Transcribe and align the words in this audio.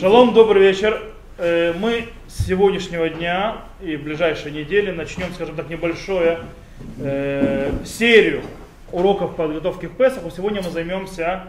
Шалом, 0.00 0.32
добрый 0.32 0.62
вечер. 0.62 1.02
Э, 1.36 1.74
мы 1.78 2.08
с 2.26 2.46
сегодняшнего 2.46 3.08
дня 3.08 3.56
и 3.82 3.96
в 3.96 4.02
ближайшей 4.02 4.50
неделе 4.50 4.92
начнем, 4.92 5.32
скажем 5.34 5.56
так, 5.56 5.68
небольшую 5.68 6.38
э, 6.98 7.70
серию 7.84 8.42
уроков 8.92 9.36
подготовки 9.36 9.86
к 9.86 9.92
Песаху. 9.92 10.30
Сегодня 10.30 10.62
мы 10.62 10.70
займемся 10.70 11.44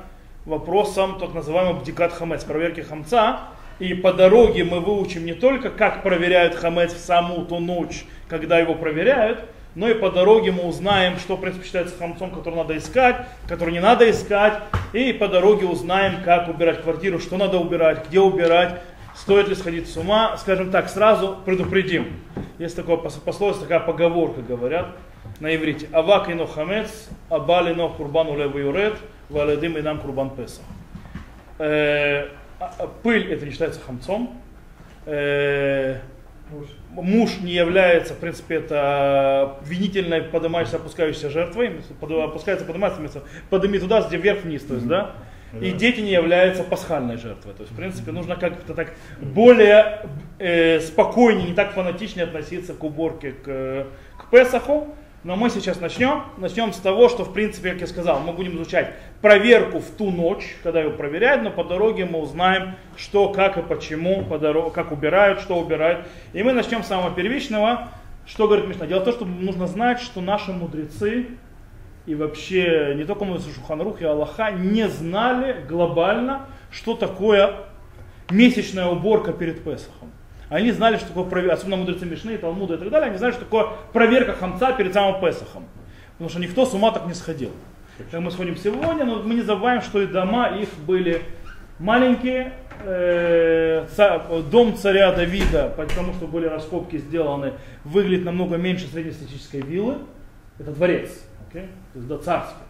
вопросом 0.45 1.17
так 1.17 1.33
называемого 1.33 1.79
бдикат 1.79 2.11
хамец, 2.11 2.43
проверки 2.43 2.81
хамца. 2.81 3.41
И 3.79 3.93
по 3.93 4.11
дороге 4.11 4.65
мы 4.65 4.81
выучим 4.81 5.25
не 5.25 5.33
только, 5.33 5.69
как 5.69 6.03
проверяют 6.03 6.55
хамец 6.55 6.93
в 6.93 6.99
саму 6.99 7.45
ту 7.45 7.59
ночь, 7.59 8.05
когда 8.27 8.59
его 8.59 8.75
проверяют, 8.75 9.39
но 9.79 9.87
и 9.87 9.93
по 9.93 10.11
дороге 10.11 10.51
мы 10.51 10.63
узнаем, 10.63 11.17
что 11.19 11.39
считается 11.63 11.97
хамцом, 11.97 12.31
который 12.31 12.55
надо 12.55 12.77
искать, 12.77 13.15
который 13.47 13.71
не 13.71 13.79
надо 13.79 14.11
искать. 14.11 14.59
И 14.91 15.13
по 15.13 15.29
дороге 15.29 15.67
узнаем, 15.67 16.21
как 16.25 16.49
убирать 16.49 16.81
квартиру, 16.81 17.17
что 17.17 17.37
надо 17.37 17.59
убирать, 17.59 18.09
где 18.09 18.19
убирать, 18.19 18.81
стоит 19.15 19.47
ли 19.47 19.55
сходить 19.55 19.89
с 19.89 19.95
ума. 19.95 20.35
Скажем 20.35 20.69
так, 20.69 20.89
сразу 20.89 21.37
предупредим. 21.45 22.19
Есть 22.57 22.75
такое 22.75 22.97
пословие, 22.97 23.61
такая 23.61 23.79
поговорка, 23.79 24.41
говорят 24.41 24.87
на 25.39 25.55
иврите. 25.55 25.87
Авак 25.93 26.29
ино 26.29 26.45
хамец, 26.45 27.07
абали 27.29 27.73
но 27.73 27.87
курбан 27.87 28.27
улев 28.27 28.53
юрет, 28.55 28.97
валедим 29.29 29.77
и 29.77 29.81
нам 29.81 30.01
курбан 30.01 30.31
песа. 30.31 30.59
Э, 31.57 32.25
а, 32.59 32.73
а, 32.79 32.87
пыль 33.01 33.31
это 33.31 33.45
не 33.45 33.51
считается 33.51 33.79
хамцом. 33.79 34.41
Э, 35.05 35.99
муж 36.91 37.37
не 37.41 37.53
является, 37.53 38.13
в 38.13 38.17
принципе, 38.17 38.55
это 38.55 39.57
винительной 39.65 40.21
поднимающейся, 40.21 40.77
опускающейся 40.77 41.29
жертвой, 41.29 41.81
опускается, 42.01 42.65
поднимается, 42.65 43.23
подними 43.49 43.79
туда, 43.79 44.01
где 44.01 44.17
вверх-вниз, 44.17 44.63
то 44.63 44.75
есть, 44.75 44.87
да, 44.87 45.15
и 45.59 45.71
дети 45.71 45.99
не 46.01 46.11
являются 46.11 46.63
пасхальной 46.63 47.17
жертвой. 47.17 47.53
То 47.53 47.61
есть, 47.61 47.73
в 47.73 47.75
принципе, 47.75 48.11
нужно 48.11 48.35
как-то 48.35 48.73
так 48.73 48.93
более 49.19 50.07
э, 50.37 50.79
спокойнее, 50.79 51.47
не 51.47 51.53
так 51.53 51.73
фанатично 51.73 52.23
относиться 52.23 52.73
к 52.73 52.83
уборке, 52.83 53.31
к, 53.31 53.87
к 54.17 54.29
Песаху. 54.29 54.95
Но 55.23 55.35
мы 55.35 55.49
сейчас 55.49 55.81
начнем. 55.81 56.23
Начнем 56.37 56.71
с 56.71 56.77
того, 56.77 57.09
что, 57.09 57.25
в 57.25 57.33
принципе, 57.33 57.71
как 57.71 57.81
я 57.81 57.87
сказал, 57.87 58.21
мы 58.21 58.31
будем 58.31 58.55
изучать 58.55 58.93
проверку 59.21 59.79
в 59.79 59.89
ту 59.91 60.11
ночь, 60.11 60.55
когда 60.63 60.79
его 60.81 60.91
проверяют, 60.91 61.43
но 61.43 61.51
по 61.51 61.65
дороге 61.65 62.05
мы 62.05 62.19
узнаем, 62.19 62.75
что, 62.95 63.29
как 63.29 63.57
и 63.57 63.61
почему, 63.61 64.23
по 64.23 64.39
дороге, 64.39 64.71
как 64.71 64.93
убирают, 64.93 65.41
что 65.41 65.59
убирают. 65.59 66.07
И 66.31 66.41
мы 66.41 66.53
начнем 66.53 66.83
с 66.83 66.87
самого 66.87 67.13
первичного. 67.13 67.89
Что 68.25 68.47
говорит 68.47 68.67
Мишна? 68.67 68.85
Дело 68.85 69.01
в 69.01 69.05
том, 69.05 69.13
что 69.13 69.25
нужно 69.25 69.67
знать, 69.67 69.99
что 69.99 70.21
наши 70.21 70.53
мудрецы 70.53 71.27
и 72.05 72.15
вообще 72.15 72.93
не 72.95 73.03
только 73.03 73.25
мудрецы 73.25 73.53
Шуханрух 73.53 74.01
и 74.01 74.05
Аллаха 74.05 74.51
не 74.51 74.87
знали 74.87 75.65
глобально, 75.67 76.45
что 76.71 76.95
такое 76.95 77.65
месячная 78.29 78.87
уборка 78.87 79.33
перед 79.33 79.63
Песохом. 79.63 80.11
Они 80.49 80.71
знали, 80.71 80.97
что 80.97 81.07
такое 81.07 81.25
проверка, 81.25 81.55
особенно 81.55 81.77
мудрецы 81.77 82.05
Мишны, 82.05 82.37
Талмуда 82.37 82.75
и 82.75 82.77
так 82.77 82.89
далее, 82.89 83.09
они 83.09 83.17
знали, 83.17 83.31
что 83.33 83.41
такое 83.41 83.67
проверка 83.93 84.33
хамца 84.33 84.73
перед 84.73 84.93
самым 84.93 85.21
Песохом. 85.21 85.65
Потому 86.13 86.29
что 86.29 86.39
никто 86.39 86.65
с 86.65 86.73
ума 86.73 86.91
так 86.91 87.05
не 87.05 87.13
сходил. 87.13 87.51
Как 88.11 88.19
мы 88.21 88.31
сходим 88.31 88.55
сегодня, 88.55 89.05
но 89.05 89.21
мы 89.21 89.35
не 89.35 89.41
забываем, 89.41 89.81
что 89.81 90.01
и 90.01 90.07
дома 90.07 90.49
их 90.49 90.69
были 90.85 91.21
маленькие. 91.79 92.53
Э, 92.81 93.85
дом 94.49 94.77
царя 94.77 95.11
Давида, 95.11 95.73
потому 95.75 96.13
что 96.13 96.27
были 96.27 96.45
раскопки 96.45 96.97
сделаны, 96.97 97.53
выглядит 97.83 98.23
намного 98.23 98.55
меньше 98.55 98.87
среднестатистической 98.87 99.61
виллы. 99.61 99.97
Это 100.57 100.71
дворец, 100.71 101.09
okay? 101.49 101.67
то 101.93 101.95
есть 101.95 102.07
до 102.07 102.17
царства. 102.17 102.61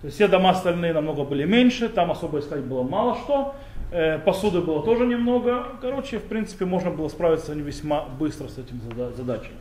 То 0.00 0.06
есть 0.06 0.16
все 0.16 0.26
дома 0.26 0.50
остальные 0.50 0.94
намного 0.94 1.24
были 1.24 1.44
меньше, 1.44 1.88
там 1.88 2.10
особо 2.10 2.38
искать 2.38 2.60
было 2.60 2.82
мало 2.82 3.16
что. 3.16 3.56
Э, 3.90 4.18
посуды 4.18 4.60
было 4.60 4.82
тоже 4.82 5.06
немного. 5.06 5.66
Короче, 5.80 6.18
в 6.18 6.24
принципе, 6.24 6.64
можно 6.64 6.90
было 6.90 7.08
справиться 7.08 7.54
весьма 7.54 8.02
быстро 8.02 8.48
с 8.48 8.58
этим 8.58 8.80
задачей. 9.16 9.52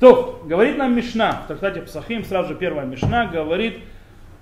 То, 0.00 0.42
говорит 0.44 0.76
нам 0.76 0.94
Мишна, 0.94 1.42
в 1.44 1.48
трактате 1.48 1.80
Псахим, 1.82 2.24
сразу 2.24 2.50
же 2.50 2.54
первая 2.54 2.86
Мишна, 2.86 3.26
говорит, 3.26 3.80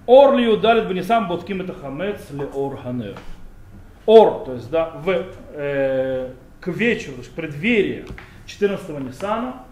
Ор 0.06 0.36
ли 0.36 0.46
удалит 0.46 0.88
бенисам 0.88 1.26
ботким 1.26 1.62
это 1.62 1.74
хамец 1.74 2.30
ли 2.30 2.44
ор 2.54 2.76
ханер. 2.76 3.16
Ор, 4.06 4.44
то 4.44 4.52
есть, 4.52 4.70
да, 4.70 4.90
в, 4.90 5.24
э, 5.52 6.30
к 6.60 6.68
вечеру, 6.68 7.14
то 7.14 7.22
есть 7.22 7.32
преддверие 7.32 8.06
14-го 8.46 9.00
Ниссана 9.00 9.64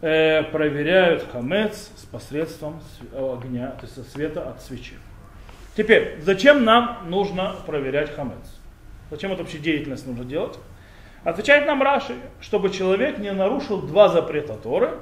э, 0.00 0.44
проверяют 0.44 1.26
хамец 1.32 1.90
с 1.96 2.04
посредством 2.04 2.80
огня, 3.12 3.74
то 3.80 3.86
есть 3.86 4.12
света 4.12 4.48
от 4.48 4.62
свечи. 4.62 4.94
Теперь, 5.76 6.18
зачем 6.20 6.64
нам 6.64 6.98
нужно 7.08 7.56
проверять 7.66 8.14
хамец? 8.14 8.61
Зачем 9.12 9.30
эту 9.30 9.42
вообще 9.42 9.58
деятельность 9.58 10.06
нужно 10.06 10.24
делать? 10.24 10.58
Отвечает 11.22 11.66
нам 11.66 11.82
Раши, 11.82 12.14
чтобы 12.40 12.70
человек 12.70 13.18
не 13.18 13.30
нарушил 13.30 13.82
два 13.82 14.08
запрета 14.08 14.54
Торы. 14.54 14.92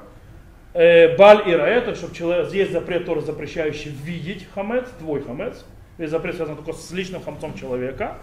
Э, 0.73 1.15
баль 1.15 1.47
и 1.47 1.53
раэ, 1.53 1.95
чтобы 1.95 2.13
человек, 2.13 2.51
есть 2.51 2.73
запрет 2.73 3.05
Торы, 3.05 3.21
запрещающий 3.21 3.89
видеть 3.89 4.45
хамец, 4.53 4.89
твой 4.99 5.23
хамец. 5.23 5.63
Весь 5.97 6.09
запрет 6.09 6.35
связан 6.35 6.57
только 6.57 6.73
с 6.73 6.91
личным 6.91 7.23
хамцом 7.23 7.53
человека. 7.53 8.17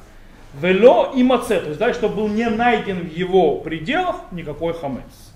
Вело 0.60 1.14
и 1.16 1.22
маце, 1.22 1.58
то 1.58 1.68
есть, 1.68 1.78
да, 1.78 1.94
чтобы 1.94 2.16
был 2.16 2.28
не 2.28 2.50
найден 2.50 3.08
в 3.08 3.10
его 3.10 3.56
пределах 3.62 4.16
никакой 4.30 4.74
хамец. 4.74 5.32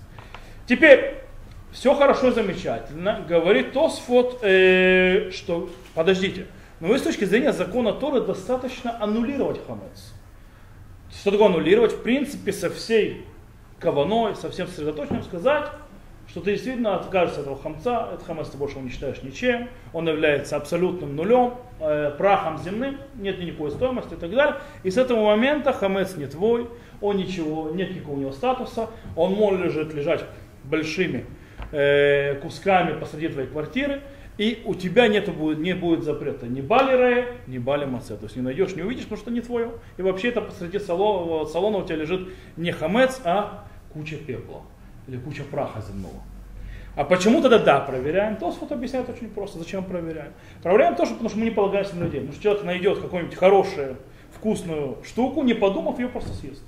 Теперь, 0.67 1.15
все 1.71 1.95
хорошо 1.95 2.27
и 2.27 2.31
замечательно. 2.31 3.25
Говорит 3.27 3.73
Тосфот, 3.73 4.43
э, 4.43 5.31
что, 5.31 5.71
подождите, 5.95 6.45
но 6.79 6.89
вы 6.89 6.99
с 6.99 7.01
точки 7.01 7.25
зрения 7.25 7.53
закона 7.53 7.91
Торы 7.91 8.21
достаточно 8.21 9.01
аннулировать 9.01 9.59
хамец. 9.65 10.12
Что 11.19 11.31
такое 11.31 11.47
аннулировать? 11.47 11.93
В 11.93 12.01
принципе, 12.01 12.51
со 12.51 12.69
всей 12.69 13.25
каваной, 13.79 14.35
со 14.35 14.49
всем 14.49 14.67
сосредоточением 14.67 15.23
сказать, 15.23 15.69
что 16.27 16.41
ты 16.41 16.51
действительно 16.51 16.95
откажешься 16.95 17.41
от 17.41 17.45
этого 17.45 17.61
хамца, 17.61 18.09
этот 18.13 18.25
хамец 18.25 18.49
ты 18.49 18.57
больше 18.57 18.75
считаешь 18.89 19.21
ничем, 19.23 19.69
он 19.93 20.07
является 20.07 20.55
абсолютным 20.55 21.15
нулем, 21.15 21.55
э, 21.79 22.13
прахом 22.17 22.57
земным, 22.57 22.97
нет 23.15 23.39
никакой 23.39 23.71
стоимости 23.71 24.13
и 24.13 24.17
так 24.17 24.31
далее. 24.31 24.55
И 24.83 24.89
с 24.89 24.97
этого 24.97 25.23
момента 25.25 25.73
хамец 25.73 26.15
не 26.15 26.25
твой, 26.25 26.69
он 27.01 27.17
ничего, 27.17 27.69
нет 27.71 27.93
никакого 27.93 28.15
у 28.15 28.19
него 28.19 28.31
статуса, 28.31 28.89
он 29.15 29.33
может 29.33 29.93
лежать 29.93 30.25
большими 30.63 31.25
э, 31.71 32.35
кусками 32.41 32.97
посреди 32.99 33.27
твоей 33.27 33.47
квартиры, 33.47 34.01
и 34.37 34.63
у 34.65 34.73
тебя 34.73 35.07
нету, 35.07 35.31
не 35.53 35.73
будет 35.73 36.03
запрета 36.03 36.47
ни 36.47 36.61
бали 36.61 36.93
рая, 36.93 37.27
ни 37.47 37.59
бали 37.59 37.85
маце. 37.85 38.15
То 38.15 38.23
есть 38.23 38.35
не 38.35 38.41
найдешь, 38.41 38.75
не 38.75 38.81
увидишь, 38.81 39.03
потому 39.03 39.21
что 39.21 39.31
не 39.31 39.41
твое. 39.41 39.71
И 39.97 40.01
вообще 40.01 40.29
это 40.29 40.41
посреди 40.41 40.79
салона, 40.79 41.45
салона 41.45 41.77
у 41.77 41.85
тебя 41.85 41.97
лежит 41.97 42.29
не 42.57 42.71
хамец, 42.71 43.21
а 43.23 43.65
куча 43.93 44.15
пепла. 44.15 44.61
Или 45.07 45.17
куча 45.17 45.43
праха 45.43 45.81
земного. 45.81 46.21
А 46.95 47.03
почему 47.03 47.41
тогда 47.41 47.59
да, 47.59 47.79
проверяем? 47.79 48.37
То 48.37 48.49
вот 48.51 48.71
объясняет 48.71 49.09
очень 49.09 49.29
просто, 49.29 49.59
зачем 49.59 49.83
проверяем. 49.83 50.33
Проверяем 50.61 50.95
тоже, 50.95 51.11
потому 51.11 51.29
что 51.29 51.39
мы 51.39 51.45
не 51.45 51.51
полагаемся 51.51 51.95
на 51.95 52.05
людей. 52.05 52.21
Потому 52.21 52.33
что 52.33 52.43
человек 52.43 52.63
найдет 52.63 52.99
какую-нибудь 52.99 53.35
хорошую, 53.35 53.97
вкусную 54.31 54.97
штуку, 55.03 55.43
не 55.43 55.53
подумав, 55.53 55.99
ее 55.99 56.07
просто 56.07 56.33
съест 56.33 56.63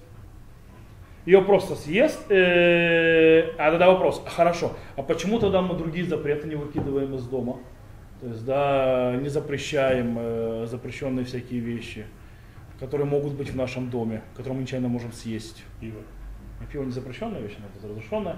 ее 1.25 1.41
просто 1.41 1.75
съест. 1.75 2.29
Э, 2.29 3.51
а 3.57 3.71
тогда 3.71 3.87
вопрос, 3.91 4.23
хорошо, 4.25 4.73
а 4.95 5.03
почему 5.03 5.39
тогда 5.39 5.61
мы 5.61 5.75
другие 5.75 6.05
запреты 6.05 6.47
не 6.47 6.55
выкидываем 6.55 7.15
из 7.15 7.25
дома? 7.25 7.57
То 8.21 8.27
есть, 8.27 8.45
да, 8.45 9.15
не 9.19 9.29
запрещаем 9.29 10.15
э, 10.17 10.67
запрещенные 10.67 11.25
всякие 11.25 11.59
вещи, 11.59 12.05
которые 12.79 13.07
могут 13.07 13.33
быть 13.33 13.49
в 13.49 13.55
нашем 13.55 13.89
доме, 13.89 14.21
которые 14.35 14.55
мы 14.55 14.61
нечаянно 14.61 14.87
можем 14.87 15.11
съесть. 15.11 15.63
Пиво. 15.81 15.99
Пиво 16.71 16.83
не 16.83 16.91
запрещенная 16.91 17.41
вещь, 17.41 17.55
но 17.59 17.89
разрешенная. 17.89 18.37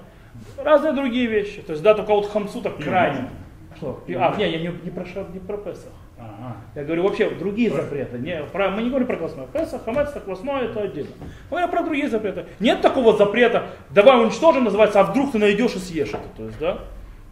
Разные 0.58 0.94
другие 0.94 1.28
вещи. 1.28 1.62
То 1.62 1.74
есть, 1.74 1.84
да, 1.84 1.94
только 1.94 2.12
вот 2.14 2.28
хамцу 2.28 2.62
так 2.62 2.78
крайне. 2.78 3.30
Что? 3.78 4.04
А, 4.08 4.36
не, 4.38 4.50
я 4.50 4.60
не, 4.60 4.76
не, 4.84 4.90
про, 4.90 5.06
не 5.32 5.40
про 5.40 5.58
Песах. 5.58 5.94
Ага. 6.20 6.58
Я 6.76 6.84
говорю 6.84 7.04
вообще 7.04 7.30
другие 7.30 7.70
про... 7.70 7.82
запреты. 7.82 8.18
Не, 8.18 8.44
про, 8.44 8.70
мы 8.70 8.84
не 8.84 8.90
говорим 8.90 9.08
про 9.08 9.18
квасное. 9.18 9.46
Песах, 9.48 9.84
хамец, 9.86 10.10
квасное 10.24 10.64
это 10.64 10.82
отдельно. 10.82 11.12
Мы 11.50 11.58
говорим 11.58 11.70
про 11.70 11.84
другие 11.84 12.10
запреты. 12.10 12.46
Нет 12.60 12.82
такого 12.82 13.16
запрета, 13.16 13.68
давай 13.92 14.22
уничтожим, 14.22 14.64
называется, 14.64 15.00
а 15.00 15.04
вдруг 15.04 15.32
ты 15.32 15.38
найдешь 15.38 15.76
и 15.76 15.80
съешь 15.80 16.10
это. 16.10 16.28
То 16.36 16.44
есть, 16.46 16.60
да? 16.60 16.80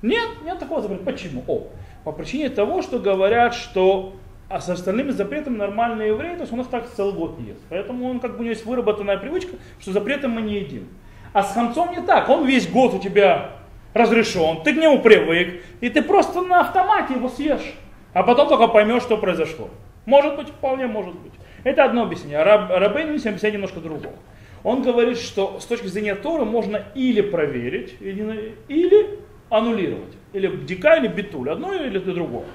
Нет, 0.02 0.28
нет 0.44 0.60
такого 0.60 0.82
запрета. 0.82 1.04
Почему? 1.04 1.44
О, 1.48 1.68
по 2.04 2.12
причине 2.12 2.50
того, 2.50 2.82
что 2.82 3.00
говорят, 3.00 3.56
что 3.56 4.14
а 4.48 4.62
с 4.62 4.70
остальными 4.70 5.10
запретами 5.10 5.58
нормальные 5.58 6.10
евреи, 6.10 6.36
то 6.36 6.42
есть 6.42 6.54
у 6.54 6.56
нас 6.56 6.68
так 6.68 6.88
целый 6.96 7.14
год 7.14 7.40
ест. 7.40 7.62
Поэтому 7.70 8.08
он 8.08 8.20
как 8.20 8.34
бы 8.34 8.38
у 8.38 8.42
него 8.42 8.52
есть 8.52 8.66
выработанная 8.66 9.18
привычка, 9.18 9.56
что 9.80 9.92
запреты 9.92 10.28
мы 10.28 10.42
не 10.44 10.60
едим. 10.60 10.88
А 11.34 11.42
с 11.42 11.54
хамцом 11.54 11.92
не 11.92 12.02
так. 12.02 12.30
Он 12.30 12.46
весь 12.46 12.70
год 12.70 12.94
у 12.94 13.00
тебя 13.00 13.52
разрешен, 13.94 14.62
ты 14.64 14.74
к 14.74 14.78
нему 14.78 15.00
привык, 15.00 15.64
и 15.82 15.90
ты 15.90 16.04
просто 16.04 16.42
на 16.42 16.62
автомате 16.62 17.16
его 17.16 17.28
съешь. 17.30 17.74
А 18.16 18.24
потом 18.24 18.48
только 18.48 18.70
поймешь, 18.70 19.04
что 19.04 19.18
произошло. 19.18 19.70
Может 20.06 20.38
быть, 20.38 20.48
вполне 20.48 20.88
может 20.88 21.16
быть. 21.16 21.34
Это 21.66 21.84
одно 21.84 22.04
объяснение. 22.04 22.42
Раб, 22.44 22.72
Рабейн 22.72 23.10
объясняет 23.10 23.54
немножко 23.54 23.82
другого. 23.82 24.16
Он 24.64 24.82
говорит, 24.84 25.18
что 25.18 25.60
с 25.60 25.66
точки 25.66 25.88
зрения 25.88 26.16
Торы 26.16 26.46
можно 26.46 26.82
или 26.96 27.20
проверить, 27.20 27.96
или, 28.00 29.20
аннулировать. 29.50 30.14
Или 30.32 30.48
бдика, 30.48 30.96
или 30.96 31.10
битуль, 31.10 31.50
одно 31.50 31.74
или 31.74 32.00
другое. 32.00 32.46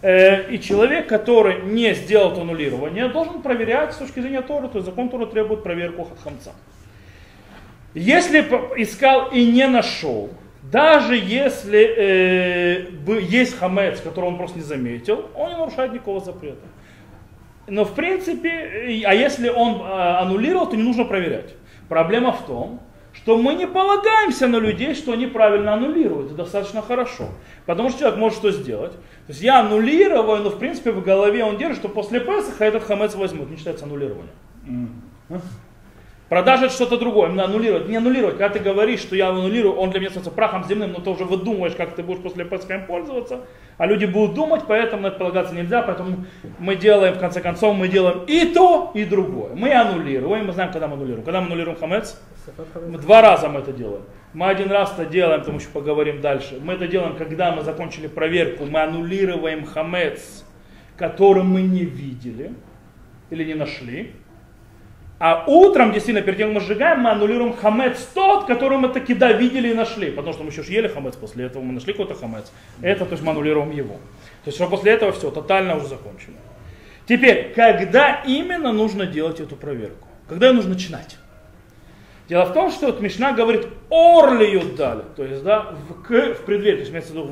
Э, 0.00 0.50
и 0.50 0.58
человек, 0.58 1.08
который 1.08 1.60
не 1.60 1.92
сделал 1.92 2.40
аннулирование, 2.40 3.08
должен 3.08 3.42
проверять 3.42 3.92
с 3.92 3.98
точки 3.98 4.20
зрения 4.20 4.40
Торы, 4.40 4.68
то 4.68 4.78
есть 4.78 4.86
закон 4.86 5.10
Торы 5.10 5.26
требует 5.26 5.62
проверку 5.62 6.08
хамца. 6.24 6.54
Если 7.92 8.40
искал 8.78 9.28
и 9.30 9.44
не 9.44 9.68
нашел, 9.68 10.30
даже 10.72 11.16
если 11.16 11.80
э, 11.80 13.20
есть 13.20 13.58
хамец, 13.58 14.00
который 14.00 14.24
он 14.24 14.38
просто 14.38 14.58
не 14.58 14.64
заметил, 14.64 15.26
он 15.34 15.50
не 15.50 15.56
нарушает 15.56 15.92
никакого 15.92 16.20
запрета. 16.20 16.66
Но 17.68 17.84
в 17.84 17.94
принципе, 17.94 19.04
а 19.06 19.14
если 19.14 19.50
он 19.50 19.82
э, 19.82 20.18
аннулировал, 20.18 20.66
то 20.66 20.76
не 20.76 20.82
нужно 20.82 21.04
проверять. 21.04 21.54
Проблема 21.90 22.32
в 22.32 22.46
том, 22.46 22.80
что 23.12 23.36
мы 23.36 23.54
не 23.54 23.66
полагаемся 23.66 24.48
на 24.48 24.56
людей, 24.56 24.94
что 24.94 25.12
они 25.12 25.26
правильно 25.26 25.74
аннулируют. 25.74 26.28
Это 26.28 26.36
достаточно 26.36 26.80
хорошо. 26.80 27.28
Потому 27.66 27.90
что 27.90 27.98
человек 27.98 28.18
может 28.18 28.38
что 28.38 28.50
сделать. 28.50 28.92
То 28.92 29.28
есть 29.28 29.42
я 29.42 29.60
аннулирую, 29.60 30.42
но 30.42 30.48
в 30.48 30.58
принципе 30.58 30.90
в 30.92 31.04
голове 31.04 31.44
он 31.44 31.58
держит, 31.58 31.80
что 31.80 31.90
после 31.90 32.18
Песаха 32.18 32.64
этот 32.64 32.84
хамец 32.84 33.14
возьмут. 33.14 33.50
Не 33.50 33.58
считается 33.58 33.84
аннулированием. 33.84 34.30
Продажа 36.32 36.64
это 36.64 36.74
что-то 36.74 36.96
другое, 36.96 37.28
именно 37.28 37.44
аннулировать. 37.44 37.90
Не 37.90 37.96
аннулировать, 37.96 38.38
когда 38.38 38.54
ты 38.54 38.58
говоришь, 38.58 39.00
что 39.00 39.14
я 39.14 39.28
аннулирую, 39.28 39.74
он 39.74 39.90
для 39.90 40.00
меня 40.00 40.08
становится 40.08 40.34
прахом 40.34 40.64
земным, 40.64 40.92
но 40.92 41.00
ты 41.00 41.10
уже 41.10 41.26
выдумываешь, 41.26 41.74
как 41.74 41.94
ты 41.94 42.02
будешь 42.02 42.22
после 42.22 42.46
Песха 42.46 42.76
им 42.76 42.86
пользоваться, 42.86 43.42
а 43.76 43.84
люди 43.84 44.06
будут 44.06 44.34
думать, 44.34 44.62
поэтому 44.66 45.02
на 45.02 45.08
это 45.08 45.18
полагаться 45.18 45.54
нельзя, 45.54 45.82
поэтому 45.82 46.24
мы 46.58 46.76
делаем, 46.76 47.16
в 47.16 47.18
конце 47.18 47.42
концов, 47.42 47.76
мы 47.76 47.86
делаем 47.88 48.24
и 48.26 48.46
то, 48.46 48.92
и 48.94 49.04
другое. 49.04 49.50
Мы 49.54 49.74
аннулируем, 49.74 50.46
мы 50.46 50.54
знаем, 50.54 50.72
когда 50.72 50.88
мы 50.88 50.94
аннулируем. 50.94 51.22
Когда 51.22 51.42
мы 51.42 51.48
аннулируем 51.48 51.78
хамец, 51.78 52.18
два 53.02 53.20
раза 53.20 53.50
мы 53.50 53.60
это 53.60 53.74
делаем. 53.74 54.04
Мы 54.32 54.46
один 54.46 54.70
раз 54.70 54.94
это 54.96 55.04
делаем, 55.04 55.40
потому 55.40 55.60
что 55.60 55.70
поговорим 55.70 56.22
дальше. 56.22 56.58
Мы 56.62 56.72
это 56.72 56.86
делаем, 56.88 57.14
когда 57.14 57.52
мы 57.52 57.60
закончили 57.60 58.06
проверку, 58.06 58.64
мы 58.64 58.80
аннулируем 58.80 59.66
хамец, 59.66 60.46
который 60.96 61.42
мы 61.42 61.60
не 61.60 61.84
видели 61.84 62.54
или 63.28 63.44
не 63.44 63.52
нашли. 63.52 64.14
А 65.24 65.44
утром, 65.46 65.92
действительно, 65.92 66.26
перед 66.26 66.38
тем, 66.38 66.48
как 66.48 66.62
мы 66.62 66.66
сжигаем, 66.66 66.98
мы 66.98 67.10
аннулируем 67.10 67.54
хамец 67.54 68.08
тот, 68.12 68.44
который 68.46 68.78
мы 68.78 68.88
таки 68.88 69.14
да 69.14 69.30
видели 69.30 69.68
и 69.68 69.72
нашли. 69.72 70.10
Потому 70.10 70.32
что 70.32 70.42
мы 70.42 70.50
еще 70.50 70.64
ели 70.64 70.88
хамец, 70.88 71.14
после 71.14 71.44
этого 71.44 71.62
мы 71.62 71.74
нашли 71.74 71.92
какой-то 71.92 72.16
хамец. 72.16 72.50
Это, 72.80 73.04
то 73.04 73.12
есть 73.12 73.22
мы 73.22 73.30
аннулируем 73.30 73.70
его. 73.70 73.94
То 73.94 74.46
есть, 74.46 74.58
что 74.58 74.66
после 74.66 74.90
этого 74.90 75.12
все, 75.12 75.30
тотально 75.30 75.76
уже 75.76 75.86
закончено. 75.86 76.38
Теперь, 77.06 77.52
когда 77.54 78.20
именно 78.26 78.72
нужно 78.72 79.06
делать 79.06 79.38
эту 79.38 79.54
проверку? 79.54 80.08
Когда 80.28 80.52
нужно 80.52 80.70
начинать? 80.70 81.16
Дело 82.28 82.44
в 82.46 82.52
том, 82.52 82.72
что 82.72 82.86
вот 82.86 83.00
Мишна 83.00 83.30
говорит 83.30 83.68
орлию 83.90 84.74
дали, 84.76 85.02
то 85.14 85.24
есть 85.24 85.44
да, 85.44 85.72
в, 85.88 86.02
к, 86.02 86.34
в 86.34 86.44
преддверии, 86.44 86.74
то 86.74 86.80
есть 86.80 86.90
имеется 86.90 87.12
в 87.12 87.14
виду 87.14 87.30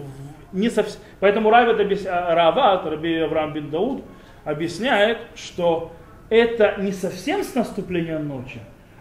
не 0.53 0.71
совсем. 0.71 1.01
Поэтому 1.19 1.53
объяс... 1.53 2.05
Рава, 2.07 2.89
Раби 2.89 3.17
Авраам 3.17 3.53
бин 3.53 3.69
Дауд, 3.69 4.05
объясняет, 4.45 5.19
что 5.35 5.91
это 6.31 6.77
не 6.79 6.93
совсем 6.93 7.43
с 7.43 7.55
наступлением 7.55 8.29
ночи, 8.29 8.61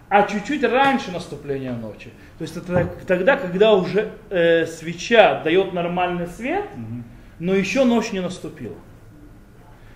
а 0.10 0.24
чуть-чуть 0.24 0.64
раньше 0.64 1.12
наступления 1.12 1.74
ночи. 1.74 2.10
То 2.38 2.42
есть 2.42 2.58
это 2.58 2.90
тогда, 3.08 3.38
когда 3.38 3.74
уже 3.74 4.12
э, 4.30 4.66
свеча 4.66 5.42
дает 5.44 5.74
нормальный 5.74 6.28
свет, 6.28 6.66
но 7.40 7.56
еще 7.56 7.86
ночь 7.86 8.12
не 8.12 8.20
наступила. 8.20 8.76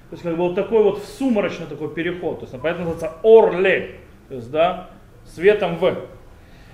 То 0.10 0.16
есть 0.16 0.24
как 0.24 0.38
бы 0.38 0.44
вот 0.44 0.56
такой 0.56 0.84
вот 0.84 1.04
сумрачный 1.04 1.66
такой 1.66 1.92
переход. 1.92 2.40
То 2.40 2.46
есть 2.46 2.56
поэтому 2.62 2.90
называется 2.90 3.18
орле. 3.24 3.96
То 4.30 4.36
есть 4.36 4.52
да, 4.52 4.92
светом 5.26 5.78
в. 5.78 6.08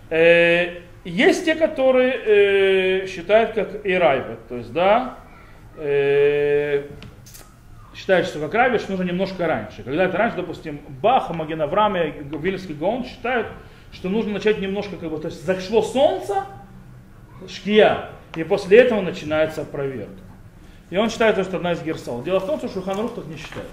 Э, 0.10 0.82
есть 1.06 1.46
те, 1.46 1.56
которые 1.56 3.04
э, 3.04 3.08
считают 3.08 3.54
как 3.54 3.86
ирайбет. 3.86 4.46
То 4.50 4.58
есть 4.58 4.74
да, 4.74 5.20
э, 5.78 6.84
считает, 8.00 8.28
что 8.28 8.40
как 8.40 8.54
Равиш 8.54 8.88
нужно 8.88 9.04
немножко 9.04 9.46
раньше. 9.46 9.84
Когда 9.84 10.06
это 10.06 10.18
раньше, 10.18 10.38
допустим, 10.38 10.80
Баха, 11.02 11.34
Маген 11.34 11.62
Авраам 11.62 11.98
и 11.98 12.12
Вильский 12.38 12.74
Гаон 12.74 13.04
считают, 13.04 13.48
что 13.92 14.08
нужно 14.08 14.34
начать 14.34 14.60
немножко, 14.60 14.96
как 14.96 15.10
бы, 15.10 15.18
то 15.18 15.28
есть 15.28 15.46
зашло 15.46 15.82
солнце, 15.82 16.46
шкия, 17.50 18.12
и 18.38 18.44
после 18.46 18.78
этого 18.78 19.02
начинается 19.02 19.66
проверка. 19.66 20.22
И 20.90 20.98
он 20.98 21.10
считает, 21.10 21.34
что 21.34 21.42
это 21.42 21.58
одна 21.58 21.74
из 21.74 21.82
герсал. 21.84 22.24
Дело 22.24 22.40
в 22.40 22.46
том, 22.46 22.58
что 22.60 22.70
Шурханарух 22.70 23.16
так 23.16 23.26
не 23.26 23.36
считает. 23.36 23.68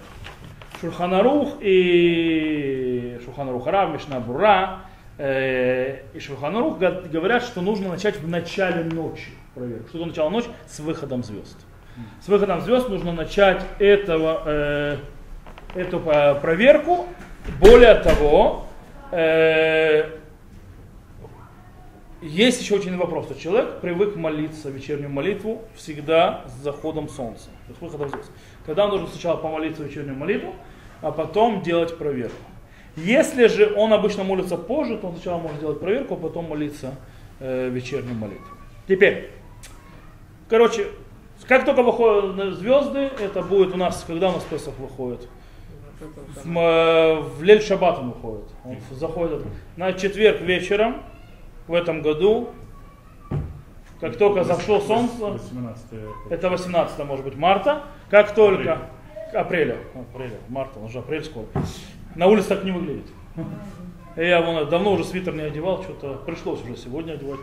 Шурханарух 0.81 1.59
и 1.61 3.21
Шурханарух 3.25 3.67
Рав, 3.69 3.95
Мишна 3.95 4.19
Бура 4.19 4.81
э, 5.19 6.01
и 6.15 6.19
Шурханарух 6.19 6.79
говорят, 6.79 7.45
что 7.45 7.61
нужно 7.61 7.91
начать 7.91 8.19
в 8.19 8.29
начале 8.29 8.83
ночи 8.85 9.31
проверку. 9.55 9.89
Что 9.89 9.99
это 9.99 10.07
начало 10.09 10.31
ночи? 10.31 10.49
С 10.67 10.81
выходом 10.81 11.23
звезд 11.23 11.66
с 12.21 12.29
выходом 12.29 12.61
звезд 12.61 12.89
нужно 12.89 13.13
начать 13.13 13.65
этого, 13.79 14.43
э, 14.47 14.97
эту 15.75 16.01
проверку. 16.01 17.07
Более 17.61 17.95
того, 17.95 18.67
э, 19.13 20.11
есть 22.23 22.61
еще 22.61 22.77
очень 22.77 22.97
вопрос, 22.97 23.29
человек 23.39 23.81
привык 23.81 24.17
молиться 24.17 24.71
вечернюю 24.71 25.11
молитву 25.11 25.63
всегда 25.77 26.45
с 26.49 26.63
заходом 26.63 27.09
солнца, 27.09 27.51
с 27.69 27.81
выходом 27.81 28.09
звезд. 28.09 28.31
Когда 28.65 28.85
он 28.85 28.91
должен 28.91 29.09
сначала 29.09 29.37
помолиться 29.37 29.85
вечернюю 29.85 30.17
молитву, 30.17 30.55
а 31.03 31.13
потом 31.13 31.63
делать 31.63 31.97
проверку. 31.99 32.37
Если 32.97 33.47
же 33.49 33.75
он 33.77 33.93
обычно 33.93 34.25
молится 34.25 34.57
позже, 34.57 34.97
то 34.97 35.09
он 35.09 35.15
сначала 35.15 35.39
может 35.39 35.61
делать 35.61 35.79
проверку, 35.79 36.15
а 36.15 36.17
потом 36.17 36.47
молиться 36.47 36.95
э, 37.39 37.69
вечернюю 37.69 38.15
молитву. 38.15 38.57
Теперь, 38.89 39.31
короче, 40.49 40.87
как 41.49 41.65
только 41.65 41.83
выходят 41.83 42.55
звезды, 42.55 43.11
это 43.21 43.43
будет 43.43 43.75
у 43.75 43.77
нас, 43.77 44.05
когда 44.07 44.31
у 44.31 44.33
нас 44.33 44.45
Песах 44.45 44.75
выходит? 44.79 45.29
В, 46.45 46.59
э, 46.59 47.21
в 47.21 47.43
Лель 47.43 47.63
Шаббат 47.63 47.99
он 47.99 48.11
выходит. 48.11 48.45
Он 48.65 48.77
заходит 48.91 49.43
на 49.77 49.93
четверг 49.93 50.41
вечером 50.41 51.03
в 51.67 51.75
этом 51.75 52.03
году. 52.03 52.51
Как 54.01 54.19
только 54.19 54.45
зашло 54.45 54.81
солнце, 54.81 55.25
18 55.25 55.85
это 56.31 56.51
18 56.51 56.99
может 57.07 57.25
быть 57.25 57.37
марта, 57.37 57.85
как 58.11 58.35
только 58.35 58.91
апреля, 59.33 59.79
апреля, 59.95 60.37
марта, 60.49 60.79
уже 60.81 60.99
апрель 60.99 61.25
скоро. 61.25 61.47
На 62.15 62.27
улице 62.27 62.49
так 62.49 62.65
не 62.65 62.73
выглядит. 62.73 63.07
Я 64.17 64.43
вон, 64.43 64.69
давно 64.69 64.93
уже 64.93 65.05
свитер 65.05 65.35
не 65.35 65.43
одевал, 65.43 65.83
что-то 65.83 66.15
пришлось 66.27 66.63
уже 66.63 66.77
сегодня 66.77 67.13
одевать. 67.13 67.41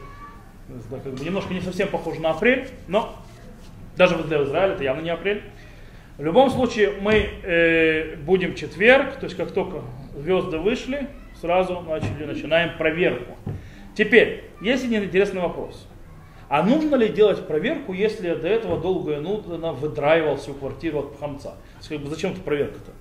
Да, 0.89 0.97
как 0.99 1.13
бы 1.13 1.25
немножко 1.25 1.53
не 1.53 1.61
совсем 1.61 1.87
похоже 1.89 2.21
на 2.21 2.31
апрель, 2.31 2.69
но 2.87 3.15
даже 3.95 4.17
для 4.23 4.43
Израиля 4.43 4.73
это 4.73 4.83
явно 4.83 5.01
не 5.01 5.09
апрель. 5.09 5.43
В 6.17 6.23
любом 6.23 6.49
случае 6.49 6.93
мы 7.01 7.29
э, 7.43 8.15
будем 8.17 8.55
четверг, 8.55 9.15
то 9.15 9.25
есть 9.25 9.35
как 9.35 9.51
только 9.51 9.81
звезды 10.15 10.57
вышли, 10.57 11.07
сразу 11.41 11.81
начали, 11.81 12.25
начинаем 12.25 12.77
проверку. 12.77 13.35
Теперь, 13.95 14.45
есть 14.61 14.85
один 14.85 15.03
интересный 15.03 15.41
вопрос. 15.41 15.87
А 16.49 16.61
нужно 16.61 16.95
ли 16.95 17.09
делать 17.09 17.47
проверку, 17.47 17.93
если 17.93 18.33
до 18.35 18.47
этого 18.47 18.79
долго 18.79 19.13
и 19.13 19.19
нудно 19.19 19.73
выдраивал 19.73 20.37
всю 20.37 20.53
квартиру 20.53 20.99
от 20.99 21.19
хамца? 21.19 21.55
Зачем 21.81 22.33
эта 22.33 22.41
проверка-то? 22.41 22.91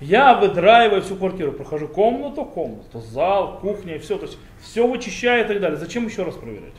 Я 0.00 0.34
выдраиваю 0.34 1.00
всю 1.00 1.16
квартиру, 1.16 1.52
прохожу 1.52 1.88
комнату, 1.88 2.44
комнату, 2.44 3.00
зал, 3.00 3.58
кухня 3.60 3.96
и 3.96 3.98
все. 3.98 4.18
То 4.18 4.26
есть 4.26 4.38
все 4.60 4.86
вычищаю 4.86 5.44
и 5.44 5.48
так 5.48 5.60
далее. 5.60 5.78
Зачем 5.78 6.06
еще 6.06 6.24
раз 6.24 6.34
проверять? 6.34 6.74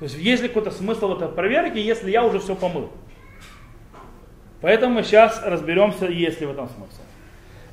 То 0.00 0.04
есть 0.04 0.16
есть 0.16 0.42
ли 0.42 0.48
какой-то 0.48 0.70
смысл 0.70 1.08
в 1.08 1.16
этой 1.18 1.28
проверке, 1.28 1.80
если 1.80 2.10
я 2.10 2.24
уже 2.24 2.40
все 2.40 2.56
помыл? 2.56 2.88
Поэтому 4.62 4.94
мы 4.94 5.02
сейчас 5.02 5.42
разберемся, 5.44 6.06
есть 6.06 6.40
ли 6.40 6.46
в 6.46 6.52
этом 6.52 6.70
смысл. 6.70 7.02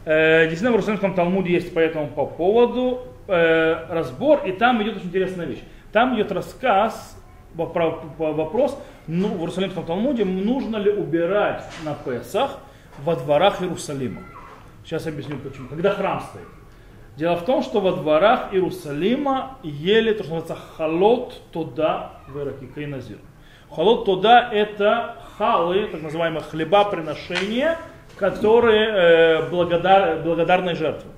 Э, 0.03 0.41
действительно, 0.41 0.71
в 0.71 0.73
Иерусалимском 0.73 1.13
Талмуде 1.13 1.53
есть 1.53 1.73
по 1.73 1.79
этому 1.79 2.07
по 2.07 2.25
поводу 2.25 3.07
э, 3.27 3.85
разбор, 3.89 4.45
и 4.45 4.51
там 4.51 4.83
идет 4.83 4.97
очень 4.97 5.07
интересная 5.07 5.45
вещь. 5.45 5.61
Там 5.93 6.15
идет 6.15 6.33
рассказ, 6.33 7.17
вопрос, 7.55 8.77
ну, 9.07 9.29
в 9.29 9.39
Иерусалимском 9.39 9.85
Талмуде, 9.85 10.25
нужно 10.25 10.75
ли 10.75 10.91
убирать 10.91 11.63
на 11.85 11.93
Песах 11.93 12.59
во 13.05 13.15
дворах 13.15 13.61
Иерусалима. 13.61 14.21
Сейчас 14.83 15.07
объясню 15.07 15.37
почему. 15.37 15.69
Когда 15.69 15.91
храм 15.91 16.19
стоит. 16.19 16.56
Дело 17.17 17.35
в 17.35 17.45
том, 17.45 17.63
что 17.63 17.81
во 17.81 17.93
дворах 17.93 18.53
Иерусалима 18.53 19.57
ели 19.63 20.13
то, 20.13 20.23
что 20.23 20.35
называется 20.35 20.67
халот 20.77 21.41
туда 21.51 22.11
в 22.27 22.39
Ираке, 22.39 22.67
кайназир. 22.67 23.17
Халот 23.71 24.05
туда 24.05 24.51
это 24.53 25.15
халы, 25.35 25.87
так 25.87 26.03
называемые 26.03 26.43
хлеба 26.43 26.85
приношения, 26.85 27.79
которые 28.17 28.87
э, 28.87 29.49
благодар, 29.49 30.21
благодарные 30.21 30.75
жертвы. 30.75 31.09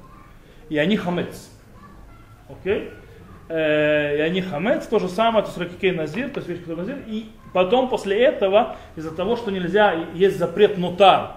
И 0.70 0.78
они 0.78 0.96
хамец. 0.96 1.52
Окей? 2.48 2.92
Э, 3.50 4.20
и 4.20 4.22
они 4.22 4.42
хамец, 4.42 4.88
то 4.88 5.00
же 5.00 5.10
самое, 5.10 5.44
то 5.44 5.50
есть 5.50 5.58
ракикей 5.58 5.92
назир, 5.92 6.30
то 6.30 6.40
есть 6.40 6.48
вещь, 6.48 6.62
назир. 6.66 7.04
И 7.08 7.30
потом 7.54 7.90
после 7.90 8.24
этого, 8.24 8.78
из-за 8.96 9.14
того, 9.14 9.36
что 9.36 9.52
нельзя, 9.52 9.94
есть 10.14 10.40
запрет 10.40 10.78
нутар. 10.78 11.32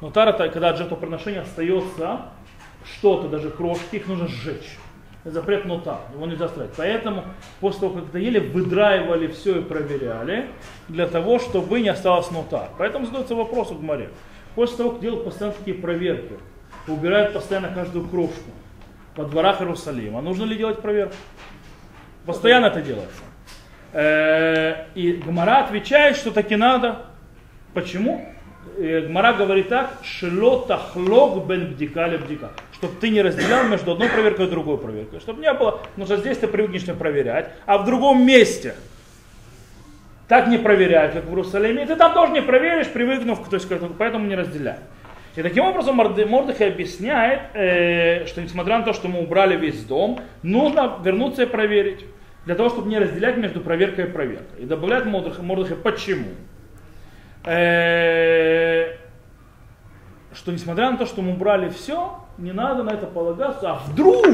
Нутар 0.00 0.28
это 0.28 0.48
когда 0.48 0.70
от 0.70 0.78
жертвоприношения 0.78 1.42
остается 1.42 2.22
что-то, 2.94 3.28
даже 3.28 3.50
крошки, 3.50 3.96
их 3.96 4.06
нужно 4.06 4.28
сжечь. 4.28 4.78
запрет 5.24 5.64
нота, 5.64 6.00
его 6.14 6.26
нельзя 6.26 6.46
оставлять. 6.46 6.72
Поэтому 6.76 7.24
после 7.60 7.80
того, 7.80 7.94
как 7.94 8.08
это 8.08 8.18
ели, 8.18 8.38
выдраивали 8.38 9.26
все 9.28 9.60
и 9.60 9.62
проверяли, 9.62 10.46
для 10.88 11.06
того, 11.06 11.38
чтобы 11.38 11.80
не 11.80 11.88
осталось 11.88 12.30
нота. 12.30 12.70
Поэтому 12.78 13.06
задается 13.06 13.34
вопрос 13.34 13.70
в 13.70 13.82
море. 13.82 14.10
После 14.54 14.76
того, 14.76 14.90
как 14.90 15.00
делают 15.00 15.24
постоянно 15.24 15.56
такие 15.56 15.76
проверки, 15.76 16.34
убирают 16.86 17.32
постоянно 17.32 17.68
каждую 17.68 18.06
крошку 18.08 18.50
во 19.16 19.24
дворах 19.24 19.60
Иерусалима, 19.60 20.20
нужно 20.20 20.44
ли 20.44 20.56
делать 20.56 20.80
проверку? 20.80 21.14
Постоянно 22.24 22.66
это 22.66 22.82
делается. 22.82 23.22
Э, 23.92 24.86
и 24.94 25.12
Гмара 25.12 25.64
отвечает, 25.64 26.16
что 26.16 26.30
таки 26.30 26.56
надо. 26.56 27.06
Почему? 27.74 28.32
Э, 28.76 29.00
Гмара 29.02 29.32
говорит 29.32 29.68
так, 29.68 29.92
шло 30.02 30.60
тахлог 30.60 31.46
бен 31.46 31.72
бдика 31.72 32.08
бдика. 32.08 32.50
Чтобы 32.78 32.94
ты 33.00 33.10
не 33.10 33.22
разделял 33.22 33.64
между 33.64 33.92
одной 33.92 34.08
проверкой 34.08 34.46
и 34.46 34.50
другой 34.50 34.78
проверкой. 34.78 35.18
Чтобы 35.20 35.42
не 35.42 35.52
было, 35.52 35.72
потому 35.72 36.06
что 36.06 36.16
здесь 36.16 36.38
ты 36.38 36.46
привыкнешь 36.46 36.86
не 36.86 36.94
проверять, 36.94 37.50
а 37.66 37.78
в 37.78 37.84
другом 37.84 38.24
месте 38.24 38.74
так 40.28 40.46
не 40.46 40.58
проверяют, 40.58 41.14
как 41.14 41.24
в 41.24 41.28
Иерусалиме. 41.28 41.82
И 41.82 41.86
ты 41.86 41.96
там 41.96 42.14
тоже 42.14 42.32
не 42.32 42.42
проверишь, 42.42 42.88
привыкнув, 42.88 43.48
то 43.48 43.56
есть 43.56 43.68
поэтому 43.98 44.26
не 44.26 44.36
разделяй. 44.36 44.76
И 45.34 45.42
таким 45.42 45.64
образом 45.64 45.96
Мордыхай 45.96 46.68
объясняет, 46.68 47.40
э, 47.54 48.26
что 48.26 48.42
несмотря 48.42 48.78
на 48.78 48.84
то, 48.84 48.92
что 48.92 49.08
мы 49.08 49.20
убрали 49.20 49.56
весь 49.56 49.84
дом, 49.84 50.20
нужно 50.42 50.98
вернуться 51.02 51.44
и 51.44 51.46
проверить 51.46 52.04
для 52.44 52.54
того, 52.54 52.68
чтобы 52.68 52.88
не 52.88 52.98
разделять 52.98 53.36
между 53.36 53.60
проверкой 53.60 54.06
и 54.06 54.08
проверкой. 54.08 54.62
И 54.62 54.66
добавляет 54.66 55.06
Мордыхай, 55.06 55.76
почему? 55.76 56.28
Э, 57.44 58.96
что 60.32 60.52
несмотря 60.52 60.90
на 60.90 60.96
то, 60.96 61.06
что 61.06 61.22
мы 61.22 61.32
убрали 61.32 61.68
все, 61.70 62.18
не 62.38 62.52
надо 62.52 62.82
на 62.82 62.90
это 62.90 63.06
полагаться, 63.06 63.72
а 63.72 63.74
вдруг 63.86 64.26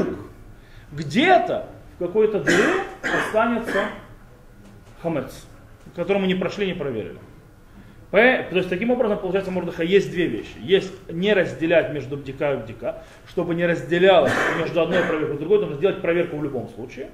где-то 0.91 1.67
в 1.95 2.05
какой-то 2.05 2.39
дыре 2.39 2.83
останется 3.01 3.85
хамец, 5.01 5.45
который 5.95 6.19
мы 6.19 6.27
не 6.27 6.35
прошли, 6.35 6.67
не 6.67 6.73
проверили. 6.73 7.17
То 8.11 8.47
есть 8.51 8.69
таким 8.69 8.91
образом, 8.91 9.17
получается, 9.17 9.51
Мордыха 9.51 9.83
есть 9.83 10.09
две 10.09 10.27
вещи. 10.27 10.55
Есть 10.61 10.93
не 11.11 11.33
разделять 11.33 11.91
между 11.91 12.15
бдика 12.15 12.53
и 12.53 12.57
бдика, 12.57 13.03
чтобы 13.27 13.55
не 13.55 13.65
разделялось 13.65 14.31
между 14.57 14.81
одной 14.81 15.03
проверкой 15.03 15.35
и 15.35 15.39
другой, 15.39 15.59
нужно 15.59 15.75
сделать 15.75 16.01
проверку 16.01 16.37
в 16.37 16.43
любом 16.43 16.69
случае. 16.69 17.09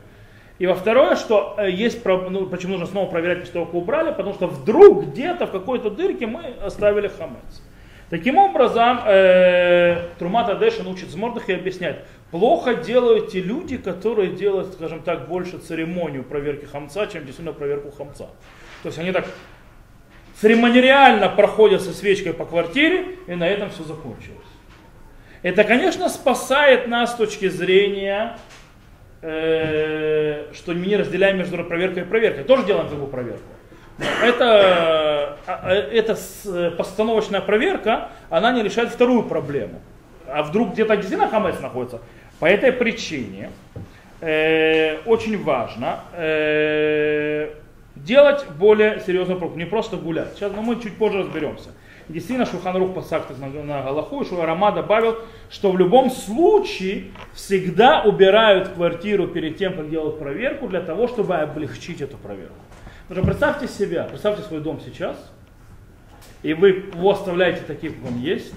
И 0.60 0.68
во 0.68 0.76
второе, 0.76 1.16
что 1.16 1.56
э, 1.58 1.72
есть, 1.72 2.06
ну, 2.06 2.46
почему 2.46 2.74
нужно 2.74 2.86
снова 2.86 3.10
проверять 3.10 3.40
после 3.40 3.54
того, 3.54 3.66
как 3.66 3.74
убрали, 3.74 4.12
потому 4.12 4.36
что 4.36 4.46
вдруг 4.46 5.08
где-то 5.08 5.48
в 5.48 5.52
какой-то 5.52 5.90
дырке 5.90 6.28
мы 6.28 6.54
оставили 6.64 7.08
хамец. 7.08 7.64
Таким 8.12 8.38
образом, 8.38 9.00
э, 9.06 10.10
Трумата 10.20 10.56
Дэшин 10.56 10.86
учит 10.86 11.12
с 11.12 11.16
и 11.16 11.54
объясняет, 11.54 12.04
плохо 12.30 12.76
делают 12.76 13.32
те 13.32 13.40
люди, 13.40 13.78
которые 13.78 14.32
делают, 14.34 14.74
скажем 14.74 15.02
так, 15.02 15.30
больше 15.30 15.60
церемонию 15.60 16.26
проверки 16.26 16.66
хамца, 16.66 17.08
чем 17.08 17.26
действительно 17.26 17.54
проверку 17.54 17.90
хамца. 17.90 18.28
То 18.84 18.88
есть 18.90 19.00
они 19.00 19.14
так 19.14 19.28
церемониально 20.36 21.30
проходят 21.30 21.82
со 21.82 21.94
свечкой 21.94 22.34
по 22.34 22.44
квартире, 22.44 23.16
и 23.28 23.36
на 23.36 23.48
этом 23.48 23.70
все 23.70 23.84
закончилось. 23.84 24.38
Это, 25.42 25.64
конечно, 25.64 26.10
спасает 26.10 26.90
нас 26.90 27.14
с 27.14 27.16
точки 27.16 27.48
зрения 27.48 28.38
э, 29.22 30.52
что 30.52 30.74
мы 30.74 30.86
не 30.86 30.98
разделяем 30.98 31.38
между 31.38 31.64
проверкой 31.64 32.04
и 32.04 32.06
проверкой. 32.06 32.44
Тоже 32.44 32.66
делаем 32.66 32.90
такую 32.90 33.08
проверку. 33.08 33.48
Это, 34.24 35.38
а, 35.48 35.60
а, 35.64 35.74
эта 35.74 36.18
постановочная 36.78 37.42
проверка, 37.42 38.10
она 38.30 38.52
не 38.52 38.64
решает 38.64 38.90
вторую 38.90 39.24
проблему. 39.24 39.80
А 40.28 40.44
вдруг 40.44 40.74
где-то 40.74 40.96
действительно 40.96 41.30
хамец 41.30 41.60
находится? 41.60 42.02
По 42.40 42.46
этой 42.46 42.72
причине 42.72 43.52
э, 44.22 44.98
очень 45.06 45.42
важно 45.44 46.00
э, 46.14 47.54
делать 47.96 48.46
более 48.58 49.00
серьезную 49.02 49.38
проверку, 49.38 49.60
не 49.60 49.66
просто 49.66 49.98
гулять. 49.98 50.34
Сейчас 50.36 50.52
но 50.56 50.62
мы 50.62 50.82
чуть 50.82 50.98
позже 50.98 51.20
разберемся. 51.20 51.70
Действительно, 52.08 52.46
Шуханрух 52.46 52.94
Пасак 52.94 53.28
на, 53.38 53.48
на 53.48 53.84
Галаху, 53.84 54.26
Шуарама 54.26 54.72
добавил, 54.72 55.18
что 55.50 55.72
в 55.72 55.78
любом 55.78 56.10
случае 56.10 57.12
всегда 57.34 58.02
убирают 58.04 58.70
квартиру 58.70 59.28
перед 59.28 59.58
тем, 59.58 59.76
как 59.76 59.90
делают 59.90 60.20
проверку, 60.20 60.68
для 60.68 60.82
того, 60.82 61.08
чтобы 61.08 61.36
облегчить 61.36 62.02
эту 62.02 62.18
проверку. 62.18 62.56
Потому 63.08 63.26
что 63.26 63.32
представьте 63.32 63.68
себя, 63.68 64.04
представьте 64.04 64.44
свой 64.44 64.62
дом 64.62 64.80
сейчас, 64.84 65.18
и 66.44 66.54
вы 66.54 66.70
его 66.70 67.12
оставляете 67.12 67.62
таким, 67.68 67.94
как 67.94 68.12
он 68.12 68.20
есть, 68.20 68.56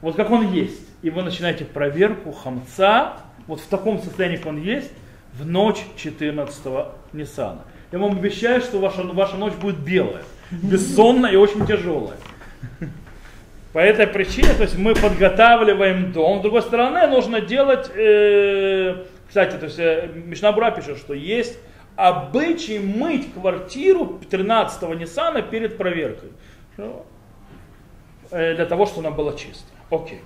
вот 0.00 0.16
как 0.16 0.30
он 0.30 0.52
есть, 0.52 0.86
и 1.02 1.10
вы 1.10 1.22
начинаете 1.22 1.64
проверку 1.64 2.32
хамца, 2.32 3.18
вот 3.46 3.60
в 3.60 3.66
таком 3.66 4.00
состоянии, 4.00 4.36
как 4.36 4.46
он 4.46 4.62
есть, 4.62 4.90
в 5.32 5.46
ночь 5.46 5.84
14-го 5.96 6.92
Ниссана. 7.12 7.62
Я 7.90 7.98
вам 7.98 8.12
обещаю, 8.12 8.60
что 8.60 8.78
ваша, 8.78 9.02
ваша 9.02 9.36
ночь 9.36 9.54
будет 9.54 9.78
белая 9.78 10.22
бессонная 10.62 11.32
и 11.32 11.36
очень 11.36 11.66
тяжелая. 11.66 12.16
По 13.72 13.80
этой 13.80 14.06
причине, 14.06 14.50
то 14.56 14.62
есть 14.62 14.78
мы 14.78 14.94
подготавливаем 14.94 16.12
дом. 16.12 16.38
С 16.38 16.42
другой 16.42 16.62
стороны, 16.62 17.08
нужно 17.08 17.40
делать, 17.40 17.90
э, 17.94 19.04
кстати, 19.26 19.56
то 19.56 19.64
есть 19.64 19.78
э, 19.80 20.08
пишет, 20.70 20.98
что 20.98 21.12
есть 21.12 21.58
обычай 21.96 22.78
мыть 22.78 23.32
квартиру 23.32 24.20
13-го 24.30 24.94
Ниссана 24.94 25.42
перед 25.42 25.76
проверкой. 25.76 26.30
Э, 28.30 28.54
для 28.54 28.66
того, 28.66 28.86
чтобы 28.86 29.06
она 29.06 29.16
была 29.16 29.32
чистая. 29.32 29.78
Окей. 29.90 30.20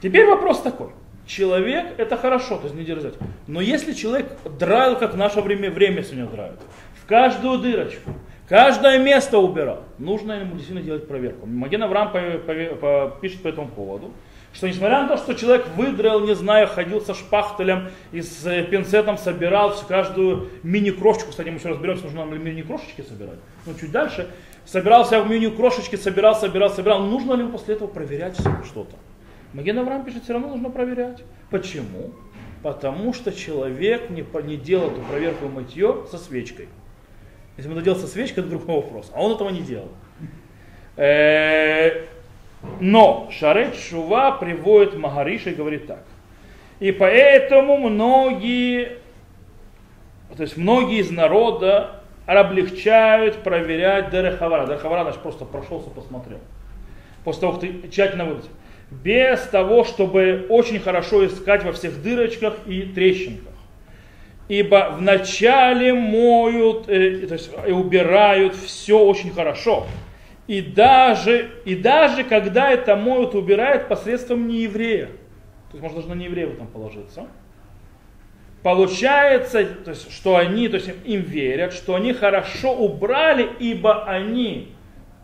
Теперь 0.00 0.26
вопрос 0.26 0.60
такой. 0.62 0.90
Человек, 1.26 1.98
это 1.98 2.16
хорошо, 2.16 2.56
то 2.58 2.64
есть 2.64 2.76
не 2.76 2.84
дерзать. 2.84 3.14
Но 3.48 3.60
если 3.60 3.92
человек 3.92 4.30
драил, 4.58 4.96
как 4.96 5.14
в 5.14 5.16
наше 5.16 5.40
время, 5.40 5.70
время 5.70 6.04
сегодня 6.04 6.26
драют, 6.26 6.60
в 7.02 7.06
каждую 7.06 7.58
дырочку, 7.58 8.12
Каждое 8.48 8.98
место 8.98 9.38
убирал. 9.38 9.82
Нужно 9.98 10.34
ему 10.34 10.52
действительно 10.52 10.82
делать 10.82 11.08
проверку. 11.08 11.46
Маген 11.46 11.82
Авраам 11.82 12.12
пишет 13.20 13.42
по 13.42 13.48
этому 13.48 13.68
поводу, 13.68 14.12
что 14.56 14.66
несмотря 14.68 15.02
на 15.02 15.08
то, 15.08 15.16
что 15.18 15.34
человек 15.34 15.68
выдрал, 15.76 16.20
не 16.20 16.34
знаю, 16.34 16.66
ходил 16.66 17.02
со 17.02 17.12
шпахтелем 17.12 17.90
и 18.10 18.22
с 18.22 18.46
э, 18.46 18.64
пинцетом 18.64 19.18
собирал 19.18 19.76
каждую 19.86 20.48
мини-крошечку, 20.62 21.30
кстати, 21.30 21.50
мы 21.50 21.56
еще 21.56 21.68
разберемся, 21.68 22.04
нужно 22.04 22.24
нам 22.24 22.42
мини-крошечки 22.42 23.02
собирать, 23.02 23.38
ну 23.66 23.74
чуть 23.74 23.92
дальше, 23.92 24.30
собирался 24.64 25.20
в 25.20 25.28
мини-крошечки, 25.28 25.96
собирал, 25.96 26.34
собирал, 26.34 26.70
собирал, 26.70 27.02
нужно 27.02 27.34
ли 27.34 27.46
после 27.46 27.74
этого 27.74 27.88
проверять 27.88 28.38
что-то? 28.64 28.96
Маген 29.52 29.78
Авраам 29.78 30.04
пишет, 30.06 30.24
все 30.24 30.32
равно 30.32 30.48
нужно 30.48 30.70
проверять. 30.70 31.22
Почему? 31.50 32.12
Потому 32.62 33.12
что 33.12 33.32
человек 33.32 34.08
не, 34.08 34.24
не 34.44 34.56
делал 34.56 34.90
эту 34.90 35.02
проверку 35.02 35.48
мытье 35.48 36.06
со 36.10 36.16
свечкой. 36.16 36.68
Если 37.58 37.70
бы 37.70 37.76
он 37.76 37.82
делал 37.82 37.98
со 37.98 38.06
свечкой, 38.06 38.42
это 38.42 38.50
другой 38.50 38.76
вопрос. 38.76 39.10
А 39.14 39.22
он 39.22 39.32
этого 39.34 39.50
не 39.50 39.60
делал. 39.60 39.90
Но 42.80 43.28
Шарет 43.30 43.76
Шува 43.76 44.32
приводит 44.32 44.96
Магариша 44.96 45.50
и 45.50 45.54
говорит 45.54 45.86
так. 45.86 46.04
И 46.78 46.92
поэтому 46.92 47.78
многие, 47.78 48.98
то 50.36 50.42
есть 50.42 50.56
многие 50.56 50.98
из 50.98 51.10
народа 51.10 52.02
облегчают 52.26 53.42
проверять 53.42 54.10
Дерехавара. 54.10 54.66
Дерехавара, 54.66 55.04
значит, 55.04 55.20
просто 55.22 55.44
прошелся, 55.44 55.88
посмотрел. 55.90 56.38
После 57.24 57.40
того, 57.40 57.52
как 57.54 57.62
ты 57.62 57.88
тщательно 57.88 58.24
выбрал. 58.24 58.44
Без 58.90 59.40
того, 59.40 59.84
чтобы 59.84 60.46
очень 60.48 60.78
хорошо 60.78 61.26
искать 61.26 61.64
во 61.64 61.72
всех 61.72 62.02
дырочках 62.02 62.54
и 62.66 62.82
трещинках 62.82 63.56
ибо 64.48 64.94
вначале 64.96 65.92
моют, 65.92 66.88
э, 66.88 67.26
то 67.26 67.34
есть 67.34 67.50
и 67.66 67.72
убирают 67.72 68.54
все 68.54 68.98
очень 68.98 69.32
хорошо. 69.32 69.86
И 70.46 70.60
даже, 70.62 71.50
и 71.64 71.74
даже 71.74 72.22
когда 72.22 72.70
это 72.70 72.94
моют, 72.94 73.34
убирают 73.34 73.88
посредством 73.88 74.46
нееврея. 74.46 75.06
То 75.70 75.72
есть 75.72 75.82
можно 75.82 75.96
даже 75.96 76.08
на 76.08 76.18
нееврея 76.18 76.46
в 76.46 76.52
этом 76.52 76.68
положиться. 76.68 77.26
Получается, 78.62 79.64
то 79.64 79.90
есть, 79.90 80.12
что 80.12 80.36
они, 80.36 80.68
то 80.68 80.76
есть 80.76 80.90
им 81.04 81.20
верят, 81.20 81.72
что 81.72 81.94
они 81.94 82.12
хорошо 82.12 82.74
убрали, 82.74 83.48
ибо 83.60 84.04
они 84.04 84.72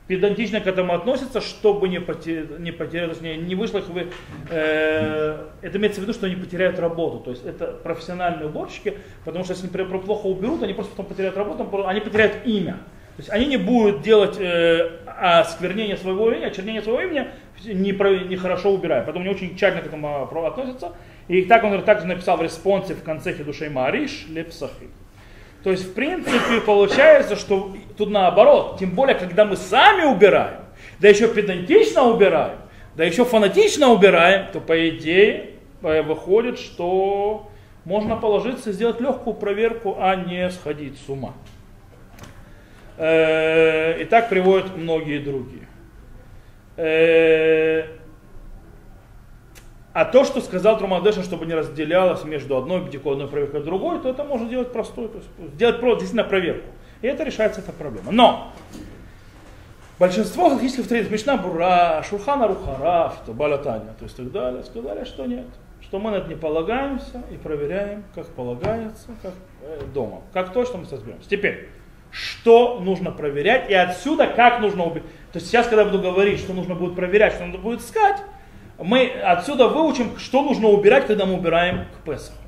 педантично 0.06 0.60
к 0.60 0.66
этому 0.66 0.94
относятся, 0.94 1.40
чтобы 1.40 1.88
не 1.88 2.00
потерять, 2.00 2.58
не, 2.58 2.70
потерять, 2.70 3.20
не, 3.20 3.36
не 3.36 3.54
вышло 3.54 3.78
их 3.78 3.88
вы, 3.88 4.08
э, 4.50 5.46
это 5.62 5.78
имеется 5.78 6.00
в 6.00 6.04
виду, 6.04 6.12
что 6.12 6.26
они 6.26 6.36
потеряют 6.36 6.78
работу. 6.78 7.18
То 7.20 7.30
есть 7.30 7.46
это 7.46 7.66
профессиональные 7.82 8.46
уборщики, 8.46 8.98
потому 9.24 9.44
что 9.44 9.54
если 9.54 9.68
они 9.74 9.98
плохо 10.00 10.26
уберут, 10.26 10.62
они 10.62 10.74
просто 10.74 10.92
потом 10.92 11.06
потеряют 11.06 11.36
работу, 11.36 11.86
они 11.86 12.00
потеряют 12.00 12.44
имя. 12.44 12.78
То 13.16 13.20
есть 13.20 13.30
они 13.30 13.46
не 13.46 13.56
будут 13.58 14.02
делать 14.02 14.38
э, 14.38 14.90
осквернение 15.06 15.96
своего 15.96 16.30
имени, 16.30 16.44
очернение 16.44 16.82
своего 16.82 17.00
имени, 17.02 17.26
нехорошо 17.64 18.24
не 18.24 18.36
хорошо 18.36 18.72
убирая. 18.72 19.02
Поэтому 19.02 19.24
они 19.24 19.34
очень 19.34 19.56
тщательно 19.56 19.82
к 19.82 19.86
этому 19.86 20.46
относятся. 20.46 20.92
И 21.28 21.42
так 21.42 21.62
он 21.64 21.82
также 21.82 22.06
написал 22.06 22.36
в 22.38 22.42
респонсе 22.42 22.94
в 22.94 23.02
конце 23.02 23.32
Хидушей 23.34 23.68
Мариш 23.68 24.26
Лепсахи. 24.28 24.88
То 25.62 25.70
есть, 25.70 25.90
в 25.90 25.94
принципе, 25.94 26.60
получается, 26.64 27.36
что 27.36 27.74
тут 27.96 28.10
наоборот, 28.10 28.78
тем 28.80 28.90
более, 28.90 29.14
когда 29.14 29.44
мы 29.44 29.56
сами 29.56 30.04
убираем, 30.04 30.62
да 30.98 31.08
еще 31.08 31.32
педантично 31.32 32.02
убираем, 32.04 32.58
да 32.96 33.04
еще 33.04 33.24
фанатично 33.24 33.90
убираем, 33.92 34.50
то 34.52 34.60
по 34.60 34.88
идее 34.88 35.50
э, 35.82 36.02
выходит, 36.02 36.58
что 36.58 37.48
можно 37.84 38.16
положиться 38.16 38.72
сделать 38.72 39.00
легкую 39.00 39.34
проверку, 39.34 39.96
а 40.00 40.16
не 40.16 40.50
сходить 40.50 40.98
с 40.98 41.08
ума. 41.08 41.34
Э, 42.96 44.00
и 44.00 44.04
так 44.04 44.28
приводят 44.28 44.76
многие 44.76 45.18
другие. 45.18 45.66
Э, 46.76 47.84
а 49.92 50.06
то, 50.06 50.24
что 50.24 50.40
сказал 50.40 50.78
Трумадеша, 50.78 51.22
чтобы 51.22 51.44
не 51.44 51.54
разделялось 51.54 52.24
между 52.24 52.56
одной 52.56 52.80
бдикой, 52.80 53.12
одной 53.12 53.28
проверкой 53.28 53.60
и 53.60 53.64
другой, 53.64 54.00
то 54.00 54.08
это 54.08 54.24
можно 54.24 54.48
делать 54.48 54.72
простой, 54.72 55.08
то 55.08 55.18
есть 55.18 55.28
сделать 55.54 55.80
просто 55.80 56.00
действительно 56.00 56.28
проверку. 56.28 56.68
И 57.02 57.06
это 57.06 57.24
решается 57.24 57.60
эта 57.60 57.72
проблема. 57.72 58.10
Но 58.10 58.52
большинство 59.98 60.48
галактических 60.48 60.84
авторитетов, 60.84 61.12
Мишна 61.12 61.36
Бура, 61.36 62.02
Шурхана 62.08 62.48
Рухара, 62.48 63.12
Балатаня, 63.26 63.94
то 63.98 64.04
есть 64.04 64.16
так 64.16 64.32
далее, 64.32 64.62
сказали, 64.62 65.04
что 65.04 65.26
нет. 65.26 65.46
Что 65.82 65.98
мы 65.98 66.10
на 66.10 66.16
это 66.16 66.28
не 66.28 66.36
полагаемся 66.36 67.22
и 67.30 67.36
проверяем, 67.36 68.04
как 68.14 68.26
полагается, 68.28 69.08
как 69.20 69.34
э, 69.62 69.82
дома. 69.92 70.22
Как 70.32 70.52
точно 70.52 70.78
мы 70.78 70.84
разберемся. 70.90 71.28
Теперь, 71.28 71.68
что 72.12 72.78
нужно 72.78 73.10
проверять 73.10 73.70
и 73.70 73.74
отсюда 73.74 74.26
как 74.26 74.60
нужно 74.60 74.84
убить. 74.84 75.02
То 75.32 75.38
есть 75.38 75.48
сейчас, 75.48 75.66
когда 75.66 75.82
я 75.82 75.88
буду 75.88 76.02
говорить, 76.02 76.38
что 76.38 76.52
нужно 76.52 76.74
будет 76.74 76.94
проверять, 76.94 77.32
что 77.32 77.46
нужно 77.46 77.58
будет 77.58 77.80
искать, 77.80 78.22
мы 78.78 79.06
отсюда 79.08 79.68
выучим, 79.68 80.18
что 80.18 80.42
нужно 80.42 80.68
убирать, 80.68 81.06
когда 81.06 81.24
мы 81.24 81.34
убираем 81.34 81.86
к 81.86 82.04
Песаху. 82.04 82.38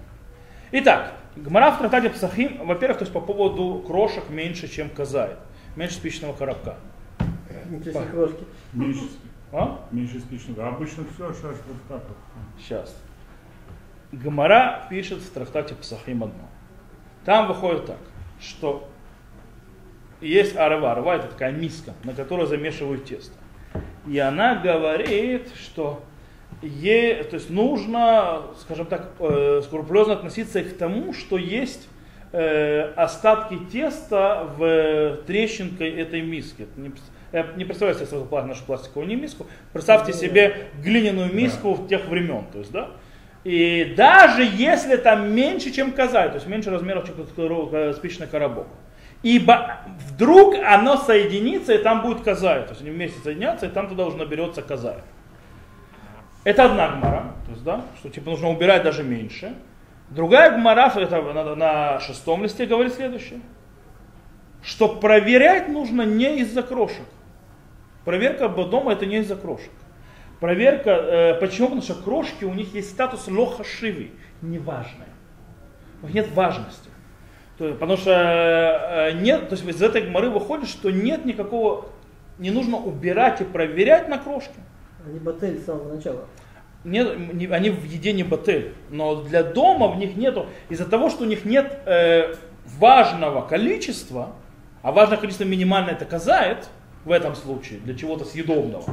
Итак, 0.70 1.14
Гмара 1.36 1.72
в 1.72 1.78
трактате 1.78 2.10
Псахим, 2.10 2.66
во-первых, 2.66 2.98
то 2.98 3.02
есть 3.04 3.12
по 3.12 3.20
поводу 3.20 3.82
крошек 3.86 4.28
меньше, 4.28 4.68
чем 4.68 4.90
казает. 4.90 5.38
Меньше 5.76 5.94
спичного 5.94 6.32
коробка. 6.34 6.76
Меньше 7.66 7.92
крошки. 8.10 8.44
Меньше, 8.72 9.04
А? 9.52 9.80
меньше 9.90 10.20
спичного. 10.20 10.68
Обычно 10.68 11.04
все 11.14 11.32
сейчас 11.32 11.56
вот 11.66 11.76
так 11.88 12.02
вот. 12.06 12.16
Сейчас. 12.60 12.94
Гмара 14.12 14.86
пишет 14.90 15.18
в 15.18 15.30
трактате 15.32 15.74
Псахим 15.74 16.22
одно. 16.22 16.48
Там 17.24 17.48
выходит 17.48 17.86
так, 17.86 17.98
что 18.40 18.88
есть 20.20 20.56
арва. 20.56 20.92
Арва 20.92 21.16
это 21.16 21.28
такая 21.28 21.52
миска, 21.52 21.94
на 22.04 22.14
которой 22.14 22.46
замешивают 22.46 23.04
тесто. 23.04 23.34
И 24.06 24.18
она 24.18 24.54
говорит, 24.56 25.48
что 25.56 26.02
е, 26.62 27.24
то 27.24 27.34
есть 27.34 27.50
нужно, 27.50 28.42
скажем 28.60 28.86
так, 28.86 29.10
э, 29.18 29.60
скрупулезно 29.64 30.14
относиться 30.14 30.62
к 30.62 30.76
тому, 30.76 31.12
что 31.12 31.36
есть 31.36 31.88
э, 32.32 32.92
остатки 32.96 33.58
теста 33.72 34.48
в 34.56 35.18
трещинке 35.26 35.88
этой 35.88 36.22
миски. 36.22 36.66
Не, 36.76 36.92
я 37.32 37.46
не 37.56 37.64
представляю 37.64 37.96
себе 37.96 38.06
сразу 38.06 38.28
нашу 38.46 38.64
пластиковую 38.64 39.08
не 39.08 39.16
миску. 39.16 39.46
Представьте 39.72 40.12
себе 40.12 40.68
глиняную 40.82 41.32
миску 41.32 41.74
в 41.74 41.88
тех 41.88 42.06
времен. 42.06 42.44
То 42.52 42.58
есть, 42.58 42.72
да? 42.72 42.90
И 43.42 43.92
даже 43.96 44.42
если 44.42 44.96
там 44.96 45.34
меньше, 45.34 45.70
чем 45.70 45.92
казаль, 45.92 46.30
то 46.30 46.36
есть 46.36 46.46
меньше 46.46 46.70
размеров, 46.70 47.06
чем 47.06 47.92
спичный 47.94 48.26
коробок, 48.26 48.68
ибо 49.24 49.78
вдруг 50.10 50.54
оно 50.54 50.96
соединится, 50.98 51.72
и 51.72 51.78
там 51.78 52.02
будет 52.02 52.22
казай. 52.22 52.62
То 52.62 52.70
есть 52.70 52.82
они 52.82 52.90
вместе 52.90 53.18
соединятся, 53.20 53.66
и 53.66 53.70
там 53.70 53.88
туда 53.88 54.06
уже 54.06 54.18
наберется 54.18 54.62
казай. 54.62 54.98
Это 56.44 56.66
одна 56.66 56.88
гмара, 56.88 57.32
то 57.46 57.52
есть, 57.52 57.64
да, 57.64 57.84
что 57.98 58.10
типа 58.10 58.30
нужно 58.30 58.50
убирать 58.50 58.84
даже 58.84 59.02
меньше. 59.02 59.54
Другая 60.10 60.56
гмара, 60.56 60.92
это 60.94 61.22
на, 61.22 61.54
на 61.54 62.00
шестом 62.00 62.42
листе 62.42 62.66
говорит 62.66 62.92
следующее, 62.92 63.40
что 64.62 64.88
проверять 64.88 65.68
нужно 65.68 66.02
не 66.02 66.40
из-за 66.40 66.62
крошек. 66.62 67.06
Проверка 68.04 68.48
дома 68.48 68.92
это 68.92 69.06
не 69.06 69.16
из-за 69.20 69.36
крошек. 69.36 69.72
Проверка, 70.38 70.90
э, 70.90 71.34
почему? 71.40 71.68
Потому 71.68 71.82
что 71.82 71.94
крошки, 71.94 72.44
у 72.44 72.52
них 72.52 72.74
есть 72.74 72.90
статус 72.90 73.26
лохашивы, 73.28 74.10
неважные. 74.42 75.08
У 76.02 76.06
них 76.06 76.14
нет 76.14 76.32
важности. 76.32 76.90
То, 77.58 77.72
потому 77.72 77.96
что 77.96 78.10
э, 78.10 79.12
нет, 79.12 79.48
то 79.48 79.54
есть 79.54 79.66
из 79.66 79.80
этой 79.80 80.02
гморы 80.02 80.28
выходит, 80.30 80.68
что 80.68 80.90
нет 80.90 81.24
никакого, 81.24 81.86
не 82.38 82.50
нужно 82.50 82.76
убирать 82.76 83.40
и 83.40 83.44
проверять 83.44 84.08
на 84.08 84.18
крошки. 84.18 84.54
Они 85.06 85.18
батель 85.18 85.58
с 85.58 85.66
самого 85.66 85.94
начала. 85.94 86.24
Нет, 86.84 87.16
не, 87.32 87.46
они 87.46 87.70
в 87.70 87.84
еде 87.84 88.12
не 88.12 88.24
батель, 88.24 88.74
но 88.90 89.22
для 89.22 89.42
дома 89.42 89.88
в 89.88 89.96
них 89.96 90.16
нету, 90.16 90.46
из-за 90.68 90.84
того, 90.84 91.10
что 91.10 91.22
у 91.22 91.26
них 91.26 91.44
нет 91.44 91.78
э, 91.86 92.34
важного 92.78 93.46
количества, 93.46 94.32
а 94.82 94.92
важное 94.92 95.16
количество 95.16 95.44
минимальное 95.44 95.94
это 95.94 96.04
казает, 96.04 96.68
в 97.04 97.12
этом 97.12 97.34
случае, 97.36 97.80
для 97.80 97.94
чего-то 97.94 98.24
съедобного, 98.24 98.84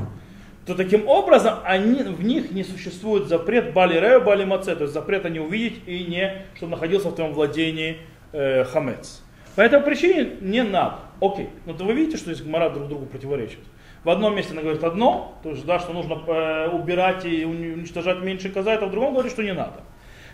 то 0.66 0.76
таким 0.76 1.08
образом 1.08 1.56
они, 1.64 2.04
в 2.04 2.24
них 2.24 2.52
не 2.52 2.64
существует 2.64 3.28
запрет 3.28 3.74
бали 3.74 4.00
рео, 4.00 4.22
бали 4.22 4.46
маце, 4.46 4.76
то 4.76 4.84
есть 4.84 4.94
запрета 4.94 5.30
не 5.30 5.40
увидеть 5.40 5.82
и 5.88 6.04
не, 6.04 6.46
чтобы 6.56 6.72
находился 6.72 7.10
в 7.10 7.16
твоем 7.16 7.34
владении 7.34 7.98
э, 8.32 8.64
хамец. 8.66 9.22
По 9.56 9.62
этой 9.62 9.82
причине 9.82 10.38
не 10.42 10.64
надо. 10.64 11.00
Окей, 11.20 11.50
но 11.66 11.74
то 11.74 11.84
вы 11.84 11.94
видите, 11.94 12.18
что 12.18 12.34
здесь 12.34 12.46
гмара 12.46 12.70
друг 12.70 12.88
другу 12.88 13.06
противоречит. 13.06 13.60
В 14.04 14.10
одном 14.10 14.36
месте 14.36 14.54
она 14.54 14.62
говорит 14.62 14.84
одно, 14.84 15.38
то 15.44 15.50
есть 15.50 15.66
да, 15.66 15.80
что 15.80 15.94
нужно 15.94 16.14
э, 16.26 16.70
убирать 16.70 17.26
и 17.26 17.46
уничтожать 17.46 18.22
меньше 18.22 18.50
казать, 18.50 18.82
а 18.82 18.88
в 18.88 18.92
другом 18.92 19.14
говорит, 19.14 19.32
что 19.32 19.44
не 19.44 19.54
надо. 19.54 19.82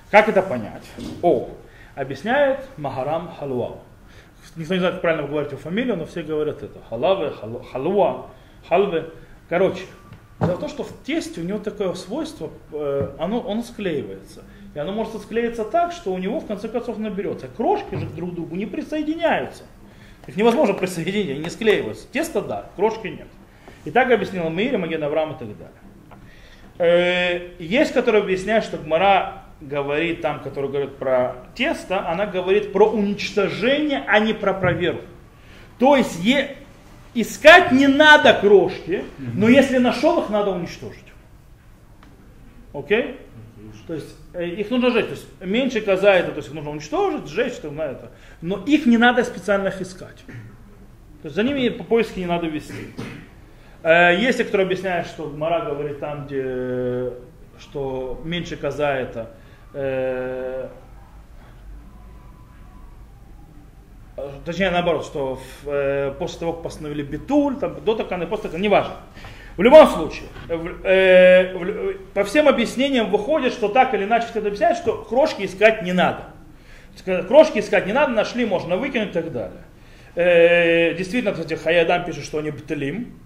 Как 0.09 0.29
это 0.29 0.41
понять? 0.41 0.83
О, 1.21 1.49
объясняет 1.95 2.59
Магарам 2.77 3.33
Халуа. 3.37 3.79
Никто 4.55 4.73
не 4.73 4.79
знает, 4.79 4.93
как 4.95 5.01
правильно 5.01 5.27
говорить 5.27 5.51
его 5.51 5.61
фамилию, 5.61 5.97
но 5.97 6.05
все 6.05 6.23
говорят 6.23 6.63
это. 6.63 6.79
Халаве, 6.89 7.31
халуа, 7.31 8.27
халве. 8.67 9.09
Короче, 9.49 9.83
дело 10.39 10.55
в 10.55 10.59
том, 10.59 10.69
что 10.69 10.83
в 10.83 11.03
тесте 11.03 11.41
у 11.41 11.43
него 11.43 11.59
такое 11.59 11.93
свойство, 11.93 12.49
э, 12.71 13.11
оно, 13.19 13.39
он 13.41 13.63
склеивается. 13.63 14.43
И 14.77 14.79
оно 14.79 14.91
может 14.91 15.19
склеиться 15.23 15.65
так, 15.65 15.91
что 15.91 16.13
у 16.13 16.19
него 16.19 16.39
в 16.39 16.45
конце 16.45 16.69
концов 16.69 16.99
наберется. 16.99 17.47
Крошки 17.47 17.95
же 17.95 18.05
друг 18.05 18.29
к 18.29 18.35
другу 18.35 18.55
не 18.55 18.67
присоединяются. 18.67 19.63
Их 20.27 20.35
невозможно 20.35 20.75
присоединить, 20.75 21.31
они 21.31 21.39
не 21.39 21.49
склеиваются. 21.49 22.07
Тесто 22.11 22.43
да, 22.43 22.69
крошки 22.75 23.07
нет. 23.07 23.25
И 23.85 23.89
так 23.89 24.11
объяснила 24.11 24.49
Мире, 24.49 24.77
Маген 24.77 25.03
Авраам 25.03 25.33
и 25.33 25.39
так 25.39 25.47
далее. 26.77 27.53
Есть, 27.57 27.91
которые 27.91 28.21
объясняют, 28.21 28.65
что 28.65 28.77
Гмара 28.77 29.45
говорит 29.61 30.21
там, 30.21 30.43
который 30.43 30.69
говорит 30.69 30.97
про 30.97 31.37
тесто, 31.55 32.07
она 32.07 32.27
говорит 32.27 32.71
про 32.71 32.87
уничтожение, 32.87 34.03
а 34.07 34.19
не 34.19 34.33
про 34.33 34.53
проверку. 34.53 35.07
То 35.79 35.95
есть 35.95 36.23
е- 36.23 36.55
искать 37.15 37.71
не 37.71 37.87
надо 37.87 38.31
крошки, 38.35 39.05
но 39.17 39.49
если 39.49 39.79
нашел 39.79 40.21
их, 40.21 40.29
надо 40.29 40.51
уничтожить. 40.51 41.05
Окей? 42.73 43.17
То 43.87 43.95
есть 43.95 44.15
их 44.39 44.69
нужно 44.69 44.91
сжечь. 44.91 45.05
То 45.05 45.11
есть 45.11 45.27
меньше 45.41 45.81
коза 45.81 46.13
это, 46.13 46.31
то 46.31 46.37
есть 46.37 46.49
их 46.49 46.53
нужно 46.53 46.71
уничтожить, 46.71 47.27
сжечь, 47.27 47.55
там, 47.55 47.75
на 47.75 47.83
это. 47.83 48.11
Но 48.41 48.63
их 48.65 48.85
не 48.85 48.97
надо 48.97 49.23
специально 49.23 49.67
их 49.69 49.81
искать. 49.81 50.23
То 51.21 51.25
есть 51.25 51.35
за 51.35 51.43
ними 51.43 51.69
по 51.69 51.83
поиске 51.83 52.21
не 52.21 52.27
надо 52.27 52.47
вести. 52.47 52.93
Есть 53.83 54.37
те, 54.37 54.43
кто 54.43 54.61
объясняет, 54.61 55.07
что 55.07 55.29
Мара 55.29 55.61
говорит 55.61 55.99
там, 55.99 56.25
где 56.25 57.13
что 57.59 58.21
меньше 58.23 58.55
коза 58.55 58.93
это 58.93 59.31
э, 59.73 60.67
точнее 64.45 64.71
наоборот, 64.71 65.05
что 65.05 65.35
в, 65.35 65.69
э, 65.69 66.13
после 66.17 66.39
того, 66.39 66.53
как 66.53 66.63
постановили 66.63 67.03
битуль, 67.03 67.57
там, 67.57 67.83
до 67.83 67.95
такана, 67.95 68.25
после 68.25 68.43
такана, 68.43 68.61
неважно. 68.61 68.95
В 69.57 69.61
любом 69.63 69.87
случае, 69.87 70.27
в, 70.47 70.85
э, 70.85 71.53
в, 71.57 72.13
по 72.13 72.23
всем 72.23 72.47
объяснениям 72.47 73.09
выходит, 73.09 73.53
что 73.53 73.69
так 73.69 73.93
или 73.95 74.03
иначе 74.03 74.27
это 74.29 74.47
объясняет, 74.47 74.77
что 74.77 75.03
крошки 75.03 75.45
искать 75.45 75.81
не 75.81 75.93
надо. 75.93 76.25
Крошки 77.27 77.59
искать 77.59 77.87
не 77.87 77.93
надо, 77.93 78.13
нашли, 78.13 78.45
можно 78.45 78.77
выкинуть 78.77 79.09
и 79.09 79.13
так 79.13 79.31
далее. 79.31 79.63
Э, 80.13 80.93
действительно, 80.93 81.33
кстати, 81.33 81.55
Хаядам 81.55 82.05
пишет, 82.05 82.23
что 82.23 82.37
они 82.37 82.51
бтелим, 82.51 83.19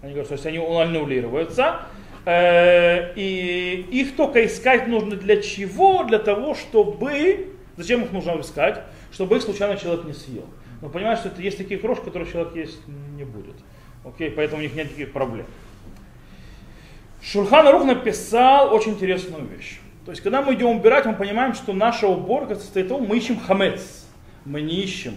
они 0.00 0.14
говорят, 0.14 0.38
что 0.38 0.48
они 0.48 0.58
аннулируются. 0.58 1.82
Э, 2.24 3.12
и 3.14 3.86
их 3.90 4.16
только 4.16 4.46
искать 4.46 4.88
нужно 4.88 5.16
для 5.16 5.42
чего? 5.42 6.04
Для 6.04 6.18
того, 6.18 6.54
чтобы... 6.54 7.48
Зачем 7.76 8.04
их 8.04 8.12
нужно 8.12 8.40
искать? 8.40 8.80
Чтобы 9.12 9.36
их 9.36 9.42
случайно 9.42 9.76
человек 9.76 10.04
не 10.06 10.14
съел. 10.14 10.46
Но 10.80 10.88
понимаешь, 10.88 11.18
что 11.18 11.28
это 11.28 11.42
есть 11.42 11.58
такие 11.58 11.78
крошки, 11.78 12.04
которые 12.04 12.30
человек 12.30 12.56
есть 12.56 12.80
не 13.16 13.24
будет. 13.24 13.56
Окей, 14.04 14.30
поэтому 14.30 14.60
у 14.60 14.62
них 14.62 14.74
нет 14.74 14.86
никаких 14.86 15.12
проблем. 15.12 15.46
Шурхан 17.24 17.66
Рух 17.68 17.84
написал 17.84 18.74
очень 18.74 18.92
интересную 18.92 19.46
вещь. 19.46 19.78
То 20.04 20.10
есть, 20.10 20.22
когда 20.22 20.42
мы 20.42 20.54
идем 20.54 20.68
убирать, 20.68 21.06
мы 21.06 21.14
понимаем, 21.14 21.54
что 21.54 21.72
наша 21.72 22.06
уборка 22.06 22.54
состоит 22.56 22.86
в 22.86 22.88
том, 22.90 23.04
мы 23.04 23.16
ищем 23.16 23.40
хамец. 23.40 24.06
Мы 24.44 24.60
не 24.60 24.82
ищем 24.82 25.14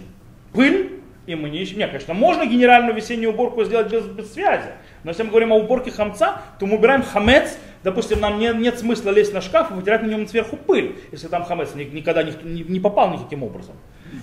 пыль, 0.54 1.00
и 1.26 1.34
мы 1.34 1.50
не 1.50 1.60
ищем. 1.60 1.78
Нет, 1.78 1.90
конечно, 1.90 2.14
можно 2.14 2.46
генеральную 2.46 2.94
весеннюю 2.94 3.34
уборку 3.34 3.62
сделать 3.64 3.92
без, 3.92 4.06
без 4.06 4.32
связи. 4.32 4.70
Но 5.04 5.10
если 5.10 5.22
мы 5.24 5.28
говорим 5.28 5.52
о 5.52 5.56
уборке 5.56 5.90
хамца, 5.90 6.40
то 6.58 6.64
мы 6.64 6.78
убираем 6.78 7.02
хамец, 7.02 7.58
допустим, 7.84 8.20
нам 8.20 8.38
не, 8.38 8.54
нет 8.54 8.78
смысла 8.78 9.10
лезть 9.10 9.34
на 9.34 9.42
шкаф 9.42 9.70
и 9.70 9.74
вытирать 9.74 10.02
на 10.02 10.06
нем 10.06 10.26
сверху 10.26 10.56
пыль, 10.56 10.96
если 11.12 11.28
там 11.28 11.44
хамец 11.44 11.74
никогда 11.74 12.22
не, 12.22 12.32
не, 12.42 12.62
не 12.62 12.80
попал 12.80 13.12
никаким 13.12 13.42
образом. 13.42 13.74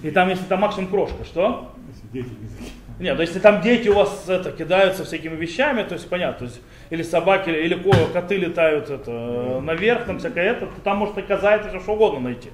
И 0.01 0.09
там, 0.09 0.29
если 0.29 0.45
там 0.45 0.61
максимум 0.61 0.89
крошка, 0.89 1.23
что? 1.23 1.71
Если 1.87 2.07
дети 2.11 2.35
не 2.99 3.05
Нет, 3.05 3.15
то 3.15 3.21
если 3.21 3.37
там 3.37 3.61
дети 3.61 3.87
у 3.89 3.93
вас 3.93 4.27
это, 4.27 4.51
кидаются 4.51 5.05
всякими 5.05 5.35
вещами, 5.35 5.83
то 5.83 5.93
есть 5.93 6.09
понятно, 6.09 6.39
то 6.39 6.45
есть, 6.45 6.61
или 6.89 7.03
собаки, 7.03 7.49
или 7.49 7.75
ко- 7.75 8.07
коты 8.13 8.37
летают 8.37 8.89
это, 8.89 9.59
наверх, 9.61 10.05
там 10.05 10.19
всякое 10.19 10.51
это, 10.51 10.67
то 10.67 10.81
там 10.83 10.97
может 10.97 11.17
и 11.17 11.21
коза, 11.21 11.55
это 11.55 11.79
что 11.79 11.93
угодно 11.93 12.19
найти. 12.19 12.49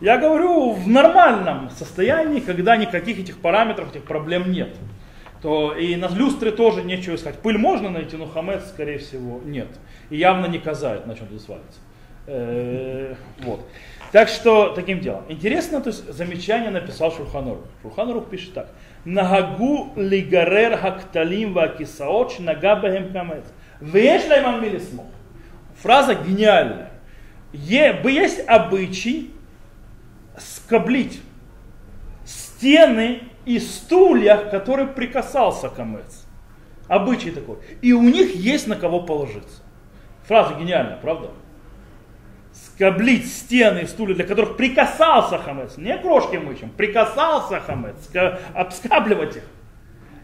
Я 0.00 0.18
говорю 0.18 0.72
в 0.72 0.88
нормальном 0.88 1.70
состоянии, 1.70 2.40
когда 2.40 2.76
никаких 2.76 3.18
этих 3.18 3.38
параметров, 3.38 3.90
этих 3.90 4.04
проблем 4.04 4.50
нет. 4.50 4.74
То 5.42 5.74
и 5.74 5.96
на 5.96 6.08
люстре 6.08 6.50
тоже 6.50 6.82
нечего 6.82 7.14
искать. 7.14 7.38
Пыль 7.38 7.56
можно 7.58 7.88
найти, 7.90 8.16
но 8.16 8.26
хамец, 8.26 8.66
скорее 8.68 8.98
всего, 8.98 9.40
нет. 9.44 9.68
И 10.10 10.16
явно 10.16 10.46
не 10.46 10.58
коза, 10.58 10.96
это 10.96 11.08
на 11.08 11.14
чем 11.14 11.28
здесь 11.28 11.44
свалится. 11.44 11.80
Э, 12.26 13.14
Вот. 13.40 13.60
Так 14.12 14.28
что 14.28 14.70
таким 14.70 15.00
делом. 15.00 15.24
Интересно, 15.28 15.80
то 15.80 15.88
есть 15.88 16.12
замечание 16.12 16.70
написал 16.70 17.12
Шурханорух. 17.12 17.60
Шурханорух 17.82 18.28
пишет 18.28 18.52
так. 18.54 18.68
Нагагу 19.04 19.92
лигарер 19.96 20.76
хакталим 20.76 21.52
вакисаоч 21.54 22.38
нагабахем 22.38 23.12
камец. 23.12 23.44
Веш 23.80 24.28
лайман 24.28 24.62
милисмо. 24.62 25.06
Фраза 25.82 26.14
гениальная. 26.14 26.90
Е, 27.52 28.00
есть 28.04 28.46
обычай 28.46 29.32
скоблить 30.38 31.20
стены 32.24 33.22
и 33.44 33.58
стулья, 33.58 34.36
к 34.36 34.50
которым 34.50 34.94
прикасался 34.94 35.68
камец. 35.68 36.26
Обычай 36.86 37.30
такой. 37.30 37.58
И 37.82 37.92
у 37.92 38.02
них 38.02 38.34
есть 38.34 38.66
на 38.66 38.76
кого 38.76 39.00
положиться. 39.00 39.62
Фраза 40.26 40.54
гениальная, 40.54 40.96
правда? 40.96 41.30
скоблить 42.52 43.30
стены 43.30 43.80
и 43.80 43.86
стулья, 43.86 44.14
для 44.14 44.24
которых 44.24 44.56
прикасался 44.56 45.38
хамец, 45.38 45.76
не 45.76 45.96
крошки 45.98 46.36
мычем, 46.36 46.70
прикасался 46.70 47.60
хамец, 47.60 47.96
ска- 48.10 48.40
обскабливать 48.54 49.36
их. 49.36 49.42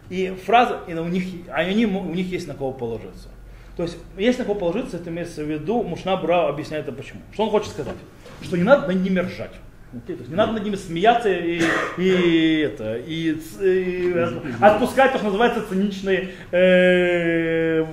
И 0.09 0.35
фраза, 0.45 0.81
и 0.87 0.93
у 0.93 1.05
них, 1.05 1.23
а 1.49 1.57
они, 1.57 1.85
у 1.85 2.13
них 2.13 2.27
есть 2.27 2.47
на 2.47 2.53
кого 2.53 2.71
положиться. 2.71 3.29
То 3.77 3.83
есть, 3.83 3.97
есть 4.17 4.39
на 4.39 4.45
кого 4.45 4.59
положиться, 4.59 4.97
это 4.97 5.11
имеется 5.11 5.43
в 5.43 5.49
виду, 5.49 5.83
Мушна 5.83 6.17
Бра 6.17 6.49
объясняет 6.49 6.87
это 6.87 6.97
почему. 6.97 7.21
Что 7.31 7.43
он 7.43 7.51
хочет 7.51 7.69
сказать? 7.71 7.93
Что 8.41 8.57
не 8.57 8.63
надо 8.63 8.87
над 8.87 9.03
ними 9.03 9.19
ржать. 9.19 9.51
Окей? 9.93 10.15
То 10.15 10.21
есть 10.21 10.29
не 10.29 10.35
надо 10.35 10.53
над 10.53 10.63
ними 10.63 10.75
смеяться 10.75 11.29
и, 11.29 11.61
и, 11.97 12.59
это, 12.61 12.97
и, 12.97 13.37
и 13.61 14.13
отпускать, 14.59 15.11
то, 15.11 15.17
что 15.19 15.27
называется, 15.27 15.63
циничные 15.69 16.31
э, 16.51 17.85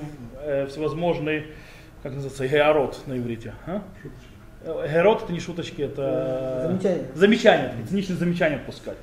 э, 0.42 0.66
всевозможные, 0.68 1.46
как 2.02 2.12
называется, 2.14 2.48
георот 2.48 2.98
на 3.06 3.18
иврите. 3.18 3.52
а? 3.66 3.82
Герот 4.64 5.24
это 5.24 5.32
не 5.32 5.40
шуточки, 5.40 5.82
это 5.82 6.66
Замечания. 6.66 7.06
замечания, 7.14 7.74
циничные 7.88 8.16
замечания 8.16 8.56
отпускать. 8.56 8.96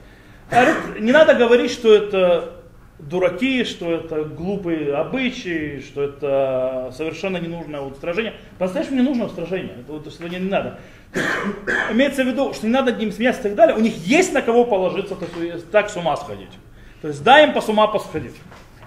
Говорит, 0.49 0.99
не 0.99 1.11
надо 1.11 1.35
говорить, 1.35 1.71
что 1.71 1.93
это 1.93 2.60
дураки, 3.09 3.63
что 3.63 3.91
это 3.91 4.23
глупые 4.23 4.95
обычаи, 4.95 5.79
что 5.81 6.03
это 6.03 6.91
совершенно 6.95 7.37
ненужное 7.37 7.81
устражение. 7.81 8.33
По-настоящему 8.57 8.97
не 8.97 9.01
нужно 9.03 9.25
устражение, 9.25 9.75
это 9.81 9.93
вот 9.93 10.11
что 10.11 10.27
не, 10.29 10.37
надо. 10.39 10.79
То 11.13 11.19
есть, 11.19 11.31
имеется 11.91 12.23
в 12.23 12.27
виду, 12.27 12.53
что 12.53 12.67
не 12.67 12.73
надо 12.73 12.91
над 12.91 12.99
ним 12.99 13.11
смеяться 13.11 13.41
и 13.41 13.43
так 13.43 13.55
далее, 13.55 13.75
у 13.75 13.79
них 13.81 13.95
есть 13.97 14.33
на 14.33 14.41
кого 14.41 14.65
положиться, 14.65 15.15
так, 15.15 15.29
так 15.71 15.89
с 15.89 15.95
ума 15.97 16.15
сходить. 16.15 16.51
То 17.01 17.07
есть 17.07 17.23
дай 17.23 17.45
им 17.47 17.53
по 17.53 17.61
с 17.61 17.69
ума 17.69 17.87
посходить, 17.87 18.35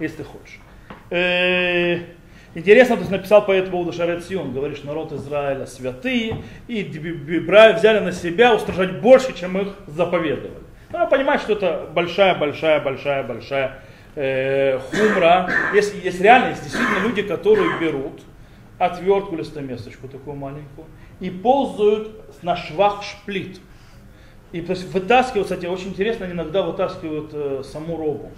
если 0.01 0.23
хочешь. 0.23 0.59
Э, 1.11 1.99
Интересно, 2.57 2.95
то 2.95 3.01
есть 3.01 3.11
написал 3.11 3.45
по 3.45 3.51
этому 3.51 3.79
поводу 3.85 3.93
говорит, 4.53 4.77
что 4.77 4.87
народ 4.87 5.13
Израиля 5.13 5.67
святые, 5.67 6.37
и 6.69 6.85
д- 6.85 7.01
б- 7.01 7.41
бра- 7.41 7.73
взяли 7.73 7.99
на 7.99 8.13
себя 8.13 8.55
устражать 8.55 9.01
больше, 9.01 9.37
чем 9.37 9.59
их 9.59 9.75
заповедовали. 9.89 10.63
Надо 10.93 11.07
понимать, 11.11 11.41
что 11.41 11.55
это 11.55 11.89
большая, 11.93 12.37
большая, 12.37 12.81
большая, 12.81 13.25
большая 13.25 13.81
э, 14.15 14.79
хумра. 14.79 15.51
Есть, 15.75 15.95
есть 16.03 16.21
реально, 16.21 16.51
есть 16.51 16.63
действительно 16.63 17.01
люди, 17.07 17.23
которые 17.23 17.79
берут 17.79 18.23
отвертку 18.79 19.35
или 19.37 19.43
стамесочку 19.43 20.09
такую 20.09 20.37
маленькую 20.37 20.87
и 21.21 21.31
ползают 21.31 22.43
на 22.43 22.57
швах 22.57 23.03
шплит. 23.03 23.61
И 24.53 24.61
то 24.61 24.71
есть 24.71 24.93
вытаскивают, 24.93 25.49
кстати, 25.49 25.67
очень 25.67 25.89
интересно, 25.89 26.27
они 26.27 26.35
иногда 26.35 26.63
вытаскивают 26.63 27.31
э, 27.33 27.63
саму 27.65 27.97
робу, 27.97 28.31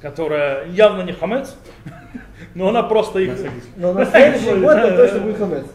которая 0.00 0.66
явно 0.68 1.02
не 1.02 1.12
хамец, 1.12 1.56
но 2.54 2.68
она 2.68 2.82
просто 2.82 3.18
их... 3.20 3.32
Но 3.76 3.92
на 3.92 4.06
следующий 4.06 4.58
год 4.60 4.62
да, 4.62 4.96
точно 4.96 5.20
будет 5.20 5.38
хамец. 5.38 5.66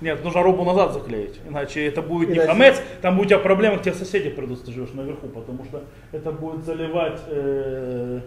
Нет, 0.00 0.22
нужно 0.24 0.42
робу 0.42 0.64
назад 0.64 0.92
заклеить, 0.92 1.40
иначе 1.48 1.86
это 1.86 2.02
будет 2.02 2.28
не 2.28 2.36
Иначе- 2.36 2.48
хамец, 2.48 2.82
там 3.00 3.16
будет 3.16 3.26
у 3.26 3.28
тебя 3.30 3.38
проблемы, 3.38 3.78
к 3.78 3.82
тебе 3.82 3.94
соседи 3.94 4.30
придут, 4.30 4.58
если 4.58 4.66
ты 4.66 4.72
живешь 4.72 4.92
наверху, 4.94 5.28
потому 5.28 5.64
что 5.64 5.84
это 6.10 6.32
будет 6.32 6.64
заливать 6.64 7.20
э, 7.28 8.20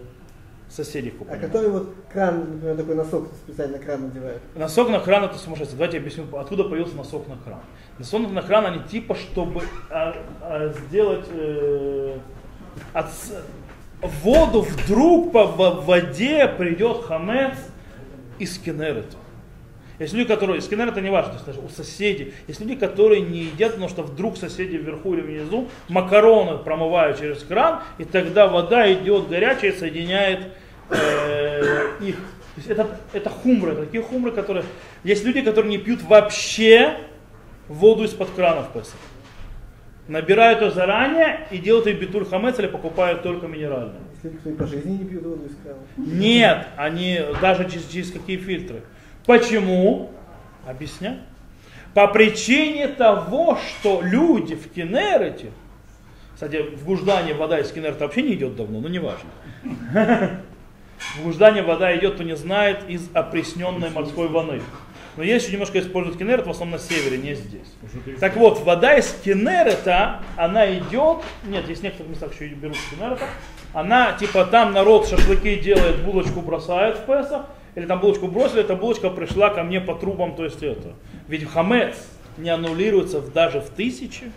соседей 0.69 1.13
А 1.15 1.17
купальник. 1.19 1.45
который 1.45 1.69
вот 1.69 1.93
кран, 2.11 2.39
например, 2.39 2.77
такой 2.77 2.95
носок 2.95 3.27
специально 3.45 3.77
кран 3.77 4.07
надевает. 4.07 4.41
Носок 4.55 4.89
на 4.89 4.99
кран 4.99 5.23
это 5.25 5.37
сумасшествие. 5.37 5.77
Давайте 5.77 5.97
я 5.97 6.01
объясню, 6.03 6.25
откуда 6.37 6.63
появился 6.65 6.95
носок 6.95 7.27
на 7.27 7.37
кран. 7.37 7.59
Носок 7.99 8.29
на 8.31 8.41
кран 8.41 8.65
они 8.65 8.79
типа, 8.83 9.15
чтобы 9.15 9.61
а, 9.89 10.15
а, 10.41 10.73
сделать 10.87 11.25
э, 11.31 12.17
от 12.93 13.07
воду 14.01 14.61
вдруг 14.61 15.31
по 15.31 15.45
в- 15.45 15.85
воде 15.85 16.47
придет 16.47 17.03
хамец 17.05 17.53
из 18.39 18.57
кинерета. 18.57 19.15
Есть 19.99 20.13
люди, 20.13 20.27
которые, 20.27 20.59
из 20.59 20.67
кинерета 20.67 20.99
не 20.99 21.09
важно, 21.09 21.31
то 21.31 21.35
есть 21.35 21.45
даже 21.45 21.59
у 21.61 21.69
соседей, 21.69 22.33
есть 22.47 22.59
люди, 22.59 22.75
которые 22.75 23.21
не 23.21 23.43
едят, 23.43 23.71
потому 23.71 23.89
что 23.89 24.03
вдруг 24.03 24.37
соседи 24.37 24.75
вверху 24.75 25.13
или 25.13 25.21
внизу 25.21 25.69
макароны 25.87 26.57
промывают 26.57 27.19
через 27.19 27.43
кран, 27.43 27.81
и 27.97 28.03
тогда 28.03 28.47
вода 28.47 28.91
идет 28.91 29.29
горячая 29.29 29.71
и 29.71 29.75
соединяет 29.77 30.49
э, 30.89 31.91
их. 32.01 32.15
То 32.17 32.57
есть 32.61 32.69
это, 32.69 32.87
это 33.13 33.29
хумры, 33.29 33.71
это 33.71 33.85
такие 33.85 34.03
хумры, 34.03 34.31
которые... 34.31 34.65
Есть 35.03 35.25
люди, 35.25 35.41
которые 35.41 35.69
не 35.69 35.77
пьют 35.77 36.01
вообще 36.03 36.97
воду 37.67 38.03
из-под 38.03 38.29
крана 38.31 38.63
в 38.63 38.73
Песах. 38.73 38.99
Набирают 40.07 40.61
ее 40.61 40.71
заранее 40.71 41.47
и 41.51 41.57
делают 41.57 41.87
ее 41.87 41.95
битуль 41.95 42.25
хамец 42.25 42.59
или 42.59 42.67
покупают 42.67 43.23
только 43.23 43.47
минеральную. 43.47 44.01
Если 44.23 44.37
кто 44.37 44.49
и 44.49 44.53
по 44.53 44.67
жизни 44.67 44.97
не 44.97 45.05
пьют 45.05 45.23
воду 45.23 45.45
из 45.45 45.55
крана. 45.63 45.79
Нет, 45.97 46.67
они 46.77 47.21
даже 47.41 47.69
через, 47.69 47.87
через 47.87 48.11
какие 48.11 48.37
фильтры. 48.37 48.81
Почему? 49.25 50.11
Объясняю. 50.67 51.19
По 51.93 52.07
причине 52.07 52.87
того, 52.87 53.57
что 53.57 54.01
люди 54.01 54.55
в 54.55 54.71
Кенерете, 54.71 55.51
кстати, 56.33 56.61
в 56.61 56.83
Гуждане 56.83 57.33
вода 57.33 57.59
из 57.59 57.71
Кенерета 57.71 58.05
вообще 58.05 58.21
не 58.21 58.33
идет 58.33 58.55
давно, 58.55 58.81
но 58.81 58.89
не 58.89 58.99
важно. 58.99 59.29
В 61.17 61.23
Гуждане 61.23 61.61
вода 61.61 61.95
идет, 61.97 62.15
кто 62.15 62.23
не 62.23 62.35
знает, 62.35 62.89
из 62.89 63.09
опресненной 63.13 63.89
морской 63.89 64.27
воды. 64.27 64.61
Но 65.15 65.23
есть 65.23 65.45
еще 65.45 65.53
немножко 65.53 65.79
используют 65.79 66.17
Кенерет, 66.17 66.45
в 66.45 66.49
основном 66.49 66.77
на 66.77 66.83
севере, 66.83 67.17
не 67.17 67.35
здесь. 67.35 67.73
Так 68.19 68.35
вот, 68.35 68.59
вода 68.65 68.97
из 68.97 69.13
Кенерета, 69.23 70.21
она 70.35 70.69
идет, 70.77 71.19
нет, 71.45 71.67
есть 71.69 71.79
в 71.79 71.83
некоторых 71.85 72.11
местах 72.11 72.33
еще 72.33 72.47
берут 72.47 72.75
Кенерета, 72.89 73.25
она, 73.73 74.13
типа, 74.13 74.45
там 74.45 74.73
народ 74.73 75.07
шашлыки 75.07 75.55
делает, 75.57 76.03
булочку 76.03 76.41
бросает 76.41 76.97
в 76.97 77.05
Песах, 77.05 77.45
или 77.75 77.85
там 77.85 77.99
булочку 77.99 78.27
бросили, 78.27 78.61
эта 78.61 78.75
булочка 78.75 79.09
пришла 79.09 79.49
ко 79.49 79.63
мне 79.63 79.81
по 79.81 79.95
трубам, 79.95 80.35
то 80.35 80.43
есть 80.43 80.63
это. 80.63 80.93
Ведь 81.27 81.47
хамец 81.47 81.95
не 82.37 82.49
аннулируется 82.49 83.21
даже 83.21 83.59
в 83.59 83.69
тысячи, 83.69 84.31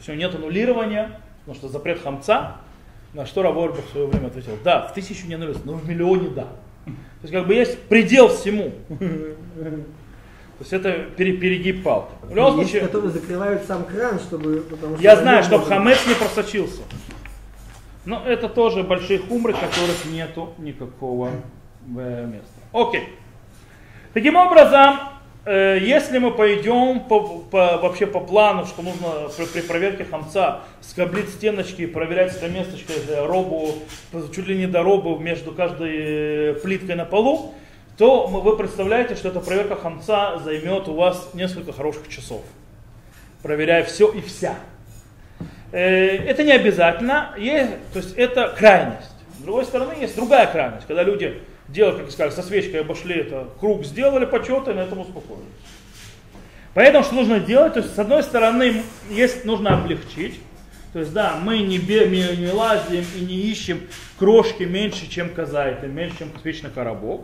все, 0.00 0.14
нет 0.14 0.34
аннулирования, 0.34 1.20
потому 1.40 1.56
что 1.56 1.68
запрет 1.68 2.02
хамца, 2.02 2.56
на 3.14 3.26
что 3.26 3.42
Равольбах 3.42 3.84
в 3.86 3.90
свое 3.90 4.06
время 4.06 4.28
ответил, 4.28 4.56
да, 4.64 4.82
в 4.82 4.94
тысячу 4.94 5.26
не 5.26 5.34
аннулируется, 5.34 5.66
но 5.66 5.74
в 5.74 5.88
миллионе 5.88 6.28
да. 6.30 6.48
То 6.84 7.22
есть 7.22 7.32
как 7.34 7.46
бы 7.46 7.54
есть 7.54 7.78
предел 7.82 8.28
всему. 8.28 8.72
То 8.98 10.64
есть 10.64 10.72
это 10.72 10.92
пере- 11.16 11.36
перегиб 11.38 11.82
палки. 11.82 12.12
В 12.22 12.34
любом 12.34 12.58
Есть, 12.58 12.70
случае, 12.70 12.86
которые 12.86 13.10
закрывают 13.10 13.62
сам 13.64 13.84
кран, 13.84 14.18
чтобы... 14.18 14.60
Потому 14.68 14.96
что 14.96 15.02
я 15.02 15.16
знаю, 15.16 15.42
чтобы 15.42 15.64
можно- 15.64 15.76
хамец 15.76 16.06
не 16.06 16.14
просочился. 16.14 16.82
Но 18.04 18.22
это 18.26 18.48
тоже 18.48 18.82
большие 18.82 19.18
хумры, 19.20 19.54
которых 19.54 20.04
нету 20.10 20.52
никакого 20.58 21.30
э, 21.96 22.26
места. 22.26 22.59
Окей. 22.72 23.08
Таким 24.14 24.36
образом, 24.36 24.98
э, 25.44 25.78
если 25.80 26.18
мы 26.18 26.30
пойдем 26.32 27.00
по, 27.00 27.20
по- 27.20 27.78
вообще 27.78 28.06
по 28.06 28.20
плану, 28.20 28.66
что 28.66 28.82
нужно 28.82 29.28
при, 29.36 29.44
при 29.46 29.60
проверке 29.62 30.04
хамца 30.04 30.60
скоблить 30.80 31.28
стеночки, 31.30 31.86
проверять 31.86 32.32
стаместочкой 32.32 32.96
э, 33.08 33.26
робу, 33.26 33.74
чуть 34.34 34.46
ли 34.46 34.56
не 34.56 34.66
до 34.66 34.82
робу 34.82 35.18
между 35.18 35.52
каждой 35.52 35.96
э, 35.96 36.54
плиткой 36.62 36.94
на 36.96 37.04
полу, 37.04 37.54
то 37.98 38.26
вы 38.26 38.56
представляете, 38.56 39.14
что 39.14 39.28
эта 39.28 39.40
проверка 39.40 39.76
хамца 39.76 40.38
займет 40.38 40.88
у 40.88 40.94
вас 40.94 41.30
несколько 41.34 41.72
хороших 41.72 42.08
часов, 42.08 42.42
проверяя 43.42 43.84
все 43.84 44.08
и 44.10 44.20
вся. 44.20 44.54
Э, 45.72 46.16
Это 46.26 46.42
не 46.44 46.52
обязательно, 46.52 47.34
есть, 47.38 47.70
то 47.92 47.98
есть 47.98 48.14
это 48.16 48.54
крайность. 48.56 49.10
С 49.38 49.42
другой 49.42 49.64
стороны, 49.64 49.94
есть 50.00 50.16
другая 50.16 50.46
крайность, 50.46 50.86
когда 50.86 51.02
люди 51.02 51.40
делают, 51.72 51.96
как 51.96 52.06
я 52.06 52.12
сказал, 52.12 52.32
со 52.32 52.42
свечкой 52.42 52.80
обошли 52.80 53.16
это, 53.16 53.48
круг 53.58 53.84
сделали 53.84 54.24
почета 54.24 54.72
и 54.72 54.74
на 54.74 54.80
этом 54.80 55.00
успокоились. 55.00 55.44
Поэтому 56.74 57.04
что 57.04 57.14
нужно 57.16 57.40
делать? 57.40 57.74
То 57.74 57.80
есть, 57.80 57.94
с 57.94 57.98
одной 57.98 58.22
стороны, 58.22 58.82
есть, 59.10 59.44
нужно 59.44 59.74
облегчить, 59.74 60.40
То 60.92 61.00
есть, 61.00 61.12
да, 61.12 61.36
мы 61.42 61.58
не, 61.58 61.78
бе, 61.78 62.08
не, 62.08 62.36
не 62.36 62.52
лазим 62.52 63.04
и 63.16 63.20
не 63.20 63.34
ищем 63.34 63.80
крошки 64.18 64.64
меньше, 64.64 65.08
чем 65.08 65.30
козайты, 65.30 65.88
меньше, 65.88 66.18
чем 66.18 66.28
вечный 66.44 66.70
коробок. 66.70 67.22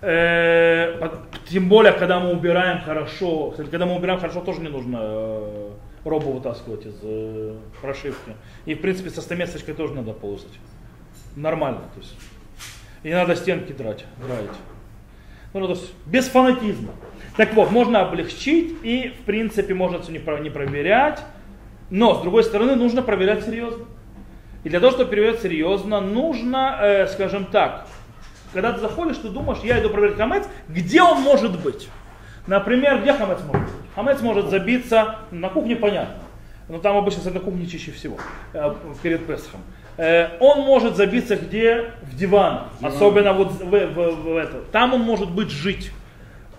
Э, 0.00 1.10
тем 1.48 1.68
более, 1.68 1.92
когда 1.92 2.20
мы 2.20 2.32
убираем 2.32 2.82
хорошо, 2.82 3.50
кстати, 3.50 3.68
когда 3.68 3.84
мы 3.86 3.96
убираем 3.96 4.20
хорошо, 4.20 4.40
тоже 4.40 4.60
не 4.60 4.68
нужно 4.68 4.98
э, 5.00 5.70
робу 6.04 6.32
вытаскивать 6.32 6.86
из 6.86 6.94
э, 7.02 7.56
прошивки. 7.80 8.32
И, 8.64 8.74
в 8.74 8.80
принципе, 8.80 9.10
со 9.10 9.20
стамесочкой 9.20 9.74
тоже 9.74 9.94
надо 9.94 10.12
ползать. 10.12 10.52
Нормально, 11.36 11.82
то 11.94 12.00
есть. 12.00 12.14
И 13.02 13.12
надо 13.12 13.36
стенки 13.36 13.72
драть, 13.72 14.04
драить. 14.26 14.50
Ну, 15.54 15.66
то 15.66 15.72
есть, 15.72 15.92
без 16.06 16.28
фанатизма. 16.28 16.92
Так 17.36 17.54
вот, 17.54 17.70
можно 17.70 18.00
облегчить 18.00 18.74
и, 18.82 19.14
в 19.20 19.24
принципе, 19.24 19.74
можно 19.74 20.00
все 20.00 20.12
не, 20.12 20.18
про- 20.18 20.38
не 20.40 20.50
проверять. 20.50 21.22
Но, 21.90 22.14
с 22.14 22.22
другой 22.22 22.44
стороны, 22.44 22.74
нужно 22.76 23.02
проверять 23.02 23.44
серьезно. 23.44 23.84
И 24.64 24.68
для 24.68 24.80
того, 24.80 24.92
чтобы 24.92 25.10
проверять 25.10 25.40
серьезно, 25.40 26.00
нужно, 26.00 26.78
э, 26.82 27.06
скажем 27.06 27.46
так, 27.46 27.86
когда 28.52 28.72
ты 28.72 28.80
заходишь, 28.80 29.18
ты 29.18 29.28
думаешь, 29.28 29.60
я 29.62 29.80
иду 29.80 29.88
проверить 29.90 30.16
хамец, 30.16 30.44
где 30.68 31.02
он 31.02 31.22
может 31.22 31.60
быть? 31.62 31.88
Например, 32.46 33.00
где 33.00 33.12
хамец 33.12 33.38
может 33.46 33.62
быть? 33.66 33.74
Хамец 33.94 34.20
может 34.20 34.50
забиться 34.50 35.16
на 35.30 35.48
кухне, 35.48 35.76
понятно. 35.76 36.16
Но 36.68 36.78
там 36.78 36.96
обычно 36.96 37.22
с 37.22 37.26
этой 37.26 37.40
кухни 37.40 37.64
чище 37.64 37.92
всего, 37.92 38.18
э, 38.52 38.74
перед 39.02 39.26
Песхом. 39.26 39.60
Э, 39.98 40.38
он 40.40 40.60
может 40.60 40.96
забиться 40.96 41.36
где? 41.36 41.90
В 42.02 42.16
диван. 42.16 42.68
Особенно 42.80 43.32
вот 43.32 43.50
в, 43.50 43.64
в- 43.64 44.22
в 44.22 44.36
это. 44.36 44.62
Там 44.72 44.94
он 44.94 45.00
может 45.02 45.30
быть 45.30 45.50
жить. 45.50 45.90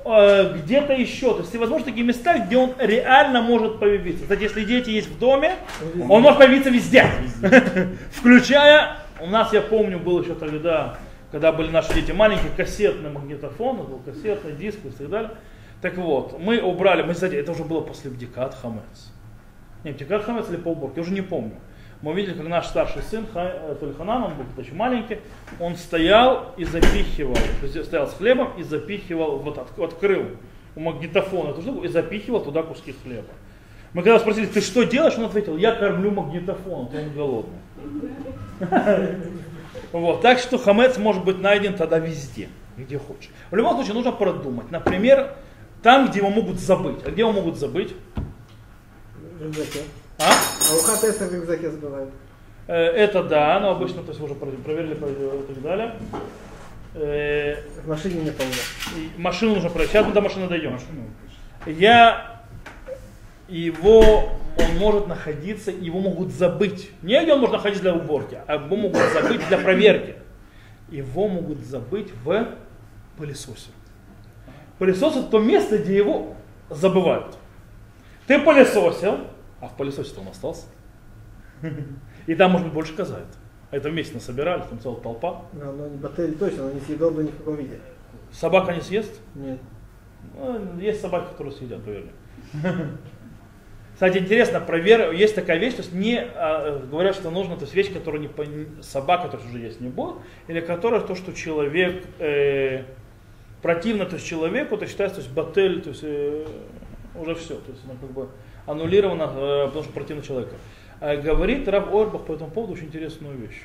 Э, 0.06 0.54
где-то 0.58 0.93
еще. 0.93 1.34
То 1.34 1.39
есть, 1.39 1.56
возможно, 1.56 1.86
такие 1.86 2.06
места, 2.06 2.38
где 2.39 2.58
он 2.58 2.73
реально 2.78 3.41
может 3.41 3.80
появиться. 3.80 4.23
Кстати, 4.23 4.43
если 4.43 4.65
дети 4.65 4.89
есть 4.89 5.08
в 5.10 5.17
доме, 5.17 5.56
он 6.10 6.21
может 6.21 6.38
появиться 6.38 6.69
везде. 6.69 7.06
Включая, 8.12 8.97
у 9.21 9.28
нас, 9.28 9.54
я 9.54 9.62
помню, 9.62 9.99
был 9.99 10.21
еще 10.21 10.36
тогда, 10.36 10.97
когда 11.32 11.52
были 11.52 11.69
наши 11.69 11.93
дети 11.93 12.12
маленькие, 12.12 12.52
кассетный 12.56 13.10
магнитофон, 13.10 13.78
был 13.78 14.02
кассетный 14.06 14.54
диск 14.54 14.80
и 14.84 14.89
так 14.89 15.10
далее. 15.10 15.32
Так 15.82 15.95
вот, 15.97 16.38
мы 16.39 16.60
убрали, 16.62 17.04
мы, 17.04 17.13
кстати, 17.13 17.36
это 17.36 17.54
уже 17.54 17.63
было 17.63 17.80
после 17.82 18.12
Бдикат 18.12 18.54
Хамец. 18.62 19.13
Не, 19.86 19.91
Бдикат 19.91 20.25
Хамец 20.25 20.49
или 20.49 20.58
по 20.58 20.69
уборке, 20.69 20.95
я 20.97 21.04
уже 21.04 21.13
не 21.13 21.21
помню. 21.21 21.54
Мы 22.02 22.12
увидели, 22.12 22.34
как 22.34 22.48
наш 22.48 22.68
старший 22.68 23.02
сын, 23.02 23.26
э, 23.36 23.76
Тольханан, 23.80 24.24
он 24.24 24.34
был 24.36 24.64
еще 24.64 24.74
маленький, 24.74 25.18
он 25.60 25.76
стоял 25.76 26.54
и 26.56 26.64
запихивал, 26.64 27.36
то 27.36 27.66
есть 27.66 27.84
стоял 27.86 28.08
с 28.08 28.14
хлебом 28.14 28.54
и 28.58 28.64
запихивал, 28.64 29.40
вот 29.40 29.58
от- 29.58 29.78
открыл 29.78 30.28
у 30.78 30.80
магнитофона 30.80 31.50
эту 31.50 31.62
штуку 31.62 31.84
и 31.84 31.90
запихивал 31.90 32.42
туда 32.42 32.64
куски 32.64 32.96
хлеба. 33.04 33.28
Мы 33.92 34.04
когда 34.04 34.18
спросили, 34.20 34.46
ты 34.46 34.62
что 34.62 34.84
делаешь, 34.84 35.18
он 35.18 35.26
ответил, 35.26 35.58
я 35.58 35.74
кормлю 35.76 36.12
магнитофон, 36.12 36.88
а 36.94 36.98
он 36.98 37.14
голодный. 37.14 37.60
Вот, 39.92 40.22
так 40.22 40.40
что 40.40 40.58
хамец 40.58 40.98
может 40.98 41.26
быть 41.26 41.40
найден 41.40 41.74
тогда 41.76 42.00
везде, 42.00 42.48
где 42.78 42.98
хочешь. 42.98 43.30
В 43.52 43.56
любом 43.56 43.76
случае 43.76 43.96
нужно 43.96 44.12
продумать. 44.12 44.72
Например, 44.72 45.36
там, 45.82 46.08
где 46.08 46.20
его 46.20 46.30
могут 46.30 46.60
забыть. 46.60 47.00
А 47.06 47.12
где 47.12 47.22
его 47.22 47.32
могут 47.32 47.58
забыть? 47.58 47.94
А? 50.20 50.24
А 50.24 50.76
у 50.76 50.80
ХТС 50.80 51.18
в 51.20 51.34
рюкзаке 51.34 51.70
забывают. 51.72 52.10
Э, 52.68 52.74
Это 52.76 53.24
да, 53.24 53.60
но 53.60 53.72
обычно 53.72 54.02
то 54.04 54.10
есть, 54.10 54.20
вы 54.20 54.26
уже 54.26 54.36
про- 54.36 54.48
проверили 54.48 54.94
про- 54.94 55.10
и 55.10 55.54
так 55.54 55.62
далее. 55.62 55.96
Э, 56.96 57.56
В 57.84 57.88
машине 57.88 58.22
не 58.24 58.32
помню. 58.32 58.54
и 58.98 59.10
Машину 59.22 59.56
нужно 59.56 59.70
проверить. 59.70 59.92
Сейчас 59.92 60.06
мы 60.06 60.14
до 60.14 60.22
машины 60.22 60.48
дойдем. 60.48 60.74
Машину. 60.74 61.04
Я 61.66 62.42
его, 63.48 64.30
он 64.58 64.78
может 64.78 65.08
находиться, 65.08 65.72
его 65.72 66.00
могут 66.00 66.32
забыть. 66.32 66.92
Не 67.02 67.22
где 67.24 67.34
он 67.34 67.40
может 67.40 67.54
находиться 67.54 67.84
для 67.84 67.94
уборки, 67.96 68.40
а 68.48 68.56
его 68.56 68.76
могут 68.76 69.02
забыть 69.14 69.48
для 69.48 69.58
проверки. 69.58 70.16
Его 70.90 71.28
могут 71.28 71.60
забыть 71.60 72.10
в 72.24 72.48
пылесосе. 73.18 73.70
Пылесос 74.80 75.16
это 75.18 75.28
то 75.28 75.40
место, 75.40 75.78
где 75.78 75.96
его 75.98 76.36
забывают. 76.70 77.38
Ты 78.28 78.40
пылесосил, 78.40 79.20
а 79.62 79.67
в 79.67 79.76
пылесосе-то 79.76 80.22
он 80.22 80.30
остался. 80.30 80.65
И 82.28 82.36
там, 82.36 82.52
может 82.52 82.67
быть, 82.67 82.74
больше 82.74 82.95
казает. 82.95 83.28
А 83.72 83.78
это 83.78 83.89
вместе 83.89 84.15
насобирали, 84.15 84.62
там 84.62 84.80
целая 84.80 85.00
толпа. 85.00 85.43
Но 85.54 85.69
оно 85.69 85.88
не 85.88 85.98
батель 85.98 86.36
точно, 86.38 86.63
оно 86.63 86.74
не 86.74 86.82
съедобно 86.82 87.22
ни 87.22 87.30
в 87.30 87.38
каком 87.38 87.56
виде. 87.56 87.80
Собака 88.32 88.74
не 88.74 88.82
съест? 88.82 89.19
Нет. 89.36 89.60
Ну, 90.36 90.80
есть 90.80 91.02
собаки, 91.02 91.30
которые 91.32 91.54
съедят, 91.54 91.86
мне. 91.86 92.04
Кстати, 93.93 94.17
интересно, 94.19 94.62
провер... 94.62 95.12
есть 95.12 95.36
такая 95.36 95.58
вещь, 95.58 95.74
то 95.74 95.82
есть 95.82 95.93
не 95.93 96.17
а, 96.19 96.80
говорят, 96.89 97.15
что 97.15 97.32
нужно, 97.32 97.56
то 97.56 97.63
есть 97.63 97.76
вещь, 97.76 97.91
которая 97.91 98.22
не 98.22 98.30
собака, 98.82 99.28
то 99.28 99.36
есть 99.36 99.50
уже 99.50 99.60
есть 99.60 99.82
не 99.82 99.89
будет, 99.89 100.15
или 100.48 100.62
которая 100.62 101.02
то, 101.02 101.15
что 101.15 101.34
человек 101.34 102.06
э, 102.17 102.84
противно, 103.62 104.06
то 104.06 104.15
есть 104.15 104.26
человеку, 104.26 104.78
то 104.78 104.88
считается, 104.88 105.17
то 105.17 105.22
есть 105.22 105.34
батель, 105.34 105.82
то 105.82 105.89
есть 105.89 106.04
э, 106.04 106.48
уже 107.13 107.36
все, 107.36 107.56
то 107.56 107.72
есть 107.72 107.84
она 107.84 107.95
как 108.00 108.12
бы 108.12 108.30
аннулирована, 108.70 109.24
э, 109.24 109.66
потому 109.68 109.84
что 109.84 109.94
противно 109.94 110.22
человеку. 110.22 110.56
А 111.02 111.16
говорит 111.16 111.68
Рав 111.68 111.94
Орбах 111.94 112.26
по 112.26 112.34
этому 112.34 112.52
поводу 112.52 112.74
очень 112.74 112.86
интересную 112.86 113.36
вещь. 113.38 113.64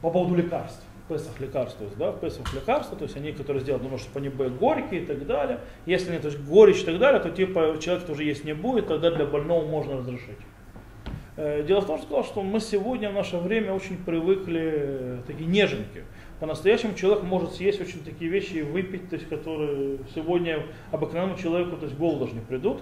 По 0.00 0.10
поводу 0.10 0.34
лекарств. 0.34 0.84
Песах 1.08 1.40
лекарства, 1.40 1.78
то 1.78 1.84
есть, 1.86 1.98
да, 1.98 2.12
Песах 2.12 2.54
лекарства, 2.54 2.96
то 2.96 3.04
есть 3.04 3.16
они, 3.16 3.32
которые 3.32 3.60
сделают, 3.60 3.82
думают, 3.82 4.00
что 4.00 4.18
они 4.18 4.28
были 4.28 4.48
горькие 4.50 5.02
и 5.02 5.04
так 5.04 5.26
далее. 5.26 5.58
Если 5.84 6.12
нет, 6.12 6.22
то 6.22 6.28
есть 6.28 6.40
горечь 6.40 6.82
и 6.82 6.84
так 6.84 6.98
далее, 6.98 7.20
то 7.20 7.30
типа 7.30 7.76
человек 7.80 8.06
тоже 8.06 8.22
есть 8.24 8.44
не 8.44 8.54
будет, 8.54 8.86
тогда 8.86 9.10
для 9.10 9.26
больного 9.26 9.66
можно 9.66 9.98
разрешить. 9.98 10.38
Э, 11.36 11.64
Дело 11.66 11.80
в 11.80 11.86
том, 11.86 11.98
что 11.98 12.06
сказал, 12.06 12.24
что 12.24 12.42
мы 12.42 12.60
сегодня 12.60 13.10
в 13.10 13.14
наше 13.14 13.36
время 13.38 13.72
очень 13.72 13.96
привыкли 13.96 14.72
э, 14.74 15.18
такие 15.26 15.48
неженки. 15.48 16.04
По-настоящему 16.40 16.94
человек 16.94 17.24
может 17.24 17.54
съесть 17.54 17.80
очень 17.80 18.02
такие 18.04 18.30
вещи 18.30 18.54
и 18.54 18.62
выпить, 18.62 19.10
то 19.10 19.16
есть, 19.16 19.28
которые 19.28 19.98
сегодня 20.14 20.66
обыкновенному 20.92 21.38
человеку 21.38 21.76
то 21.76 21.86
есть, 21.86 21.96
голову 21.96 22.24
даже 22.24 22.34
не 22.34 22.40
придут. 22.40 22.80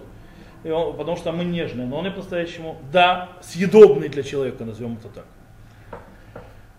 И 0.64 0.70
он- 0.70 0.96
потому 0.96 1.16
что 1.16 1.32
мы 1.32 1.44
нежные, 1.44 1.86
но 1.86 1.98
он 1.98 2.06
и 2.06 2.10
по-настоящему, 2.10 2.76
да, 2.92 3.30
съедобный 3.40 4.08
для 4.08 4.22
человека, 4.22 4.64
назовем 4.64 4.94
это 4.94 5.08
так. 5.08 5.24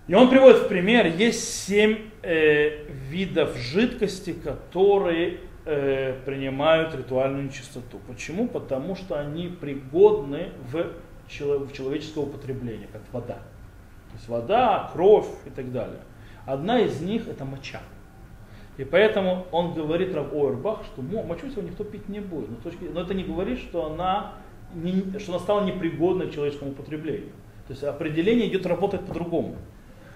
И 0.08 0.14
он 0.14 0.30
приводит 0.30 0.64
в 0.64 0.68
пример, 0.68 1.06
есть 1.08 1.64
семь 1.66 2.10
э, 2.22 2.86
видов 3.10 3.56
жидкости, 3.58 4.34
которые 4.34 5.40
э, 5.66 6.16
принимают 6.26 6.96
ритуальную 6.96 7.46
нечистоту. 7.46 8.00
Почему? 8.08 8.48
Потому 8.48 8.96
что 8.96 9.20
они 9.20 9.48
пригодны 9.48 10.50
в, 10.72 10.88
чело- 11.30 11.60
в 11.60 11.72
человеческое 11.72 12.22
употребление, 12.22 12.88
как 12.92 13.02
вода. 13.12 13.36
То 13.36 14.16
есть 14.16 14.28
вода, 14.28 14.90
кровь 14.92 15.28
и 15.46 15.50
так 15.52 15.72
далее. 15.72 16.00
Одна 16.46 16.80
из 16.80 17.00
них 17.00 17.28
это 17.28 17.46
моча. 17.46 17.80
И 18.82 18.84
поэтому 18.84 19.46
он 19.52 19.74
говорит 19.74 20.16
Рав 20.16 20.34
Ойрбах, 20.34 20.80
что 20.86 21.04
мо- 21.04 21.22
мочу 21.22 21.48
сегодня 21.52 21.70
никто 21.70 21.84
пить 21.84 22.10
не 22.10 22.20
будет. 22.20 22.50
Но, 22.50 22.56
точки- 22.56 22.90
но 22.92 23.02
это 23.02 23.14
не 23.14 23.24
говорит, 23.24 23.60
что 23.60 23.86
она, 23.86 24.32
не- 24.74 25.20
что 25.20 25.34
она 25.34 25.40
стала 25.40 25.64
непригодной 25.64 26.30
к 26.30 26.34
человеческому 26.34 26.72
употреблению. 26.72 27.30
То 27.68 27.74
есть 27.74 27.84
определение 27.84 28.48
идет 28.48 28.66
работать 28.66 29.02
по-другому. 29.02 29.54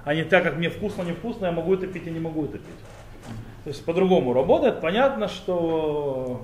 А 0.03 0.15
не 0.15 0.23
так, 0.23 0.43
как 0.43 0.57
мне 0.57 0.69
вкусно, 0.69 1.03
невкусно, 1.03 1.45
я 1.45 1.51
могу 1.51 1.75
это 1.75 1.85
пить, 1.85 2.07
я 2.07 2.11
не 2.11 2.19
могу 2.19 2.45
это 2.45 2.57
пить. 2.57 2.81
То 3.65 3.69
есть 3.69 3.85
по-другому 3.85 4.33
работает. 4.33 4.81
Понятно, 4.81 5.27
что 5.27 6.43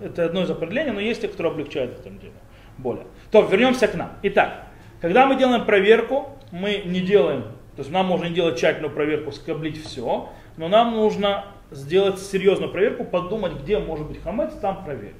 это 0.00 0.26
одно 0.26 0.42
из 0.42 0.50
определений, 0.50 0.90
но 0.90 1.00
есть 1.00 1.22
те, 1.22 1.28
которые 1.28 1.52
облегчают 1.52 1.96
в 1.96 2.00
этом 2.00 2.18
деле. 2.18 2.34
Более. 2.76 3.06
То, 3.30 3.40
вернемся 3.40 3.88
к 3.88 3.94
нам. 3.94 4.10
Итак, 4.22 4.66
когда 5.00 5.24
мы 5.26 5.38
делаем 5.38 5.64
проверку, 5.64 6.28
мы 6.52 6.82
не 6.84 7.00
делаем, 7.00 7.44
то 7.74 7.78
есть 7.78 7.90
нам 7.90 8.04
можно 8.04 8.26
не 8.26 8.34
делать 8.34 8.58
тщательную 8.58 8.92
проверку, 8.92 9.32
скоблить 9.32 9.82
все, 9.82 10.28
но 10.58 10.68
нам 10.68 10.94
нужно 10.94 11.46
сделать 11.70 12.20
серьезную 12.20 12.70
проверку, 12.70 13.04
подумать, 13.04 13.54
где 13.54 13.78
может 13.78 14.06
быть 14.06 14.22
хамец, 14.22 14.52
там 14.60 14.84
проверить. 14.84 15.14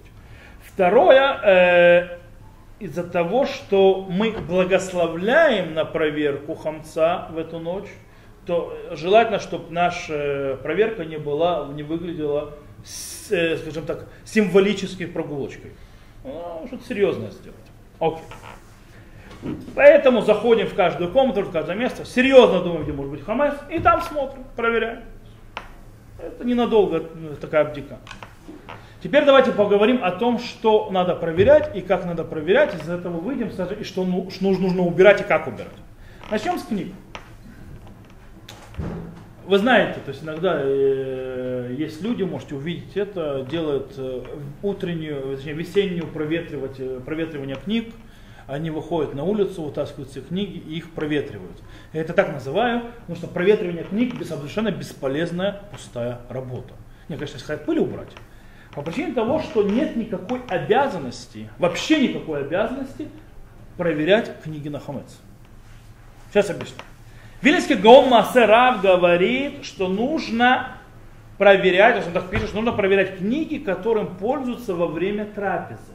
Второе, 0.62 1.40
э, 1.42 2.18
из-за 2.80 3.04
того, 3.04 3.46
что 3.46 4.07
мы 4.09 4.33
благословляем 4.33 5.74
на 5.74 5.85
проверку 5.85 6.54
хамца 6.54 7.28
в 7.30 7.38
эту 7.38 7.59
ночь, 7.59 7.88
то 8.46 8.76
желательно, 8.92 9.38
чтобы 9.38 9.72
наша 9.72 10.59
проверка 10.62 11.04
не 11.04 11.16
была, 11.16 11.68
не 11.72 11.83
выглядела, 11.83 12.54
э, 13.30 13.57
скажем 13.57 13.87
так, 13.87 14.07
символической 14.24 15.07
прогулочкой. 15.07 15.72
Ну, 16.24 16.64
что-то 16.66 16.85
серьезное 16.85 17.30
сделать. 17.30 17.59
Окей. 18.00 18.24
Поэтому 19.74 20.22
заходим 20.22 20.66
в 20.66 20.74
каждую 20.74 21.11
комнату, 21.11 21.42
в 21.42 21.52
каждое 21.52 21.76
место, 21.76 22.04
серьезно 22.04 22.61
думаем, 22.61 22.85
где 22.85 22.92
может 22.92 23.12
быть 23.12 23.24
хамец, 23.24 23.54
и 23.70 23.78
там 23.78 24.00
смотрим, 24.02 24.44
проверяем. 24.57 25.02
Это 26.26 26.44
ненадолго 26.44 26.98
э, 26.98 27.34
такая 27.40 27.64
бдика. 27.64 27.98
Теперь 29.02 29.24
давайте 29.24 29.52
поговорим 29.52 30.02
о 30.02 30.10
том, 30.12 30.38
что 30.38 30.88
надо 30.90 31.14
проверять 31.14 31.76
и 31.76 31.82
как 31.82 32.06
надо 32.06 32.24
проверять. 32.24 32.74
Из 32.74 32.88
этого 32.88 33.18
выйдем 33.20 33.48
и 33.48 33.84
что 33.84 34.04
ну- 34.04 34.30
что 34.30 34.44
нужно, 34.44 34.64
нужно 34.64 34.82
убирать 34.82 35.20
и 35.20 35.24
как 35.24 35.46
убирать. 35.46 35.76
Начнем 36.30 36.58
с 36.58 36.64
книг. 36.64 36.92
Вы 39.46 39.58
знаете, 39.58 40.00
то 40.02 40.10
есть 40.10 40.24
иногда 40.24 40.58
э, 40.58 41.74
есть 41.76 42.00
люди, 42.02 42.22
можете 42.22 42.54
увидеть 42.54 42.96
это, 42.96 43.46
делают 43.50 43.92
э, 43.98 44.22
утреннюю, 44.62 45.37
точнее 45.37 45.52
весеннюю 45.52 46.06
проветривать, 46.06 46.80
э, 46.80 47.00
проветривание 47.04 47.56
книг. 47.56 47.92
Они 48.46 48.70
выходят 48.70 49.14
на 49.14 49.24
улицу, 49.24 49.62
вытаскивают 49.62 50.11
все 50.11 50.20
книги 50.20 50.59
и 50.59 50.76
их 50.76 50.92
проветривают. 50.92 51.62
Я 51.92 52.02
это 52.02 52.12
так 52.12 52.33
называю, 52.33 52.83
потому 53.00 53.16
что 53.16 53.26
проветривание 53.26 53.85
книг 53.85 54.14
совершенно 54.24 54.70
бесполезная 54.70 55.62
пустая 55.72 56.20
работа. 56.28 56.74
Не, 57.09 57.16
конечно, 57.16 57.38
если 57.38 57.57
пыль 57.57 57.78
убрать. 57.78 58.11
По 58.74 58.83
причине 58.83 59.12
того, 59.12 59.40
что 59.40 59.62
нет 59.62 59.96
никакой 59.96 60.40
обязанности, 60.48 61.48
вообще 61.59 62.09
никакой 62.09 62.40
обязанности 62.40 63.09
проверять 63.76 64.42
книги 64.42 64.68
на 64.68 64.80
хамец. 64.80 65.18
Сейчас 66.30 66.50
объясню. 66.50 66.78
Вильнинский 67.40 67.76
Гаон 67.76 68.09
Масерав 68.09 68.80
говорит, 68.83 69.64
что 69.64 69.88
нужно 69.88 70.78
проверять, 71.38 72.07
он 72.07 72.12
так 72.12 72.30
пишет, 72.30 72.48
что 72.48 72.57
нужно 72.57 72.72
проверять 72.72 73.18
книги, 73.18 73.59
которым 73.59 74.16
пользуются 74.16 74.74
во 74.74 74.87
время 74.87 75.26
трапезы. 75.26 75.93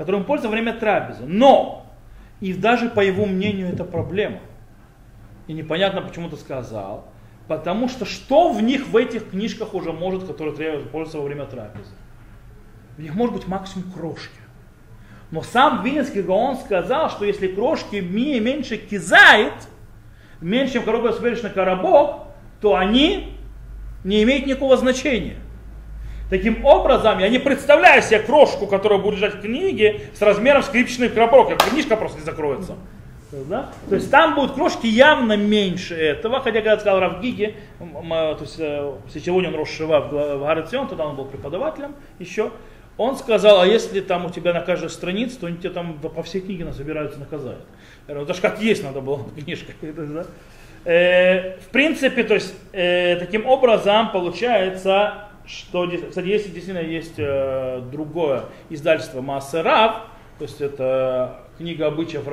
Которым 0.00 0.24
пользуются 0.24 0.48
во 0.48 0.52
время 0.52 0.72
трапезы. 0.72 1.26
Но, 1.26 1.84
и 2.40 2.54
даже 2.54 2.88
по 2.88 3.00
его 3.00 3.26
мнению 3.26 3.68
это 3.68 3.84
проблема. 3.84 4.40
И 5.46 5.52
непонятно, 5.52 6.00
почему 6.00 6.30
ты 6.30 6.36
сказал. 6.36 7.06
Потому 7.48 7.86
что 7.86 8.06
что 8.06 8.50
в 8.50 8.62
них, 8.62 8.86
в 8.86 8.96
этих 8.96 9.28
книжках 9.28 9.74
уже 9.74 9.92
может, 9.92 10.24
которые 10.24 10.56
требуют 10.56 10.90
пользоваться 10.90 11.18
во 11.18 11.24
время 11.24 11.44
трапезы? 11.44 11.92
В 12.96 13.02
них 13.02 13.14
может 13.14 13.34
быть 13.34 13.46
максимум 13.46 13.92
крошки. 13.92 14.40
Но 15.30 15.42
сам 15.42 15.84
Винницкий 15.84 16.22
Гаон 16.22 16.56
сказал, 16.56 17.10
что 17.10 17.26
если 17.26 17.48
крошки 17.48 17.96
меньше 17.96 18.78
кизает, 18.78 19.52
меньше, 20.40 20.72
чем 20.72 20.84
коробка 20.84 21.12
на 21.42 21.50
коробок, 21.50 22.28
то 22.62 22.74
они 22.74 23.36
не 24.02 24.22
имеют 24.22 24.46
никакого 24.46 24.78
значения. 24.78 25.36
Таким 26.30 26.64
образом, 26.64 27.18
я 27.18 27.28
не 27.28 27.38
представляю 27.38 28.02
себе 28.02 28.20
крошку, 28.20 28.68
которая 28.68 29.00
будет 29.00 29.16
лежать 29.16 29.34
в 29.34 29.40
книге 29.40 30.02
с 30.14 30.22
размером 30.22 30.62
скрипичной 30.62 31.08
коробок, 31.08 31.58
книжка 31.58 31.96
просто 31.96 32.20
не 32.20 32.24
закроется. 32.24 32.76
Да? 33.32 33.70
То 33.88 33.94
есть 33.96 34.10
там 34.10 34.34
будут 34.34 34.54
крошки 34.54 34.86
явно 34.86 35.36
меньше 35.36 35.94
этого, 35.94 36.40
хотя 36.40 36.60
когда 36.62 36.78
сказал 36.78 37.00
Равгиги, 37.00 37.54
то 37.78 38.38
есть 38.40 38.56
э, 38.58 38.92
сегодня 39.14 39.50
он 39.50 39.56
рос 39.56 39.70
Шива 39.70 40.00
в 40.00 40.40
Гарацион, 40.40 40.88
тогда 40.88 41.06
он 41.06 41.14
был 41.14 41.26
преподавателем 41.26 41.94
еще, 42.18 42.50
он 42.96 43.16
сказал, 43.16 43.60
а 43.60 43.66
если 43.66 44.00
там 44.00 44.26
у 44.26 44.30
тебя 44.30 44.52
на 44.52 44.60
каждой 44.60 44.90
странице, 44.90 45.38
то 45.38 45.46
они 45.46 45.58
тебе 45.58 45.70
там 45.70 45.94
по 45.94 46.22
всей 46.22 46.40
книге 46.40 46.64
насобираются 46.64 47.20
наказать. 47.20 47.58
Это 48.08 48.34
же 48.34 48.40
как 48.40 48.60
есть 48.60 48.82
надо 48.82 49.00
было 49.00 49.24
книжка. 49.36 49.72
Э, 50.84 51.56
в 51.58 51.68
принципе, 51.70 52.24
то 52.24 52.34
есть 52.34 52.54
э, 52.72 53.16
таким 53.16 53.46
образом 53.46 54.10
получается, 54.10 55.29
что, 55.50 55.90
кстати, 56.08 56.26
если 56.26 56.50
действительно 56.50 56.86
есть 56.86 57.14
э, 57.18 57.82
другое 57.90 58.44
издательство 58.68 59.20
Маасерав, 59.20 60.06
то 60.38 60.44
есть 60.44 60.60
это 60.60 61.40
книга 61.58 61.88
обычаев 61.88 62.24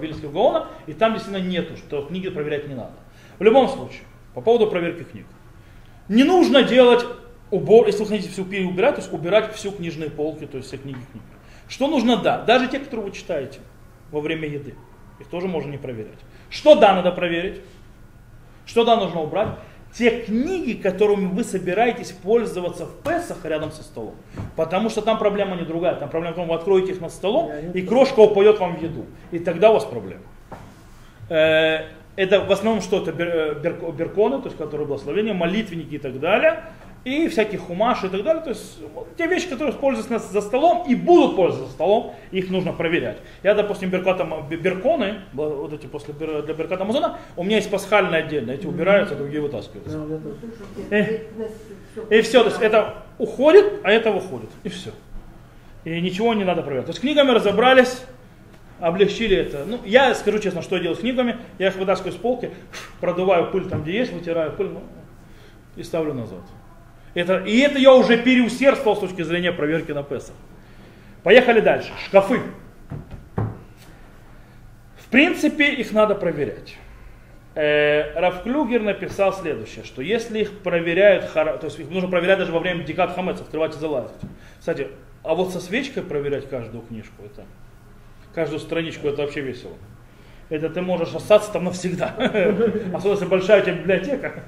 Вильского 0.00 0.30
Гаона, 0.32 0.68
и 0.86 0.92
там 0.92 1.14
действительно 1.14 1.42
нету, 1.42 1.76
что 1.76 2.02
книги 2.02 2.28
проверять 2.28 2.68
не 2.68 2.74
надо. 2.74 2.92
В 3.38 3.42
любом 3.42 3.68
случае, 3.68 4.02
по 4.34 4.40
поводу 4.40 4.66
проверки 4.66 5.04
книг. 5.04 5.26
Не 6.08 6.24
нужно 6.24 6.62
делать 6.62 7.04
убор, 7.50 7.86
если 7.86 8.02
вы 8.02 8.08
хотите 8.08 8.30
всю 8.30 8.42
убирать, 8.42 8.96
то 8.96 9.00
есть 9.00 9.12
убирать 9.12 9.54
всю 9.54 9.70
книжные 9.70 10.10
полки, 10.10 10.46
то 10.46 10.58
есть 10.58 10.68
все 10.68 10.76
книги 10.76 10.98
книги. 11.12 11.24
Что 11.68 11.88
нужно 11.88 12.16
да, 12.16 12.42
даже 12.42 12.68
те, 12.68 12.78
которые 12.78 13.06
вы 13.06 13.12
читаете 13.12 13.60
во 14.10 14.20
время 14.20 14.48
еды, 14.48 14.74
их 15.18 15.28
тоже 15.28 15.48
можно 15.48 15.70
не 15.70 15.78
проверять. 15.78 16.18
Что 16.50 16.74
да, 16.74 16.94
надо 16.94 17.12
проверить? 17.12 17.60
Что 18.66 18.84
да, 18.84 18.96
нужно 18.96 19.20
убрать? 19.20 19.48
Те 19.96 20.22
книги, 20.22 20.74
которыми 20.74 21.26
вы 21.26 21.42
собираетесь 21.42 22.12
пользоваться 22.12 22.84
в 22.86 23.02
Песах 23.02 23.38
рядом 23.44 23.72
со 23.72 23.82
столом. 23.82 24.14
Потому 24.54 24.90
что 24.90 25.00
там 25.00 25.18
проблема 25.18 25.56
не 25.56 25.64
другая. 25.64 25.94
Там 25.94 26.10
проблема 26.10 26.34
в 26.34 26.36
том, 26.36 26.48
вы 26.48 26.54
откроете 26.54 26.92
их 26.92 27.00
над 27.00 27.12
столом, 27.12 27.50
и 27.72 27.80
крошка 27.82 28.20
упадет 28.20 28.58
вам 28.58 28.76
в 28.76 28.82
еду. 28.82 29.06
И 29.30 29.38
тогда 29.38 29.70
у 29.70 29.74
вас 29.74 29.84
проблема. 29.84 30.22
Э, 31.30 31.86
это 32.16 32.40
в 32.40 32.52
основном 32.52 32.82
что 32.82 33.02
это 33.02 33.10
э, 33.10 33.92
берконы, 33.92 34.38
то 34.38 34.46
есть 34.46 34.58
которые 34.58 34.86
благословения, 34.86 35.34
молитвенники 35.34 35.94
и 35.94 35.98
так 35.98 36.20
далее 36.20 36.64
и 37.06 37.28
всяких 37.28 37.60
хумаш 37.60 38.02
и 38.02 38.08
так 38.08 38.24
далее. 38.24 38.42
То 38.42 38.50
есть 38.50 38.78
те 39.16 39.28
вещи, 39.28 39.48
которые 39.48 39.72
используются 39.72 40.18
за 40.18 40.40
столом 40.40 40.84
и 40.88 40.96
будут 40.96 41.36
пользоваться 41.36 41.68
за 41.68 41.72
столом, 41.72 42.14
их 42.32 42.50
нужно 42.50 42.72
проверять. 42.72 43.18
Я, 43.44 43.54
допустим, 43.54 43.90
берката, 43.90 44.26
берконы, 44.50 45.20
вот 45.32 45.72
эти 45.72 45.86
после 45.86 46.14
для 46.14 46.42
берката 46.52 46.82
Амазона, 46.82 47.18
у 47.36 47.44
меня 47.44 47.58
есть 47.58 47.70
пасхальные 47.70 48.24
отдельно, 48.24 48.50
эти 48.50 48.66
убираются, 48.66 49.14
другие 49.14 49.40
вытаскиваются. 49.40 50.04
И, 50.90 52.16
и 52.16 52.20
все, 52.22 52.42
то 52.42 52.48
есть 52.48 52.60
это 52.60 53.04
уходит, 53.18 53.74
а 53.84 53.92
это 53.92 54.10
выходит, 54.10 54.50
и 54.64 54.68
все. 54.68 54.90
И 55.84 56.00
ничего 56.00 56.34
не 56.34 56.42
надо 56.42 56.62
проверять. 56.62 56.86
То 56.86 56.90
есть 56.90 57.00
книгами 57.00 57.30
разобрались, 57.30 58.02
облегчили 58.80 59.36
это. 59.36 59.64
Ну, 59.64 59.78
я 59.84 60.12
скажу 60.16 60.40
честно, 60.40 60.60
что 60.60 60.74
я 60.74 60.82
делаю 60.82 60.96
с 60.96 61.00
книгами. 61.00 61.36
Я 61.60 61.68
их 61.68 61.76
вытаскиваю 61.76 62.14
с 62.14 62.16
полки, 62.16 62.50
продуваю 63.00 63.52
пыль 63.52 63.68
там, 63.68 63.84
где 63.84 63.92
есть, 63.92 64.12
вытираю 64.12 64.50
пыль 64.54 64.70
ну, 64.70 64.82
и 65.76 65.84
ставлю 65.84 66.12
назад. 66.12 66.40
Это, 67.16 67.38
и 67.38 67.60
это 67.60 67.78
я 67.78 67.94
уже 67.94 68.18
переусердствовал 68.18 68.94
с 68.94 69.00
точки 69.00 69.22
зрения 69.22 69.50
проверки 69.50 69.90
на 69.90 70.02
Песах. 70.02 70.36
Поехали 71.22 71.60
дальше. 71.60 71.90
Шкафы. 72.04 72.40
В 74.96 75.08
принципе, 75.10 75.72
их 75.72 75.92
надо 75.92 76.14
проверять. 76.14 76.76
Э, 77.54 78.20
Равклюгер 78.20 78.82
написал 78.82 79.32
следующее, 79.32 79.82
что 79.86 80.02
если 80.02 80.40
их 80.40 80.58
проверяют, 80.58 81.32
то 81.32 81.58
есть 81.62 81.80
их 81.80 81.88
нужно 81.88 82.10
проверять 82.10 82.38
даже 82.38 82.52
во 82.52 82.58
время 82.58 82.84
декад 82.84 83.14
хамец, 83.14 83.40
открывать 83.40 83.74
и 83.74 83.78
залазить. 83.78 84.20
Кстати, 84.58 84.88
а 85.22 85.34
вот 85.34 85.54
со 85.54 85.60
свечкой 85.60 86.02
проверять 86.02 86.50
каждую 86.50 86.82
книжку, 86.82 87.22
это, 87.24 87.46
каждую 88.34 88.60
страничку, 88.60 89.08
это 89.08 89.22
вообще 89.22 89.40
весело. 89.40 89.72
Это 90.50 90.68
ты 90.68 90.82
можешь 90.82 91.14
остаться 91.14 91.50
там 91.50 91.64
навсегда. 91.64 92.14
Особенно 92.94 93.12
если 93.12 93.24
большая 93.24 93.62
у 93.62 93.64
тебя 93.64 93.72
библиотека. 93.72 94.44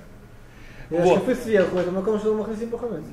Вот. 0.91 1.19
Шкафы 1.19 1.35
сверху, 1.35 1.77
это 1.77 1.91
маком 1.91 2.15
махасим 2.37 2.71
пахамец. 2.71 3.05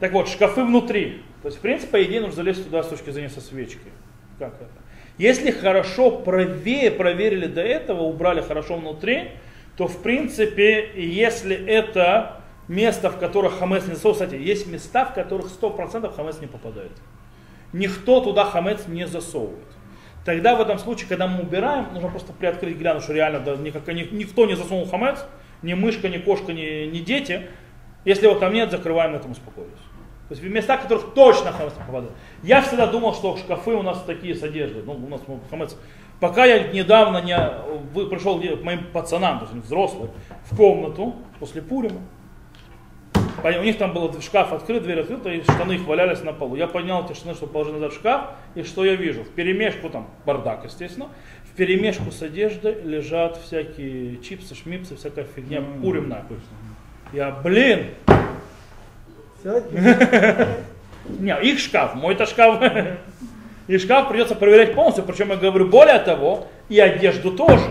Так 0.00 0.12
вот, 0.12 0.28
шкафы 0.28 0.64
внутри. 0.64 1.22
То 1.42 1.48
есть, 1.48 1.58
в 1.58 1.60
принципе, 1.60 1.92
по 1.92 2.02
идее, 2.02 2.20
нужно 2.20 2.36
залезть 2.36 2.64
туда 2.64 2.82
с 2.82 2.88
точки 2.88 3.10
зрения 3.10 3.28
со 3.28 3.40
свечкой. 3.40 3.92
Как 4.38 4.54
это? 4.54 4.68
Если 5.16 5.52
хорошо 5.52 6.10
правее 6.10 6.90
проверили 6.90 7.46
до 7.46 7.60
этого, 7.60 8.02
убрали 8.02 8.40
хорошо 8.40 8.76
внутри, 8.76 9.30
то 9.76 9.86
в 9.86 9.98
принципе, 10.02 10.90
если 10.96 11.54
это 11.54 12.40
место, 12.66 13.10
в 13.10 13.18
которых 13.18 13.58
хамец 13.58 13.86
не 13.86 13.94
засовывает, 13.94 14.30
кстати, 14.30 14.42
есть 14.42 14.66
места, 14.66 15.04
в 15.04 15.14
которых 15.14 15.46
100% 15.46 16.14
хамец 16.16 16.40
не 16.40 16.48
попадает. 16.48 16.92
Никто 17.72 18.20
туда 18.20 18.44
хамец 18.44 18.86
не 18.88 19.06
засовывает. 19.06 19.66
Тогда 20.24 20.56
в 20.56 20.60
этом 20.60 20.78
случае, 20.78 21.08
когда 21.08 21.26
мы 21.26 21.42
убираем, 21.42 21.92
нужно 21.92 22.08
просто 22.08 22.32
приоткрыть, 22.32 22.76
глянуть, 22.76 23.02
что 23.02 23.12
реально 23.12 23.40
да, 23.40 23.56
никак, 23.56 23.86
никто 23.86 24.46
не 24.46 24.56
засунул 24.56 24.86
хамец, 24.86 25.24
ни 25.64 25.74
мышка, 25.74 26.08
ни 26.08 26.18
кошка, 26.18 26.52
ни, 26.52 26.86
ни 26.86 26.98
дети. 26.98 27.48
Если 28.04 28.26
его 28.26 28.38
там 28.38 28.52
нет, 28.52 28.70
закрываем 28.70 29.12
на 29.12 29.16
этом 29.16 29.32
успокоились. 29.32 29.72
То 30.28 30.32
есть 30.32 30.42
в 30.42 30.48
места, 30.48 30.76
в 30.78 30.82
которых 30.82 31.14
точно 31.14 31.52
хамец 31.52 31.72
попадает. 31.72 32.12
Я 32.42 32.62
всегда 32.62 32.86
думал, 32.86 33.14
что 33.14 33.36
шкафы 33.36 33.72
у 33.72 33.82
нас 33.82 34.02
такие 34.06 34.34
содержат. 34.34 34.86
Ну, 34.86 34.92
у 34.92 35.08
нас 35.08 35.20
хамец. 35.50 35.76
Пока 36.20 36.44
я 36.44 36.68
недавно 36.68 37.20
не 37.22 37.36
пришел 38.08 38.40
к 38.40 38.62
моим 38.62 38.84
пацанам, 38.92 39.40
то 39.40 39.46
есть 39.46 39.66
взрослым, 39.66 40.10
в 40.50 40.56
комнату 40.56 41.16
после 41.40 41.60
Пурима. 41.60 42.00
У 43.42 43.62
них 43.62 43.76
там 43.76 43.92
был 43.92 44.18
шкаф 44.22 44.54
открыт, 44.54 44.84
дверь 44.84 45.00
открыта, 45.00 45.28
и 45.30 45.42
штаны 45.42 45.72
их 45.72 45.86
валялись 45.86 46.22
на 46.22 46.32
полу. 46.32 46.56
Я 46.56 46.66
поднял 46.66 47.04
эти 47.04 47.12
штаны, 47.14 47.34
чтобы 47.34 47.52
положить 47.52 47.74
назад 47.74 47.92
в 47.92 47.96
шкаф, 47.96 48.30
и 48.54 48.62
что 48.62 48.86
я 48.86 48.94
вижу? 48.94 49.24
В 49.24 49.28
перемешку, 49.28 49.90
там 49.90 50.08
бардак, 50.24 50.64
естественно, 50.64 51.08
перемешку 51.56 52.10
с 52.10 52.22
одеждой 52.22 52.82
лежат 52.82 53.36
всякие 53.38 54.18
чипсы, 54.18 54.54
шмипсы, 54.54 54.96
всякая 54.96 55.24
фигня 55.24 55.58
mm-hmm. 55.58 55.80
пуримная. 55.82 56.24
Я, 57.12 57.30
блин! 57.30 57.86
Не, 61.18 61.40
их 61.42 61.58
шкаф, 61.58 61.94
мой-то 61.94 62.26
шкаф. 62.26 62.62
И 63.66 63.78
шкаф 63.78 64.08
придется 64.08 64.34
проверять 64.34 64.74
полностью, 64.74 65.04
причем 65.04 65.30
я 65.30 65.36
говорю 65.36 65.68
более 65.68 65.98
того, 65.98 66.48
и 66.68 66.78
одежду 66.80 67.30
тоже. 67.32 67.70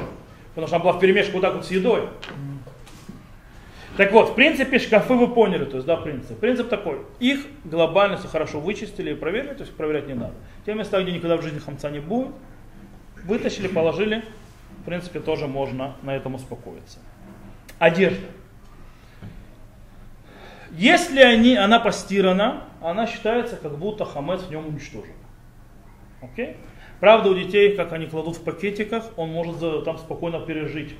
Потому 0.49 0.67
что 0.67 0.75
она 0.75 0.83
была 0.83 0.93
в 0.93 0.99
перемешку 0.99 1.33
вот 1.33 1.41
так 1.41 1.55
вот 1.55 1.65
с 1.65 1.71
едой. 1.71 2.07
Так 3.97 4.11
вот, 4.11 4.31
в 4.31 4.35
принципе, 4.35 4.79
шкафы 4.79 5.13
вы 5.13 5.27
поняли, 5.27 5.65
то 5.65 5.75
есть, 5.75 5.85
да, 5.85 5.97
принцип. 5.97 6.39
Принцип 6.39 6.67
такой, 6.67 6.99
их 7.19 7.45
глобально 7.63 8.17
все 8.17 8.27
хорошо 8.27 8.59
вычистили 8.59 9.11
и 9.11 9.15
проверили, 9.15 9.53
то 9.53 9.61
есть 9.61 9.75
проверять 9.75 10.07
не 10.07 10.15
надо. 10.15 10.33
Те 10.65 10.73
места, 10.73 11.01
где 11.01 11.11
никогда 11.11 11.37
в 11.37 11.43
жизни 11.43 11.59
хамца 11.59 11.91
не 11.91 11.99
будет, 11.99 12.29
вытащили, 13.25 13.67
положили, 13.67 14.23
в 14.81 14.85
принципе, 14.85 15.19
тоже 15.19 15.47
можно 15.47 15.95
на 16.01 16.15
этом 16.15 16.35
успокоиться. 16.35 16.99
Одежда. 17.79 18.25
Если 20.71 21.19
они, 21.19 21.55
она 21.55 21.79
постирана, 21.79 22.63
она 22.81 23.05
считается, 23.05 23.57
как 23.57 23.77
будто 23.77 24.05
хамец 24.05 24.41
в 24.41 24.49
нем 24.49 24.67
уничтожен. 24.67 25.13
Окей? 26.21 26.57
Правда, 26.99 27.29
у 27.29 27.35
детей, 27.35 27.75
как 27.75 27.93
они 27.93 28.07
кладут 28.07 28.37
в 28.37 28.43
пакетиках, 28.43 29.05
он 29.17 29.29
может 29.29 29.59
там 29.83 29.97
спокойно 29.97 30.39
пережить. 30.39 30.95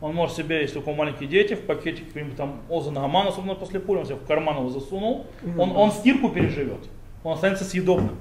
Он 0.00 0.14
может 0.14 0.36
себе, 0.36 0.62
если 0.62 0.78
у 0.78 0.82
кого 0.82 0.96
маленькие 0.96 1.28
дети, 1.28 1.54
в 1.54 1.64
пакетик 1.64 2.08
какой-нибудь 2.08 2.36
там 2.36 2.60
Озан 2.68 2.94
Гаман, 2.94 3.28
особенно 3.28 3.54
после 3.54 3.80
пули, 3.80 4.00
он 4.00 4.04
себе 4.04 4.16
в 4.16 4.26
карман 4.26 4.58
его 4.58 4.68
засунул, 4.68 5.26
он, 5.56 5.76
он 5.76 5.92
стирку 5.92 6.28
переживет. 6.28 6.88
Он 7.24 7.34
останется 7.34 7.64
съедобным. 7.64 8.18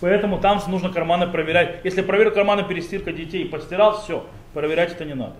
Поэтому 0.00 0.40
там 0.40 0.60
нужно 0.68 0.90
карманы 0.90 1.26
проверять. 1.26 1.84
Если 1.84 2.02
проверил 2.02 2.32
карманы 2.32 2.64
перестирка 2.64 3.12
детей 3.12 3.44
постирал, 3.44 4.00
все, 4.00 4.26
проверять 4.54 4.92
это 4.92 5.04
не 5.04 5.14
надо. 5.14 5.36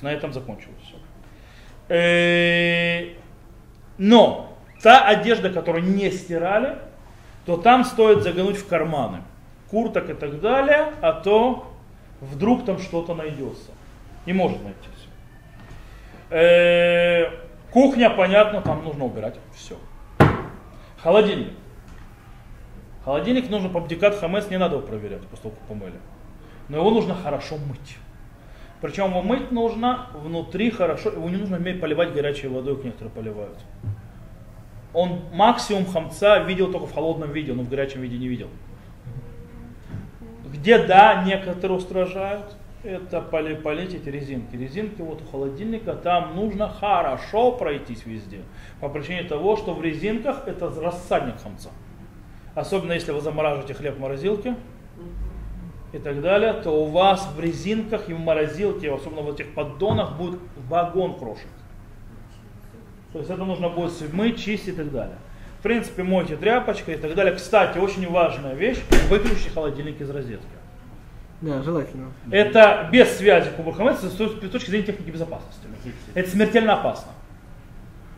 На 0.00 0.12
этом 0.12 0.32
закончилось 0.32 0.76
все. 0.84 0.96
Э, 1.88 3.14
но 3.98 4.56
та 4.82 5.06
одежда, 5.06 5.50
которую 5.50 5.84
не 5.84 6.10
стирали, 6.10 6.78
то 7.46 7.56
там 7.56 7.84
стоит 7.84 8.22
заглянуть 8.22 8.56
в 8.56 8.66
карманы 8.66 9.18
курток 9.70 10.10
и 10.10 10.14
так 10.14 10.40
далее, 10.40 10.92
а 11.00 11.12
то 11.12 11.72
вдруг 12.20 12.64
там 12.64 12.78
что-то 12.78 13.14
найдется. 13.14 13.70
Не 14.26 14.32
может 14.32 14.62
найтись. 14.62 15.08
Э, 16.30 17.30
кухня, 17.70 18.10
понятно, 18.10 18.60
там 18.60 18.84
нужно 18.84 19.04
убирать 19.04 19.36
все. 19.54 19.76
Холодильник. 20.98 21.52
Холодильник 23.04 23.50
нужно 23.50 23.68
по 23.68 23.80
бдикат 23.80 24.14
хамес 24.16 24.48
не 24.50 24.58
надо 24.58 24.76
его 24.76 24.86
проверять, 24.86 25.22
как 25.30 25.52
помыли. 25.68 25.98
Но 26.68 26.78
его 26.78 26.90
нужно 26.90 27.14
хорошо 27.14 27.56
мыть. 27.56 27.96
Причем 28.80 29.10
его 29.10 29.22
мыть 29.22 29.50
нужно 29.50 30.06
внутри 30.14 30.70
хорошо, 30.70 31.10
его 31.10 31.28
не 31.28 31.36
нужно 31.36 31.58
поливать 31.58 32.12
горячей 32.12 32.48
водой, 32.48 32.76
как 32.76 32.84
некоторые 32.84 33.12
поливают. 33.12 33.58
Он 34.94 35.20
максимум 35.32 35.86
хамца 35.86 36.38
видел 36.40 36.70
только 36.70 36.86
в 36.86 36.92
холодном 36.92 37.32
виде, 37.32 37.52
но 37.52 37.62
в 37.62 37.68
горячем 37.68 38.02
виде 38.02 38.18
не 38.18 38.28
видел. 38.28 38.48
Где 40.52 40.84
да, 40.84 41.24
некоторые 41.24 41.78
устражают, 41.78 42.54
это 42.84 43.20
поли, 43.20 43.54
полить 43.54 43.94
эти 43.94 44.08
резинки. 44.08 44.54
Резинки 44.54 45.00
вот 45.00 45.22
у 45.22 45.30
холодильника, 45.30 45.94
там 45.94 46.36
нужно 46.36 46.68
хорошо 46.68 47.52
пройтись 47.52 48.04
везде. 48.04 48.40
По 48.80 48.88
причине 48.88 49.22
того, 49.22 49.56
что 49.56 49.74
в 49.74 49.82
резинках 49.82 50.46
это 50.46 50.68
рассадник 50.68 51.40
хамца. 51.40 51.70
Особенно 52.54 52.92
если 52.92 53.12
вы 53.12 53.20
замораживаете 53.20 53.74
хлеб 53.74 53.96
в 53.96 54.00
морозилке 54.00 54.56
и 55.92 55.98
так 55.98 56.20
далее, 56.20 56.52
то 56.52 56.70
у 56.70 56.86
вас 56.86 57.28
в 57.34 57.40
резинках 57.40 58.08
и 58.08 58.14
в 58.14 58.18
морозилке, 58.18 58.92
особенно 58.92 59.22
в 59.22 59.32
этих 59.32 59.54
поддонах, 59.54 60.16
будет 60.16 60.38
вагон 60.68 61.18
крошек. 61.18 61.48
То 63.12 63.18
есть 63.18 63.30
это 63.30 63.44
нужно 63.44 63.68
будет 63.68 63.92
мыть, 64.12 64.38
чистить 64.42 64.68
и 64.68 64.72
так 64.72 64.90
далее. 64.90 65.16
В 65.60 65.62
принципе, 65.62 66.02
мойте 66.02 66.36
тряпочкой 66.36 66.94
и 66.94 66.96
так 66.98 67.14
далее. 67.14 67.34
Кстати, 67.34 67.78
очень 67.78 68.08
важная 68.10 68.54
вещь, 68.54 68.80
выключите 69.08 69.50
холодильник 69.50 70.00
из 70.00 70.10
розетки. 70.10 70.46
Да, 71.40 71.62
желательно. 71.62 72.12
Это 72.30 72.88
без 72.92 73.16
связи 73.16 73.50
Кубурхамед 73.56 73.98
с 73.98 74.14
точки 74.14 74.70
зрения 74.70 74.86
техники 74.86 75.10
безопасности. 75.10 75.66
Это 76.14 76.30
смертельно 76.30 76.74
опасно. 76.74 77.12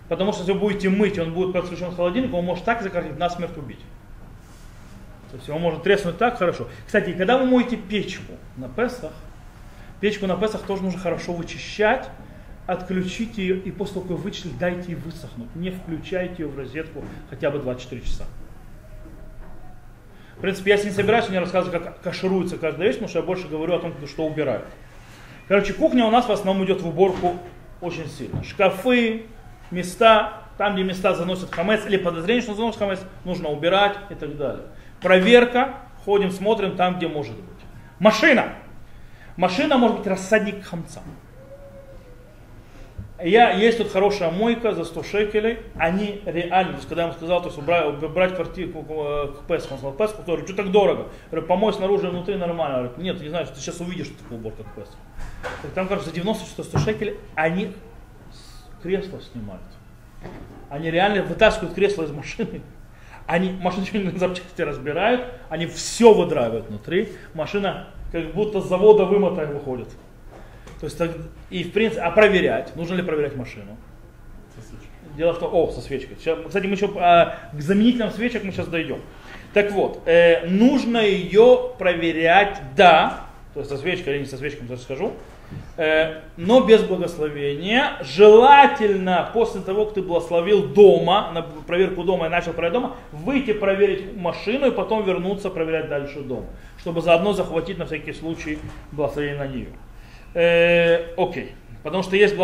Потому 0.09 0.33
что 0.33 0.43
если 0.43 0.53
вы 0.53 0.61
будете 0.61 0.91
мыть, 0.91 1.19
он 1.19 1.33
будет 1.33 1.53
подключен 1.53 1.91
к 1.91 1.97
холодильнику, 1.97 2.37
он 2.37 2.45
может 2.45 2.65
так 2.65 2.83
закоротить, 2.83 3.19
насмерть 3.19 3.57
убить. 3.57 3.81
То 5.35 5.39
есть 5.39 5.49
его 5.49 5.59
может 5.59 5.83
треснуть 5.83 6.17
так 6.17 6.39
хорошо. 6.39 6.69
Кстати, 6.87 7.13
когда 7.13 7.37
вы 7.37 7.47
моете 7.47 7.77
печку 7.77 8.35
на 8.57 8.69
Песах, 8.69 9.11
печку 10.01 10.29
на 10.29 10.37
Песах 10.37 10.63
тоже 10.63 10.85
нужно 10.85 11.01
хорошо 11.01 11.33
вычищать, 11.33 12.09
отключите 12.69 13.43
ее 13.43 13.59
и 13.59 13.73
после 13.73 13.95
того, 13.95 14.15
как 14.15 14.25
вы 14.25 14.33
дайте 14.61 14.93
ей 14.93 14.95
высохнуть. 14.95 15.49
Не 15.57 15.73
включайте 15.73 16.45
ее 16.45 16.49
в 16.49 16.57
розетку 16.57 17.03
хотя 17.31 17.51
бы 17.51 17.59
24 17.59 18.03
часа. 18.03 18.27
В 20.37 20.41
принципе, 20.41 20.71
я 20.71 20.77
не 20.77 20.91
собираюсь 20.91 21.29
мне 21.29 21.41
рассказывать, 21.41 21.83
как 21.83 22.01
кашируется 22.01 22.57
каждая 22.57 22.87
вещь, 22.87 22.99
потому 22.99 23.09
что 23.09 23.19
я 23.19 23.25
больше 23.25 23.49
говорю 23.49 23.75
о 23.75 23.81
том, 23.81 23.93
что 24.07 24.25
убирают. 24.25 24.67
Короче, 25.49 25.73
кухня 25.73 26.05
у 26.05 26.13
нас 26.13 26.29
в 26.29 26.31
основном 26.31 26.65
идет 26.65 26.81
в 26.81 26.87
уборку 26.87 27.41
очень 27.81 28.07
сильно. 28.09 28.45
Шкафы, 28.45 29.27
места, 29.73 30.45
там, 30.59 30.75
где 30.75 30.85
места 30.85 31.13
заносят 31.15 31.53
хамец, 31.53 31.85
или 31.87 31.97
подозрение, 31.97 32.43
что 32.43 32.55
заносят 32.55 32.79
хамец, 32.79 33.01
нужно 33.25 33.49
убирать 33.49 33.97
и 34.11 34.15
так 34.15 34.37
далее. 34.37 34.67
Проверка, 35.05 35.75
ходим, 36.07 36.31
смотрим 36.31 36.77
там, 36.77 36.97
где 36.97 37.09
может 37.09 37.37
быть. 37.37 37.45
Машина. 37.99 38.55
Машина 39.37 39.77
может 39.77 39.99
быть 39.99 40.07
рассадник 40.07 40.65
хамца. 40.65 41.03
Я, 43.23 43.51
есть 43.51 43.77
тут 43.77 43.93
хорошая 43.93 44.31
мойка 44.31 44.73
за 44.73 44.85
100 44.85 45.03
шекелей, 45.03 45.59
они 45.77 46.23
реально, 46.25 46.73
то 46.73 46.77
есть, 46.77 46.89
когда 46.89 47.03
я 47.03 47.09
ему 47.09 47.17
сказал, 47.19 47.43
то 47.43 47.49
есть 47.49 47.59
убрать, 47.59 48.03
убрать 48.03 48.35
квартиру 48.35 48.83
к 48.83 49.47
Песху, 49.47 49.75
он 49.75 49.79
сказал, 49.79 49.93
Песху, 49.93 50.17
я 50.21 50.25
говорю, 50.25 50.47
что 50.47 50.57
так 50.57 50.71
дорого? 50.71 51.03
Я 51.03 51.31
говорю, 51.33 51.47
помой 51.49 51.75
снаружи 51.75 52.09
внутри 52.09 52.37
нормально. 52.37 52.77
Я 52.77 52.83
говорю, 52.85 53.03
нет, 53.03 53.19
ты 53.19 53.25
не 53.25 53.29
знаешь, 53.29 53.49
ты 53.51 53.61
сейчас 53.61 53.81
увидишь, 53.81 54.07
что 54.07 54.23
такое 54.23 54.39
уборка 54.39 54.63
к 54.63 54.75
Песху. 54.75 54.97
Там, 55.75 55.87
кажется, 55.87 56.09
за 56.09 56.17
90 56.17 56.47
что 56.47 56.65
100 56.65 56.79
шекелей 56.79 57.19
они 57.35 57.73
кресло 58.83 59.21
снимают. 59.21 59.63
Они 60.71 60.91
реально 60.91 61.23
вытаскивают 61.25 61.75
кресло 61.75 62.05
из 62.05 62.11
машины, 62.11 62.63
они 63.27 63.51
машинные 63.53 64.17
запчасти 64.19 64.63
разбирают, 64.63 65.27
они 65.49 65.67
все 65.67 66.13
выдраивают 66.13 66.69
внутри. 66.69 67.11
Машина 67.35 67.89
как 68.13 68.33
будто 68.33 68.61
с 68.61 68.69
завода 68.69 69.05
вымотая 69.05 69.47
выходит. 69.47 69.89
То 70.81 70.87
есть, 70.87 71.01
и 71.51 71.65
в 71.65 71.73
принципе, 71.73 72.03
а 72.03 72.11
проверять, 72.11 72.77
нужно 72.77 72.95
ли 72.95 73.03
проверять 73.03 73.37
машину? 73.37 73.77
Дело 75.17 75.33
в 75.33 75.39
том, 75.39 75.55
о, 75.55 75.71
со 75.71 75.81
свечкой. 75.81 76.17
Сейчас, 76.19 76.39
кстати, 76.45 76.67
мы 76.67 76.73
еще 76.73 76.91
а, 76.97 77.39
к 77.53 77.61
заменителям 77.61 78.11
свечек 78.11 78.43
мы 78.43 78.51
сейчас 78.51 78.67
дойдем. 78.67 79.01
Так 79.53 79.71
вот, 79.71 80.03
э, 80.07 80.47
нужно 80.49 80.99
ее 80.99 81.71
проверять, 81.79 82.61
да, 82.77 83.27
то 83.55 83.61
есть 83.61 83.71
со 83.71 83.79
свечкой 83.79 84.15
или 84.15 84.21
не 84.23 84.27
со 84.27 84.37
свечкой, 84.37 84.67
сейчас 84.67 84.83
скажу, 84.83 85.13
но 85.77 86.61
без 86.61 86.83
благословения. 86.83 87.97
Желательно 88.03 89.31
после 89.33 89.61
того, 89.61 89.87
как 89.87 89.95
ты 89.95 90.03
благословил 90.03 90.69
дома, 90.69 91.31
на 91.33 91.43
проверку 91.43 92.05
дома 92.05 92.27
и 92.27 92.29
начал 92.29 92.53
проверять 92.53 92.73
дома, 92.75 92.97
выйти 93.13 93.53
проверить 93.53 94.17
машину 94.17 94.69
и 94.69 94.71
потом 94.71 95.05
вернуться 95.05 95.51
проверять 95.51 95.89
дальше 95.89 96.21
дом, 96.21 96.47
чтобы 96.79 97.01
заодно 97.01 97.33
захватить 97.33 97.79
на 97.79 97.87
всякий 97.87 98.13
случай 98.13 98.59
благословение 98.93 99.39
на 99.39 99.47
нее. 99.47 99.69
Э, 100.35 101.15
окей. 101.17 101.53
Потому 101.83 102.03
что 102.03 102.17
есть 102.17 102.37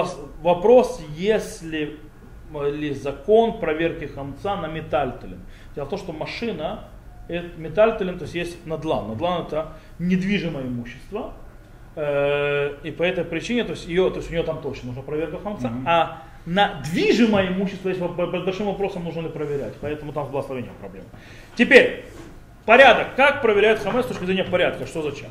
вопрос, 0.42 1.00
если 1.16 1.98
ли 2.52 2.94
закон 2.94 3.60
проверки 3.60 4.06
хамца 4.06 4.56
на 4.56 4.66
метальтелем. 4.66 5.40
Дело 5.74 5.86
в 5.86 5.90
том, 5.90 5.98
что 5.98 6.12
машина, 6.12 6.88
метальтелем, 7.28 8.18
то 8.18 8.24
есть 8.24 8.34
есть 8.34 8.66
надлан. 8.66 9.08
Надлан 9.08 9.46
это 9.46 9.74
недвижимое 9.98 10.64
имущество, 10.64 11.32
Э, 11.32 11.49
и 11.96 12.94
по 12.96 13.02
этой 13.02 13.24
причине, 13.24 13.64
то 13.64 13.72
есть, 13.72 13.86
ее, 13.86 14.10
то 14.10 14.16
есть 14.16 14.30
у 14.30 14.32
нее 14.32 14.42
там 14.42 14.62
точно 14.62 14.88
нужна 14.88 15.02
проверка 15.02 15.38
хамца, 15.40 15.68
mm-hmm. 15.68 15.82
а 15.86 16.22
на 16.46 16.80
движимое 16.84 17.48
имущество 17.48 17.88
есть 17.88 18.00
под 18.00 18.44
большим 18.44 18.66
вопросом, 18.66 19.04
нужно 19.04 19.22
ли 19.22 19.28
проверять. 19.28 19.74
Поэтому 19.80 20.12
там 20.12 20.26
с 20.26 20.30
благословением 20.30 20.74
проблема. 20.80 21.06
Теперь, 21.56 22.04
порядок. 22.64 23.14
Как 23.16 23.42
проверяют 23.42 23.80
хамец 23.80 24.04
с 24.04 24.08
точки 24.08 24.24
зрения 24.24 24.44
порядка? 24.44 24.86
Что 24.86 25.02
зачем? 25.02 25.28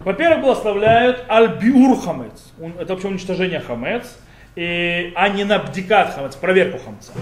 Во-первых, 0.00 0.40
благословляют 0.40 1.24
альбиур 1.28 1.98
хамец. 2.00 2.52
Это 2.78 2.92
вообще 2.92 3.08
уничтожение 3.08 3.60
хамец, 3.60 4.18
и, 4.56 5.12
а 5.14 5.28
не 5.28 5.44
на 5.44 5.58
бдикат 5.58 6.14
хамец, 6.14 6.36
проверку 6.36 6.78
хамца. 6.84 7.12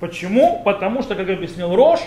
Почему? 0.00 0.62
Потому 0.64 1.02
что, 1.02 1.14
как 1.14 1.28
объяснил 1.28 1.76
Рош, 1.76 2.00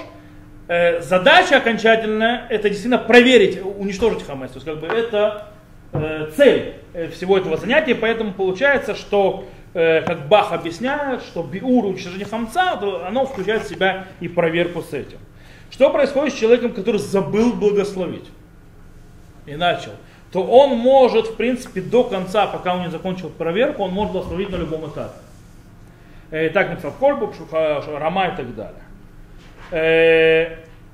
э, 0.67 1.01
задача 1.01 1.57
окончательная 1.57 2.47
это 2.49 2.69
действительно 2.69 2.97
проверить, 2.97 3.61
уничтожить 3.63 4.25
хамец. 4.25 4.51
То 4.51 4.57
есть 4.57 4.65
как 4.65 4.79
бы 4.79 4.87
это 4.87 5.52
Э, 5.93 6.31
цель 6.35 6.73
э, 6.93 7.07
всего 7.09 7.37
этого 7.37 7.55
занятия, 7.55 7.93
поэтому 7.93 8.33
получается, 8.33 8.95
что 8.95 9.45
э, 9.75 10.01
как 10.01 10.27
Бах 10.27 10.51
объясняет, 10.51 11.21
что 11.21 11.43
биур 11.43 11.85
уничтожение 11.85 12.25
хамца, 12.25 12.79
оно 13.07 13.27
включает 13.27 13.63
в 13.63 13.69
себя 13.69 14.07
и 14.19 14.27
проверку 14.27 14.81
с 14.81 14.93
этим. 14.93 15.19
Что 15.69 15.91
происходит 15.91 16.33
с 16.33 16.37
человеком, 16.37 16.73
который 16.73 16.97
забыл 16.97 17.53
благословить 17.53 18.25
и 19.45 19.55
начал? 19.55 19.91
То 20.31 20.43
он 20.43 20.77
может, 20.77 21.27
в 21.27 21.35
принципе, 21.35 21.81
до 21.81 22.03
конца, 22.03 22.47
пока 22.47 22.73
он 22.73 22.81
не 22.81 22.89
закончил 22.89 23.29
проверку, 23.29 23.83
он 23.83 23.91
может 23.91 24.13
благословить 24.13 24.49
на 24.49 24.55
любом 24.55 24.89
этапе. 24.89 25.19
И 26.31 26.49
так 26.49 26.71
написал 26.71 26.91
Кольбук, 26.99 27.35
Рама 27.51 28.29
и 28.29 28.35
так 28.35 28.47
далее. 28.55 28.81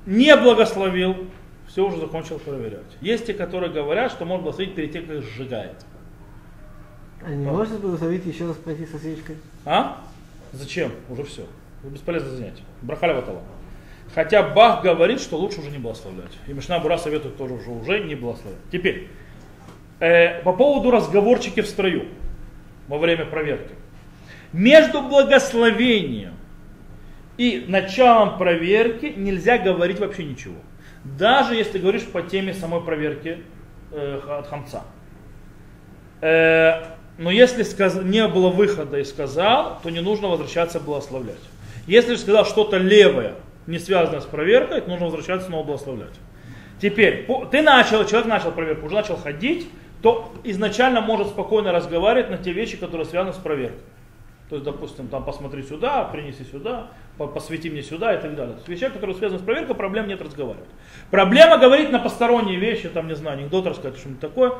Не 0.04 0.36
благословил, 0.36 1.16
все 1.70 1.86
уже 1.86 1.98
закончил 1.98 2.38
проверять. 2.38 2.80
Есть 3.00 3.26
те, 3.26 3.34
которые 3.34 3.72
говорят, 3.72 4.10
что 4.10 4.24
можно 4.24 4.44
благословить 4.44 4.74
перед 4.74 4.92
тем, 4.92 5.06
как 5.06 5.22
сжигает. 5.22 5.76
А 7.22 7.30
не 7.30 7.46
можно 7.46 7.78
благословить 7.78 8.26
еще 8.26 8.46
раз 8.46 8.56
пройти 8.56 8.86
со 8.86 8.98
свечкой? 8.98 9.36
А? 9.64 10.02
Зачем? 10.52 10.90
Уже 11.08 11.22
все. 11.24 11.46
Бесполезно 11.84 12.30
занятие. 12.30 12.64
Брахали 12.82 13.12
ватала. 13.12 13.42
Хотя 14.14 14.42
Бах 14.42 14.82
говорит, 14.82 15.20
что 15.20 15.36
лучше 15.36 15.60
уже 15.60 15.70
не 15.70 15.78
благословлять. 15.78 16.32
И 16.48 16.52
Мишна 16.52 16.80
Бура 16.80 16.98
советует 16.98 17.36
тоже 17.36 17.54
уже, 17.54 17.70
уже 17.70 18.00
не 18.00 18.16
благословлять. 18.16 18.60
Теперь, 18.72 19.06
э, 20.00 20.42
по 20.42 20.52
поводу 20.52 20.90
разговорчики 20.90 21.60
в 21.60 21.66
строю 21.66 22.06
во 22.88 22.98
время 22.98 23.26
проверки. 23.26 23.74
Между 24.52 25.02
благословением 25.02 26.34
и 27.38 27.64
началом 27.68 28.38
проверки 28.38 29.14
нельзя 29.16 29.58
говорить 29.58 30.00
вообще 30.00 30.24
ничего. 30.24 30.56
Даже 31.04 31.54
если 31.54 31.78
говоришь 31.78 32.04
по 32.04 32.22
теме 32.22 32.52
самой 32.52 32.82
проверки 32.82 33.38
э, 33.92 34.20
от 34.28 34.46
хамца. 34.48 34.82
Э, 36.20 36.82
но 37.18 37.30
если 37.30 37.62
сказ... 37.62 37.96
не 37.96 38.26
было 38.28 38.48
выхода 38.48 38.98
и 38.98 39.04
сказал, 39.04 39.78
то 39.82 39.90
не 39.90 40.00
нужно 40.00 40.28
возвращаться 40.28 40.80
благословлять. 40.80 41.40
Если 41.86 42.14
же 42.14 42.18
сказал 42.18 42.44
что-то 42.44 42.76
левое, 42.76 43.34
не 43.66 43.78
связанное 43.78 44.20
с 44.20 44.26
проверкой, 44.26 44.80
то 44.80 44.88
нужно 44.88 45.06
возвращаться 45.06 45.46
снова 45.46 45.64
благословлять. 45.64 46.14
Теперь, 46.80 47.26
ты 47.50 47.62
начал, 47.62 48.04
человек 48.06 48.26
начал 48.26 48.52
проверку, 48.52 48.86
уже 48.86 48.94
начал 48.94 49.16
ходить, 49.16 49.68
то 50.02 50.32
изначально 50.44 51.00
может 51.00 51.28
спокойно 51.28 51.72
разговаривать 51.72 52.30
на 52.30 52.38
те 52.38 52.52
вещи, 52.52 52.76
которые 52.76 53.06
связаны 53.06 53.34
с 53.34 53.38
проверкой. 53.38 53.80
То 54.50 54.56
есть, 54.56 54.64
допустим, 54.64 55.06
там 55.06 55.24
посмотри 55.24 55.62
сюда, 55.62 56.02
принеси 56.02 56.42
сюда, 56.42 56.88
посвети 57.16 57.70
мне 57.70 57.84
сюда 57.84 58.16
и 58.16 58.20
так 58.20 58.34
далее. 58.34 58.56
То 58.56 58.72
есть 58.72 58.84
которые 58.92 59.14
связаны 59.14 59.38
с 59.38 59.44
проверкой, 59.44 59.76
проблем 59.76 60.08
нет 60.08 60.20
разговаривать. 60.20 60.68
Проблема 61.12 61.56
говорить 61.56 61.92
на 61.92 62.00
посторонние 62.00 62.58
вещи, 62.58 62.88
там, 62.88 63.06
не 63.06 63.14
знаю, 63.14 63.38
анекдот 63.38 63.68
рассказать, 63.68 63.96
что-нибудь 63.96 64.20
такое. 64.20 64.54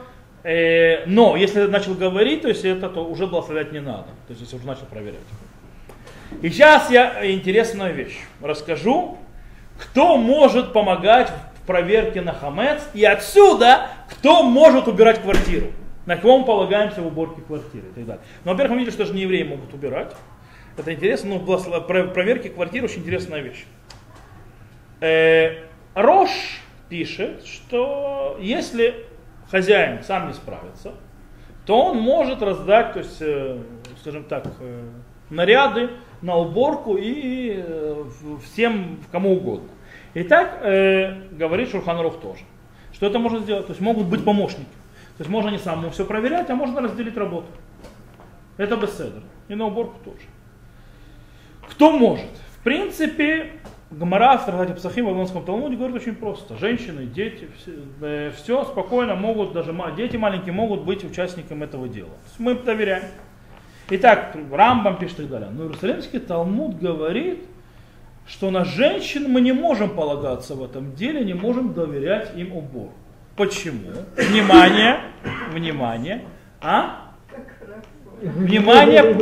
Э, 0.44 1.04
но 1.06 1.34
если 1.34 1.62
начал 1.66 1.94
говорить, 1.94 2.42
то 2.42 2.48
есть 2.48 2.64
это 2.64 2.88
то 2.88 3.04
уже 3.04 3.26
благословлять 3.26 3.72
не 3.72 3.80
надо. 3.80 4.04
То 4.28 4.30
есть 4.30 4.42
если 4.42 4.54
уже 4.54 4.66
начал 4.66 4.86
проверять. 4.86 5.18
И 6.40 6.48
сейчас 6.48 6.88
я 6.88 7.28
интересную 7.28 7.92
вещь 7.92 8.16
расскажу. 8.40 9.18
Кто 9.76 10.16
может 10.18 10.72
помогать 10.72 11.32
в 11.56 11.66
проверке 11.66 12.20
на 12.20 12.32
хамец 12.32 12.80
и 12.94 13.04
отсюда 13.04 13.88
кто 14.08 14.44
может 14.44 14.86
убирать 14.86 15.20
квартиру 15.20 15.72
на 16.06 16.16
кого 16.16 16.38
мы 16.38 16.44
полагаемся 16.44 17.02
в 17.02 17.06
уборке 17.06 17.42
квартиры 17.42 17.88
и 17.88 17.92
так 17.92 18.06
далее. 18.06 18.24
Но, 18.44 18.52
во-первых, 18.52 18.72
мы 18.72 18.78
видели, 18.78 18.92
что 18.92 19.04
даже 19.04 19.14
не 19.14 19.22
евреи 19.22 19.42
могут 19.42 19.72
убирать. 19.74 20.14
Это 20.76 20.94
интересно, 20.94 21.30
но 21.30 21.38
ну, 21.38 21.80
проверки 21.80 22.48
квартиры 22.48 22.86
очень 22.86 23.00
интересная 23.00 23.40
вещь. 23.40 23.66
Э, 25.00 25.64
Рош 25.94 26.30
пишет, 26.88 27.44
что 27.44 28.38
если 28.40 29.06
хозяин 29.50 30.02
сам 30.02 30.28
не 30.28 30.34
справится, 30.34 30.94
то 31.66 31.86
он 31.86 31.98
может 31.98 32.42
раздать, 32.42 32.94
то 32.94 32.98
есть, 33.00 33.18
э, 33.20 33.58
скажем 34.00 34.24
так, 34.24 34.46
э, 34.60 34.82
наряды 35.28 35.90
на 36.22 36.36
уборку 36.36 36.96
и 36.98 37.62
всем, 38.44 38.98
кому 39.12 39.34
угодно. 39.34 39.68
И 40.14 40.24
так 40.24 40.60
э, 40.62 41.22
говорит 41.30 41.70
Шурханарух 41.70 42.20
тоже, 42.20 42.42
что 42.92 43.06
это 43.06 43.18
можно 43.18 43.40
сделать. 43.40 43.66
То 43.66 43.72
есть 43.72 43.80
могут 43.80 44.06
быть 44.06 44.24
помощники. 44.24 44.66
То 45.20 45.22
есть 45.22 45.30
можно 45.30 45.50
не 45.50 45.58
самому 45.58 45.90
все 45.90 46.06
проверять, 46.06 46.48
а 46.48 46.54
можно 46.54 46.80
разделить 46.80 47.14
работу. 47.14 47.48
Это 48.56 48.74
беседер. 48.78 49.22
И 49.48 49.54
на 49.54 49.66
уборку 49.66 49.98
тоже. 50.02 50.24
Кто 51.68 51.92
может? 51.92 52.30
В 52.54 52.64
принципе, 52.64 53.52
Гмара 53.90 54.38
в 54.38 54.46
Трактате 54.46 54.72
Псахим 54.72 55.04
в 55.04 55.08
Вавилонском 55.08 55.44
Талмуде 55.44 55.76
говорит 55.76 55.94
очень 55.96 56.14
просто. 56.14 56.56
Женщины, 56.56 57.04
дети, 57.04 57.48
все, 57.58 57.72
э, 58.00 58.32
все 58.34 58.64
спокойно 58.64 59.14
могут, 59.14 59.52
даже 59.52 59.76
дети 59.94 60.16
маленькие 60.16 60.54
могут 60.54 60.84
быть 60.84 61.04
участниками 61.04 61.64
этого 61.64 61.86
дела. 61.86 62.14
Мы 62.38 62.54
доверяем. 62.54 63.04
Итак, 63.90 64.34
Рамбам 64.50 64.96
пишет 64.96 65.18
и 65.18 65.22
так 65.24 65.32
далее. 65.32 65.50
Но 65.50 65.64
Иерусалимский 65.64 66.20
Талмуд 66.20 66.78
говорит, 66.78 67.44
что 68.26 68.50
на 68.50 68.64
женщин 68.64 69.30
мы 69.30 69.42
не 69.42 69.52
можем 69.52 69.90
полагаться 69.90 70.54
в 70.54 70.64
этом 70.64 70.94
деле, 70.94 71.22
не 71.26 71.34
можем 71.34 71.74
доверять 71.74 72.34
им 72.34 72.56
уборку. 72.56 72.94
Почему? 73.40 73.92
Внимание, 74.18 75.00
внимание. 75.50 76.24
А? 76.60 77.12
Внимание, 78.20 79.16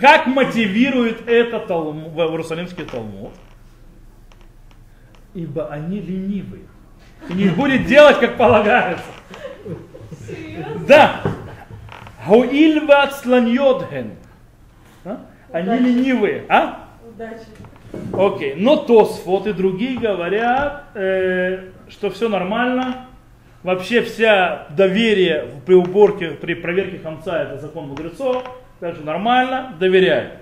как 0.00 0.26
мотивирует 0.26 1.28
это 1.28 1.60
Талмуд, 1.60 2.12
Иерусалимский 2.16 2.84
Талмуд? 2.84 3.30
Ибо 5.34 5.68
они 5.68 6.00
ленивые. 6.00 6.64
И 7.28 7.32
не 7.32 7.48
будет 7.50 7.86
делать, 7.86 8.18
как 8.18 8.36
полагается. 8.36 9.04
Да. 10.88 11.20
Гуильва 12.26 13.02
ацланьодген. 13.02 14.14
А? 15.04 15.26
Они 15.52 15.78
ленивые. 15.78 16.44
А? 16.48 16.88
Окей. 18.14 18.56
Но 18.56 18.78
Тосфот 18.78 19.46
и 19.46 19.52
другие 19.52 19.96
говорят, 19.96 20.86
э, 20.94 21.68
что 21.88 22.10
все 22.10 22.28
нормально, 22.28 23.06
Вообще 23.62 24.02
вся 24.02 24.66
доверие 24.70 25.46
при 25.66 25.74
уборке, 25.74 26.30
при 26.30 26.54
проверке 26.54 26.98
хамца 26.98 27.42
это 27.42 27.58
закон 27.58 27.88
мудрецов, 27.88 28.42
так 28.80 28.94
что 28.94 29.04
нормально, 29.04 29.76
доверяем. 29.78 30.32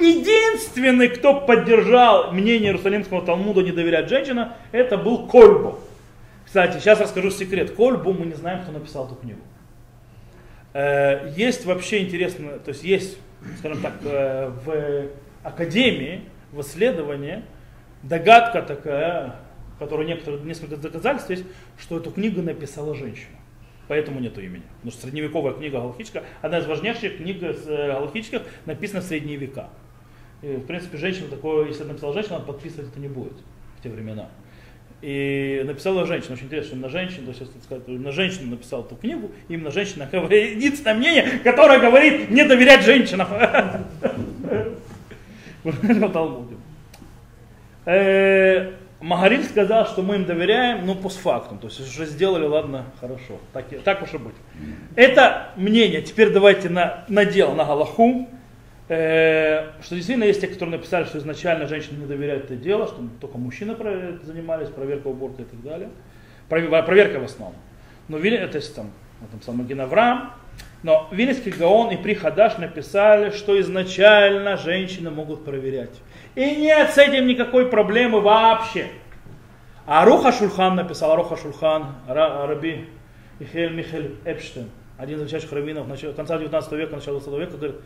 Единственный, 0.00 1.08
кто 1.08 1.40
поддержал 1.40 2.32
мнение 2.32 2.70
Иерусалимского 2.70 3.20
Талмуда 3.20 3.62
не 3.62 3.72
доверять 3.72 4.08
женщинам, 4.08 4.52
это 4.72 4.96
был 4.96 5.26
Кольбо. 5.26 5.78
Кстати, 6.46 6.78
сейчас 6.78 7.00
расскажу 7.00 7.30
секрет. 7.30 7.72
Кольбу 7.72 8.12
мы 8.12 8.26
не 8.26 8.34
знаем, 8.34 8.62
кто 8.62 8.72
написал 8.72 9.06
эту 9.06 9.16
книгу. 9.16 9.40
Э, 10.72 11.30
есть 11.36 11.66
вообще 11.66 12.02
интересно, 12.02 12.58
то 12.58 12.70
есть 12.70 12.82
есть, 12.82 13.18
скажем 13.58 13.82
так, 13.82 13.92
э, 14.02 14.50
в 14.64 15.08
академии, 15.42 16.22
в 16.52 16.62
исследовании 16.62 17.42
догадка 18.02 18.62
такая, 18.62 19.36
которой 19.84 20.06
некоторые, 20.06 20.42
несколько 20.42 20.76
доказательств 20.76 21.30
есть, 21.30 21.44
что 21.78 21.98
эту 21.98 22.10
книгу 22.10 22.42
написала 22.42 22.94
женщина. 22.94 23.36
Поэтому 23.88 24.20
нету 24.20 24.40
имени. 24.40 24.62
Потому 24.76 24.92
что 24.92 25.02
средневековая 25.02 25.54
книга 25.54 25.80
Галахическая, 25.80 26.24
одна 26.40 26.58
из 26.58 26.66
важнейших 26.66 27.18
книг 27.18 27.40
Галахических, 27.40 28.42
написана 28.64 29.00
в 29.00 29.04
средние 29.04 29.36
века. 29.36 29.70
И, 30.42 30.56
в 30.56 30.66
принципе, 30.66 30.98
женщина 30.98 31.28
такое, 31.28 31.66
если 31.66 31.84
написала 31.84 32.14
женщина, 32.14 32.40
подписывать 32.40 32.88
это 32.88 33.00
не 33.00 33.08
будет 33.08 33.34
в 33.78 33.82
те 33.82 33.88
времена. 33.88 34.28
И 35.02 35.62
написала 35.64 36.06
женщина, 36.06 36.34
очень 36.34 36.46
интересно, 36.46 36.78
на 36.78 36.88
женщину, 36.88 37.32
то 37.32 37.38
есть, 37.38 37.64
сказать, 37.64 37.88
на 37.88 38.12
женщину 38.12 38.50
написал 38.50 38.84
эту 38.84 38.94
книгу, 38.94 39.32
именно 39.48 39.72
женщина, 39.72 40.08
единственное 40.12 40.94
мнение, 40.94 41.40
которое 41.42 41.80
говорит 41.80 42.30
не 42.30 42.44
доверять 42.44 42.84
женщинам. 42.84 43.26
В 45.64 46.12
Талмуде. 46.12 46.54
Магариль 49.02 49.44
сказал, 49.44 49.86
что 49.86 50.02
мы 50.02 50.14
им 50.14 50.24
доверяем, 50.24 50.86
но 50.86 50.94
постфактум. 50.94 51.58
То 51.58 51.66
есть 51.66 51.80
уже 51.80 52.06
сделали, 52.06 52.44
ладно, 52.44 52.86
хорошо. 53.00 53.38
Так, 53.52 53.64
так 53.82 54.00
уж 54.02 54.14
и 54.14 54.18
быть. 54.18 54.36
Это 54.94 55.48
мнение. 55.56 56.02
Теперь 56.02 56.30
давайте 56.30 56.68
на, 56.68 57.04
на 57.08 57.24
дело, 57.24 57.52
на 57.54 57.64
Галаху. 57.64 58.28
Э, 58.88 59.72
что 59.82 59.96
действительно 59.96 60.24
есть 60.24 60.40
те, 60.40 60.46
которые 60.46 60.76
написали, 60.76 61.04
что 61.04 61.18
изначально 61.18 61.66
женщины 61.66 61.98
не 61.98 62.06
доверяют 62.06 62.44
это 62.44 62.56
дело, 62.56 62.86
что 62.86 63.02
только 63.20 63.38
мужчины 63.38 63.74
занимались, 64.22 64.68
проверка 64.68 65.08
уборка 65.08 65.42
и 65.42 65.46
так 65.46 65.62
далее. 65.62 65.88
Проверка 66.48 67.18
в 67.18 67.24
основном. 67.24 67.60
Но 68.06 68.18
это 68.18 68.58
есть 68.58 68.74
там, 68.74 68.90
там 69.30 69.42
самый 69.42 69.66
Генаврам, 69.66 70.34
но 70.82 71.08
Вильнинский 71.10 71.52
Гаон 71.52 71.90
и 71.92 71.96
Прихадаш 71.96 72.58
написали, 72.58 73.30
что 73.30 73.58
изначально 73.60 74.56
женщины 74.56 75.10
могут 75.10 75.44
проверять. 75.44 75.94
И 76.34 76.56
нет 76.56 76.90
с 76.90 76.98
этим 76.98 77.26
никакой 77.26 77.66
проблемы 77.66 78.20
вообще. 78.20 78.88
А 79.84 80.04
Руха 80.04 80.32
Шульхан 80.32 80.76
написал, 80.76 81.14
Руха 81.16 81.36
Шульхан, 81.36 81.94
Раби 82.06 82.88
Михаил 83.38 83.70
Михаил 83.70 84.16
Эпштейн, 84.24 84.70
один 84.96 85.16
из 85.16 85.22
величайших 85.22 85.52
раввинов 85.52 85.86
конца 86.14 86.38
19 86.38 86.72
века, 86.72 86.94
начала 86.94 87.20
20 87.20 87.40
века, 87.40 87.56
говорит, 87.56 87.76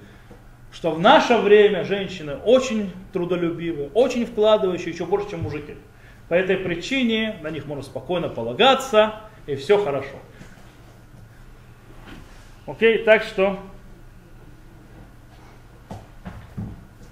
что 0.70 0.90
в 0.90 1.00
наше 1.00 1.38
время 1.38 1.84
женщины 1.84 2.36
очень 2.44 2.92
трудолюбивые, 3.12 3.88
очень 3.94 4.26
вкладывающие, 4.26 4.92
еще 4.92 5.06
больше, 5.06 5.30
чем 5.30 5.42
мужики. 5.42 5.74
По 6.28 6.34
этой 6.34 6.56
причине 6.56 7.38
на 7.42 7.50
них 7.50 7.66
можно 7.66 7.82
спокойно 7.82 8.28
полагаться, 8.28 9.14
и 9.46 9.56
все 9.56 9.82
хорошо. 9.82 10.16
Окей, 12.66 12.98
так 13.04 13.22
что 13.22 13.58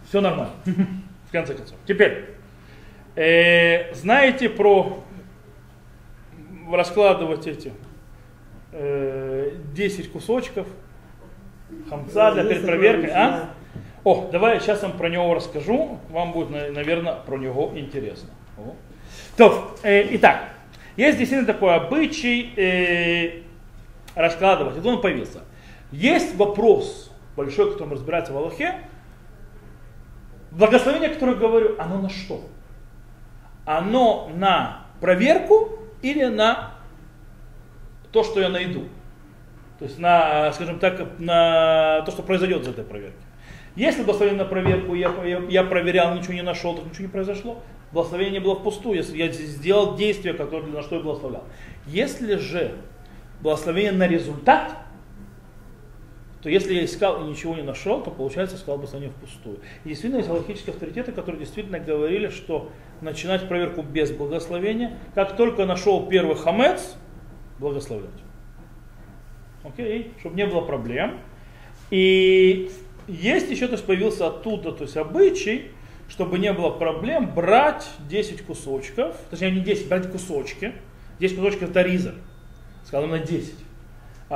все 0.08 0.20
нормально 0.20 0.52
конце 1.34 1.54
концов. 1.54 1.76
Теперь, 1.86 2.26
э, 3.16 3.92
знаете 3.94 4.48
про 4.48 5.02
раскладывать 6.70 7.46
эти 7.46 7.72
э, 8.72 9.50
10 9.74 10.12
кусочков 10.12 10.66
хамца 11.88 12.32
для 12.32 12.44
перед 12.44 12.64
проверкой, 12.64 13.10
а? 13.10 13.50
О, 14.04 14.28
давай 14.30 14.60
сейчас 14.60 14.82
вам 14.82 14.92
про 14.92 15.08
него 15.08 15.34
расскажу, 15.34 15.98
вам 16.10 16.32
будет, 16.32 16.50
наверное, 16.50 17.14
про 17.14 17.36
него 17.36 17.72
интересно. 17.74 18.30
О. 18.56 18.74
То, 19.36 19.76
э, 19.82 20.14
итак, 20.16 20.50
есть 20.96 21.18
действительно 21.18 21.52
такой 21.52 21.74
обычай 21.74 22.52
э, 22.56 23.42
раскладывать, 24.14 24.76
это 24.76 24.88
он 24.88 25.00
появился. 25.00 25.40
Есть 25.90 26.36
вопрос 26.36 27.10
большой, 27.36 27.72
которым 27.72 27.94
разбирается 27.94 28.32
в 28.32 28.36
Аллахе, 28.36 28.74
Благословение, 30.54 31.08
которое 31.08 31.36
говорю, 31.36 31.74
оно 31.78 32.00
на 32.00 32.08
что? 32.08 32.42
Оно 33.64 34.30
на 34.34 34.86
проверку 35.00 35.78
или 36.00 36.24
на 36.24 36.74
то, 38.12 38.22
что 38.22 38.40
я 38.40 38.48
найду? 38.48 38.84
То 39.78 39.86
есть 39.86 39.98
на, 39.98 40.52
скажем 40.52 40.78
так, 40.78 41.18
на 41.18 42.02
то, 42.02 42.12
что 42.12 42.22
произойдет 42.22 42.64
за 42.64 42.70
этой 42.70 42.84
проверки. 42.84 43.16
Если 43.74 44.04
благословение 44.04 44.44
на 44.44 44.48
проверку, 44.48 44.94
я, 44.94 45.12
я, 45.24 45.42
я 45.48 45.64
проверял, 45.64 46.14
ничего 46.14 46.34
не 46.34 46.42
нашел, 46.42 46.76
так 46.76 46.84
ничего 46.84 47.02
не 47.02 47.10
произошло. 47.10 47.60
Благословение 47.90 48.40
было 48.40 48.54
впустую, 48.54 48.96
если 48.96 49.16
я 49.16 49.30
сделал 49.32 49.96
действие, 49.96 50.34
которое, 50.34 50.66
на 50.66 50.82
что 50.82 50.96
я 50.96 51.02
благословлял. 51.02 51.44
Если 51.86 52.36
же 52.36 52.76
благословение 53.40 53.92
на 53.92 54.06
результат, 54.06 54.76
то 56.44 56.50
если 56.50 56.74
я 56.74 56.84
искал 56.84 57.24
и 57.24 57.30
ничего 57.30 57.54
не 57.54 57.62
нашел, 57.62 58.02
то 58.02 58.10
получается 58.10 58.56
искал 58.56 58.76
благословение 58.76 59.14
впустую. 59.16 59.60
И 59.84 59.88
действительно 59.88 60.18
есть 60.18 60.28
галактические 60.28 60.74
авторитеты, 60.74 61.10
которые 61.10 61.40
действительно 61.40 61.80
говорили, 61.80 62.28
что 62.28 62.70
начинать 63.00 63.48
проверку 63.48 63.80
без 63.80 64.10
благословения, 64.10 64.98
как 65.14 65.38
только 65.38 65.64
нашел 65.64 66.06
первый 66.06 66.36
хамец, 66.36 66.96
благословлять. 67.58 68.10
Окей, 69.62 70.12
чтобы 70.20 70.36
не 70.36 70.44
было 70.44 70.60
проблем. 70.60 71.20
И 71.90 72.70
есть 73.08 73.50
еще, 73.50 73.66
то 73.66 73.72
есть 73.72 73.86
появился 73.86 74.26
оттуда, 74.26 74.72
то 74.72 74.84
есть 74.84 74.98
обычай, 74.98 75.70
чтобы 76.10 76.38
не 76.38 76.52
было 76.52 76.68
проблем, 76.68 77.34
брать 77.34 77.88
10 78.10 78.42
кусочков, 78.42 79.16
точнее 79.30 79.52
не 79.52 79.60
10, 79.60 79.88
брать 79.88 80.12
кусочки, 80.12 80.74
10 81.20 81.36
кусочков 81.36 81.70
это 81.70 81.80
ризаль, 81.80 82.16
сказал 82.84 83.08
на 83.08 83.18
10. 83.18 83.63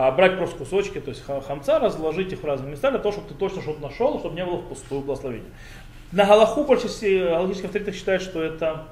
А 0.01 0.13
брать 0.13 0.39
просто 0.39 0.59
кусочки, 0.59 1.01
то 1.01 1.11
есть 1.11 1.25
хамца, 1.27 1.81
разложить 1.81 2.33
их 2.33 2.39
в 2.39 2.45
разные 2.45 2.71
места, 2.71 2.93
для 2.93 3.01
того, 3.01 3.11
чтобы 3.11 3.27
ты 3.31 3.35
точно 3.35 3.63
что-то 3.63 3.83
нашел, 3.83 4.21
чтобы 4.21 4.37
не 4.37 4.45
было 4.45 4.59
впустую 4.59 5.01
благословения. 5.01 5.49
На 6.13 6.25
Галаху 6.25 6.63
большинство 6.63 7.09
галактических 7.09 7.65
авторитетов 7.65 7.97
считают, 7.97 8.23
что 8.23 8.41
это 8.41 8.85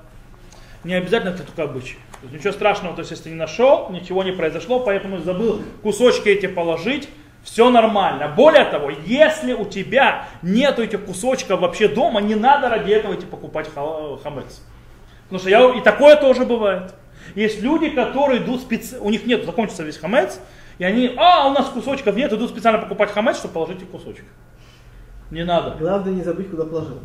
не 0.82 0.94
обязательно 0.94 1.30
это 1.30 1.44
только 1.44 1.62
обычай. 1.62 1.94
То 1.94 2.22
есть 2.24 2.34
ничего 2.34 2.52
страшного, 2.52 2.96
то 2.96 3.02
есть 3.02 3.12
если 3.12 3.22
ты 3.22 3.30
не 3.30 3.36
нашел, 3.36 3.88
ничего 3.90 4.24
не 4.24 4.32
произошло, 4.32 4.80
поэтому 4.80 5.20
забыл 5.20 5.62
кусочки 5.80 6.28
эти 6.28 6.46
положить, 6.46 7.08
все 7.44 7.70
нормально. 7.70 8.26
Более 8.26 8.64
того, 8.64 8.90
если 8.90 9.52
у 9.52 9.64
тебя 9.64 10.26
нету 10.42 10.82
этих 10.82 11.04
кусочков 11.04 11.60
вообще 11.60 11.86
дома, 11.86 12.20
не 12.20 12.34
надо 12.34 12.68
ради 12.68 12.90
этого 12.90 13.14
идти 13.14 13.26
покупать 13.26 13.70
хамец. 13.72 14.60
Потому 15.28 15.38
что 15.38 15.50
я, 15.50 15.72
и 15.72 15.80
такое 15.82 16.16
тоже 16.16 16.44
бывает. 16.44 16.94
Есть 17.36 17.62
люди, 17.62 17.90
которые 17.90 18.42
идут 18.42 18.62
специально, 18.62 19.04
у 19.04 19.10
них 19.10 19.24
нет, 19.24 19.44
закончится 19.44 19.84
весь 19.84 19.98
хамец, 19.98 20.40
и 20.78 20.84
они, 20.84 21.14
а, 21.16 21.48
у 21.48 21.52
нас 21.52 21.68
кусочков 21.70 22.16
нет, 22.16 22.32
идут 22.32 22.50
специально 22.50 22.80
покупать 22.80 23.10
хамец, 23.10 23.38
чтобы 23.38 23.54
положить 23.54 23.82
их 23.82 23.88
кусочек. 23.88 24.24
Не 25.30 25.44
надо. 25.44 25.76
Главное 25.78 26.12
не 26.12 26.22
забыть, 26.22 26.50
куда 26.50 26.64
положил. 26.64 27.00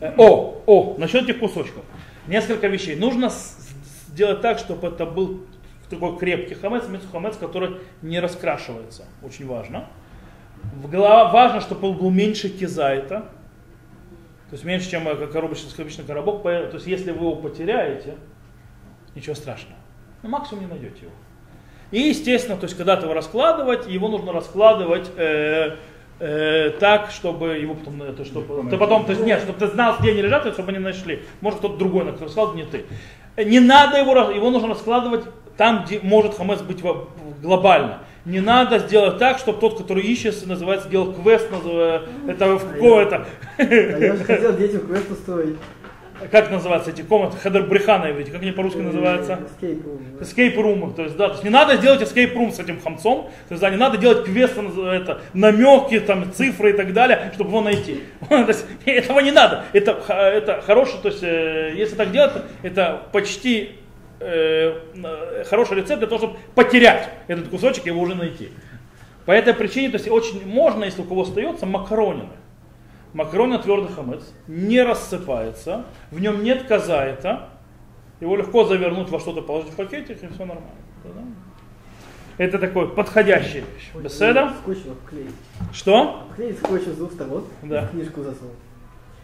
Э, 0.00 0.12
о, 0.16 0.62
о, 0.66 0.96
насчет 0.98 1.24
этих 1.24 1.38
кусочков. 1.38 1.84
Несколько 2.26 2.66
вещей. 2.66 2.96
Нужно 2.96 3.30
сделать 4.08 4.40
так, 4.40 4.58
чтобы 4.58 4.88
это 4.88 5.06
был 5.06 5.46
такой 5.88 6.18
крепкий 6.18 6.54
хамец, 6.54 6.84
хамец, 7.10 7.36
который 7.36 7.78
не 8.02 8.18
раскрашивается. 8.18 9.04
Очень 9.22 9.46
важно. 9.46 9.86
Важно, 10.82 11.60
чтобы 11.60 11.88
он 11.88 11.96
был 11.96 12.10
меньше 12.10 12.48
кизайта. 12.48 13.30
То 14.50 14.54
есть 14.54 14.64
меньше, 14.64 14.90
чем 14.90 15.04
как 15.04 15.34
обычный, 15.34 15.70
обычный 15.78 16.04
коробок. 16.04 16.42
То 16.42 16.74
есть 16.74 16.86
если 16.86 17.10
вы 17.12 17.26
его 17.26 17.36
потеряете, 17.36 18.16
ничего 19.14 19.34
страшного. 19.34 19.78
Ну, 20.22 20.28
максимум 20.28 20.64
не 20.64 20.70
найдете 20.70 21.02
его. 21.02 21.12
И, 21.92 22.00
естественно, 22.08 22.56
то 22.56 22.64
есть 22.64 22.76
когда-то 22.76 23.04
его 23.04 23.14
раскладывать, 23.14 23.86
его 23.86 24.08
нужно 24.08 24.32
раскладывать 24.32 25.10
э, 25.16 25.76
э, 26.18 26.70
так, 26.80 27.10
чтобы 27.10 27.58
его 27.58 27.74
потом, 27.74 28.02
это, 28.02 28.24
чтобы, 28.24 28.68
ты 28.70 28.78
потом, 28.78 29.04
то 29.04 29.12
есть, 29.12 29.24
нет, 29.24 29.40
чтобы 29.42 29.58
ты 29.58 29.66
знал, 29.68 29.96
где 30.00 30.10
они 30.12 30.22
лежат, 30.22 30.50
чтобы 30.52 30.70
они 30.70 30.78
нашли. 30.78 31.22
Может 31.42 31.60
кто-то 31.60 31.76
другой 31.76 32.04
на 32.04 32.12
раскладывать, 32.12 32.56
не 32.56 32.64
ты. 32.64 32.86
Не 33.44 33.60
надо 33.60 33.98
его, 33.98 34.14
его 34.30 34.50
нужно 34.50 34.68
раскладывать 34.68 35.24
там, 35.56 35.84
где 35.84 36.00
может 36.02 36.34
хамец 36.34 36.60
быть 36.62 36.82
глобально. 37.42 38.00
Не 38.24 38.40
надо 38.40 38.78
сделать 38.78 39.18
так, 39.18 39.38
чтобы 39.38 39.58
тот, 39.58 39.76
который 39.78 40.02
ищет, 40.02 40.46
называется, 40.46 40.88
сделал 40.88 41.12
квест, 41.12 41.50
называя, 41.50 42.02
это 42.26 42.56
в 42.56 42.72
какое-то. 42.72 43.26
А 43.58 43.62
я 43.62 44.16
же 44.16 44.24
хотел 44.24 44.56
детям 44.56 44.86
квест 44.86 45.10
устроить. 45.10 45.56
Как 46.30 46.50
называются 46.50 46.90
эти 46.90 47.02
комнаты? 47.02 47.36
Хедер 47.38 47.64
бреха 47.64 47.98
на 47.98 48.10
иврите, 48.10 48.30
как 48.30 48.42
они 48.42 48.52
по-русски 48.52 48.78
э, 48.78 48.82
называются? 48.82 49.40
Escape 49.60 49.84
room. 49.84 50.20
Escape 50.20 50.56
room. 50.56 50.94
То 50.94 51.02
есть, 51.02 51.16
да, 51.16 51.28
то 51.28 51.32
есть 51.32 51.44
не 51.44 51.50
надо 51.50 51.76
делать 51.78 52.00
escape 52.02 52.34
room 52.34 52.52
с 52.52 52.60
этим 52.60 52.80
хамцом, 52.80 53.30
то 53.48 53.52
есть, 53.52 53.60
да, 53.60 53.70
не 53.70 53.76
надо 53.76 53.96
делать 53.96 54.24
квесты, 54.24 54.60
это, 54.60 55.20
намеки, 55.32 56.00
там, 56.00 56.32
цифры 56.32 56.70
и 56.70 56.72
так 56.74 56.92
далее, 56.92 57.30
чтобы 57.34 57.50
его 57.50 57.60
найти. 57.60 58.02
есть, 58.30 58.66
этого 58.86 59.20
не 59.20 59.32
надо. 59.32 59.64
Это, 59.72 59.92
это 60.08 60.62
хороший, 60.62 60.98
то 61.02 61.08
есть, 61.08 61.22
э, 61.22 61.72
если 61.76 61.96
так 61.96 62.10
делать, 62.12 62.32
это 62.62 63.02
почти 63.12 63.72
э, 64.20 64.74
хороший 65.48 65.78
рецепт 65.78 65.98
для 65.98 66.06
того, 66.06 66.18
чтобы 66.18 66.36
потерять 66.54 67.10
этот 67.28 67.48
кусочек 67.48 67.86
и 67.86 67.88
его 67.88 68.00
уже 68.00 68.14
найти. 68.14 68.50
По 69.26 69.32
этой 69.32 69.54
причине, 69.54 69.90
то 69.90 69.96
есть 69.96 70.08
очень 70.10 70.46
можно, 70.46 70.84
если 70.84 71.02
у 71.02 71.04
кого 71.04 71.22
остается, 71.22 71.66
макаронины. 71.66 72.28
Макароны 73.12 73.58
твердый 73.58 73.92
хамец 73.92 74.22
не 74.46 74.82
рассыпается, 74.82 75.84
в 76.10 76.20
нем 76.20 76.42
нет 76.42 76.64
казаита, 76.64 77.50
его 78.20 78.36
легко 78.36 78.64
завернуть 78.64 79.10
во 79.10 79.20
что-то, 79.20 79.42
положить 79.42 79.72
в 79.72 79.76
пакетик, 79.76 80.22
и 80.22 80.26
все 80.28 80.44
нормально. 80.44 80.70
Это 82.38 82.58
такой 82.58 82.88
подходящий 82.88 83.60
вещь. 83.60 83.90
Беседа. 83.94 84.54
Скотч 84.62 84.78
клеить. 85.08 85.34
Что? 85.72 86.26
Клеить 86.34 86.58
скотч 86.58 86.82
с 86.84 86.96
двух 86.96 87.12
сторон, 87.12 87.44
да. 87.62 87.88
книжку 87.88 88.22
засунул. 88.22 88.54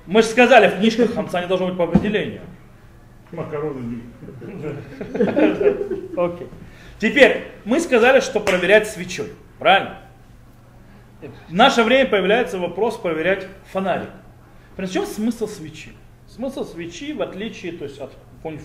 Мы 0.07 0.23
же 0.23 0.29
сказали, 0.29 0.69
в 0.69 0.79
книжках 0.79 1.15
хамца 1.15 1.41
не 1.41 1.47
должно 1.47 1.69
быть 1.69 1.77
по 1.77 1.85
определению. 1.85 2.43
Макароны 3.33 4.03
Окей. 6.17 6.47
Теперь, 6.99 7.49
мы 7.65 7.81
сказали, 7.81 8.21
что 8.21 8.41
проверять 8.41 8.89
свечой. 8.89 9.33
Правильно? 9.59 9.99
В 11.21 11.53
наше 11.53 11.83
время 11.83 12.09
появляется 12.09 12.59
вопрос 12.59 12.97
проверять 12.97 13.47
фонарик. 13.73 14.11
В 14.77 14.87
чем 14.87 15.05
смысл 15.05 15.49
свечи? 15.49 15.91
Смысл 16.29 16.65
свечи, 16.65 17.13
в 17.13 17.23
отличие 17.23 17.73
то 17.73 17.85
есть 17.85 18.01
от 18.01 18.13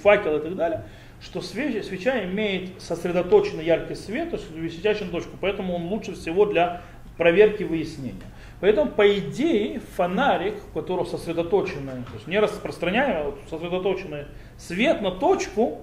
факела 0.04 0.38
и 0.38 0.42
так 0.42 0.56
далее, 0.56 0.86
что 1.20 1.42
свеча, 1.42 1.82
свеча 1.82 2.24
имеет 2.26 2.80
сосредоточенный 2.80 3.66
яркий 3.66 3.96
свет, 3.96 4.30
то 4.30 4.38
есть 4.38 4.76
светящую 4.76 5.10
точку, 5.10 5.32
поэтому 5.42 5.76
он 5.76 5.88
лучше 5.88 6.14
всего 6.14 6.46
для 6.46 6.84
проверки 7.18 7.64
выяснения. 7.64 8.22
Поэтому, 8.60 8.92
по 8.92 9.18
идее, 9.18 9.82
фонарик, 9.96 10.56
у 10.72 10.80
которого 10.80 11.06
сосредоточенный, 11.06 12.04
то 12.04 12.14
есть 12.14 12.28
не 12.28 12.40
распространяемый, 12.40 13.34
а 13.34 13.50
сосредоточенный 13.50 14.26
свет 14.58 15.02
на 15.02 15.10
точку, 15.10 15.82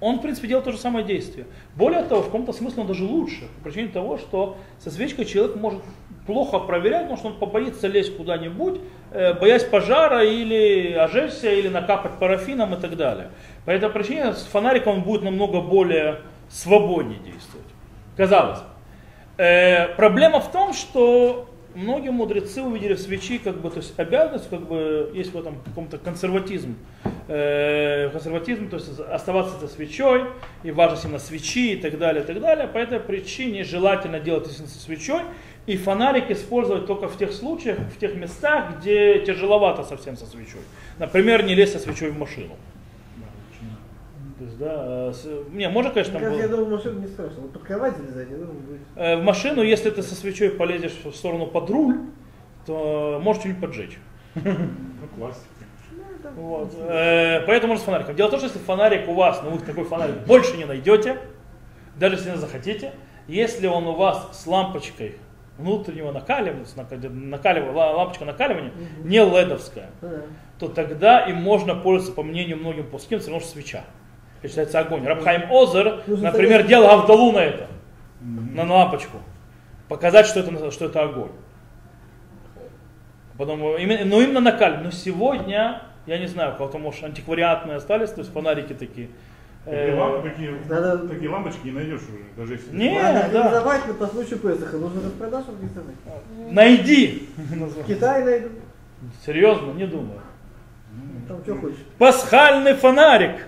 он, 0.00 0.18
в 0.18 0.22
принципе, 0.22 0.48
делает 0.48 0.64
то 0.64 0.72
же 0.72 0.78
самое 0.78 1.04
действие. 1.04 1.46
Более 1.76 2.02
того, 2.02 2.22
в 2.22 2.26
каком-то 2.26 2.52
смысле 2.52 2.82
он 2.82 2.88
даже 2.88 3.04
лучше, 3.04 3.48
по 3.58 3.64
причине 3.64 3.88
того, 3.88 4.18
что 4.18 4.58
со 4.78 4.90
свечкой 4.90 5.24
человек 5.24 5.56
может 5.56 5.82
плохо 6.26 6.58
проверять, 6.58 7.02
потому 7.02 7.16
что 7.18 7.28
он 7.28 7.38
побоится 7.38 7.86
лезть 7.86 8.16
куда-нибудь, 8.16 8.80
э, 9.10 9.34
боясь 9.34 9.64
пожара 9.64 10.24
или 10.24 10.92
ожечься, 10.94 11.50
или 11.50 11.68
накапать 11.68 12.18
парафином 12.18 12.74
и 12.74 12.80
так 12.80 12.96
далее. 12.96 13.30
По 13.64 13.70
этой 13.70 13.90
причине 13.90 14.32
с 14.32 14.44
фонариком 14.44 14.98
он 14.98 15.02
будет 15.02 15.22
намного 15.22 15.60
более 15.60 16.20
свободнее 16.48 17.18
действовать. 17.18 17.66
Казалось 18.16 18.60
бы. 18.60 18.66
Э, 19.36 19.88
проблема 19.96 20.40
в 20.40 20.50
том, 20.52 20.72
что 20.72 21.48
многие 21.74 22.10
мудрецы 22.10 22.62
увидели 22.62 22.94
свечи 22.94 23.38
как 23.38 23.60
бы, 23.60 23.70
то 23.70 23.78
есть 23.78 23.98
обязанность, 23.98 24.48
как 24.48 24.60
бы 24.60 25.10
есть 25.14 25.32
в 25.32 25.38
этом 25.38 25.60
каком-то 25.64 25.98
консерватизм. 25.98 26.76
Э, 27.26 28.10
консерватизм, 28.10 28.68
то 28.68 28.76
есть 28.76 29.00
оставаться 29.00 29.58
со 29.58 29.66
свечой, 29.66 30.24
и 30.62 30.70
важность 30.70 31.04
именно 31.04 31.18
свечи 31.18 31.72
и 31.72 31.76
так 31.76 31.98
далее, 31.98 32.22
и 32.22 32.26
так 32.26 32.40
далее. 32.40 32.68
По 32.68 32.78
этой 32.78 33.00
причине 33.00 33.64
желательно 33.64 34.20
делать 34.20 34.46
со 34.46 34.66
свечой, 34.66 35.22
и 35.66 35.76
фонарик 35.76 36.30
использовать 36.30 36.86
только 36.86 37.08
в 37.08 37.16
тех 37.16 37.32
случаях, 37.32 37.78
в 37.78 37.98
тех 37.98 38.14
местах, 38.14 38.78
где 38.78 39.20
тяжеловато 39.24 39.82
совсем 39.84 40.16
со 40.16 40.26
свечой. 40.26 40.60
Например, 40.98 41.42
не 41.44 41.54
лезть 41.54 41.72
со 41.72 41.78
свечой 41.78 42.10
в 42.10 42.18
машину. 42.18 42.56
То 44.38 44.44
есть, 44.44 44.58
да, 44.58 45.12
с, 45.12 45.26
не, 45.52 45.68
можно, 45.68 45.92
конечно, 45.92 46.18
Как 46.18 46.30
было... 46.32 46.40
я 46.40 46.48
думаю, 46.48 46.66
в 46.66 46.70
машину 46.70 47.00
не 47.00 47.06
страшно. 47.06 47.42
Вот 47.42 47.52
под 47.52 47.62
кровать 47.62 47.96
залезать, 47.96 48.28
я 48.30 48.36
думаю, 48.36 48.54
будет. 48.54 48.80
Э, 48.96 49.16
В 49.16 49.22
машину, 49.22 49.62
если 49.62 49.90
ты 49.90 50.02
со 50.02 50.14
свечой 50.16 50.50
полезешь 50.50 50.96
в 51.04 51.12
сторону 51.12 51.46
под 51.46 51.70
руль, 51.70 52.00
то 52.66 53.20
можешь 53.22 53.40
что-нибудь 53.40 53.62
поджечь. 53.62 53.98
Ну, 54.34 54.52
классика. 55.16 55.46
Вот. 56.36 56.74
Э, 56.80 57.42
Поэтому 57.46 57.74
можно 57.74 57.82
с 57.82 57.86
фонариком. 57.86 58.16
Дело 58.16 58.26
в 58.26 58.30
том, 58.32 58.40
что 58.40 58.48
если 58.48 58.58
фонарик 58.58 59.08
у 59.08 59.14
вас, 59.14 59.40
ну 59.44 59.50
вы 59.50 59.58
такой 59.64 59.84
фонарик 59.84 60.16
больше 60.26 60.56
не 60.56 60.64
найдете, 60.64 61.18
даже 61.96 62.16
если 62.16 62.30
не 62.30 62.36
захотите, 62.36 62.92
если 63.28 63.68
он 63.68 63.86
у 63.86 63.94
вас 63.94 64.30
с 64.32 64.46
лампочкой 64.48 65.16
внутреннего 65.58 66.10
накаливания, 66.12 66.64
накаливания, 67.10 67.72
ла- 67.72 67.92
лампочка 67.92 68.24
накаливания, 68.24 68.72
не 69.04 69.18
ледовская, 69.18 69.90
Ну 70.02 70.08
да. 70.08 70.16
то 70.58 70.68
тогда 70.68 71.20
им 71.26 71.36
можно 71.36 71.74
пользоваться, 71.74 72.14
по 72.14 72.22
мнению 72.22 72.56
многим 72.58 72.86
плоским, 72.88 73.20
все 73.20 73.28
равно 73.30 73.40
что 73.44 73.52
свеча. 73.54 73.84
Это 74.40 74.48
считается 74.48 74.80
огонь. 74.80 75.06
Рабхайм 75.06 75.44
Озер, 75.50 76.02
Нужно 76.06 76.30
например, 76.30 76.52
ставить- 76.60 76.66
делал 76.68 76.88
Авдалу 76.90 77.32
на 77.32 77.38
это, 77.38 77.66
на 78.20 78.64
лампочку. 78.70 79.18
Показать, 79.88 80.26
что 80.26 80.40
это, 80.40 80.70
что 80.70 80.86
это 80.86 81.02
огонь. 81.02 81.30
Потом, 83.38 83.60
именно, 83.76 84.04
ну 84.04 84.20
именно 84.20 84.40
накаль. 84.40 84.80
Но 84.82 84.90
сегодня, 84.90 85.82
я 86.06 86.18
не 86.18 86.26
знаю, 86.26 86.54
у 86.54 86.56
кого-то, 86.56 86.78
может, 86.78 87.02
антиквариатные 87.04 87.76
остались, 87.76 88.10
то 88.10 88.20
есть 88.20 88.32
фонарики 88.32 88.72
такие. 88.74 89.08
Такие, 89.64 89.80
Э, 89.86 89.96
лампы- 89.96 90.28
такие, 90.30 90.54
Надо- 90.68 91.08
такие 91.08 91.30
лампочки 91.30 91.60
не 91.64 91.70
найдешь 91.72 92.00
уже, 92.02 92.18
даже 92.36 92.52
если... 92.54 92.76
Не, 92.76 93.00
Ладно, 93.00 93.12
да. 93.32 93.40
организовать 93.40 93.86
на 93.88 93.94
по 93.94 94.06
случаю 94.08 94.38
Песаха. 94.38 94.76
Нужно 94.76 95.00
распродаж 95.04 95.44
организовать. 95.48 95.94
Найди. 96.52 97.28
В 97.38 97.84
Китае 97.86 98.24
найду. 98.24 98.48
Серьезно, 99.24 99.72
не 99.72 99.86
думаю. 99.86 100.20
Там 101.28 101.42
что 101.42 101.54
хочешь. 101.56 101.78
Пасхальный 101.98 102.74
фонарик. 102.74 103.46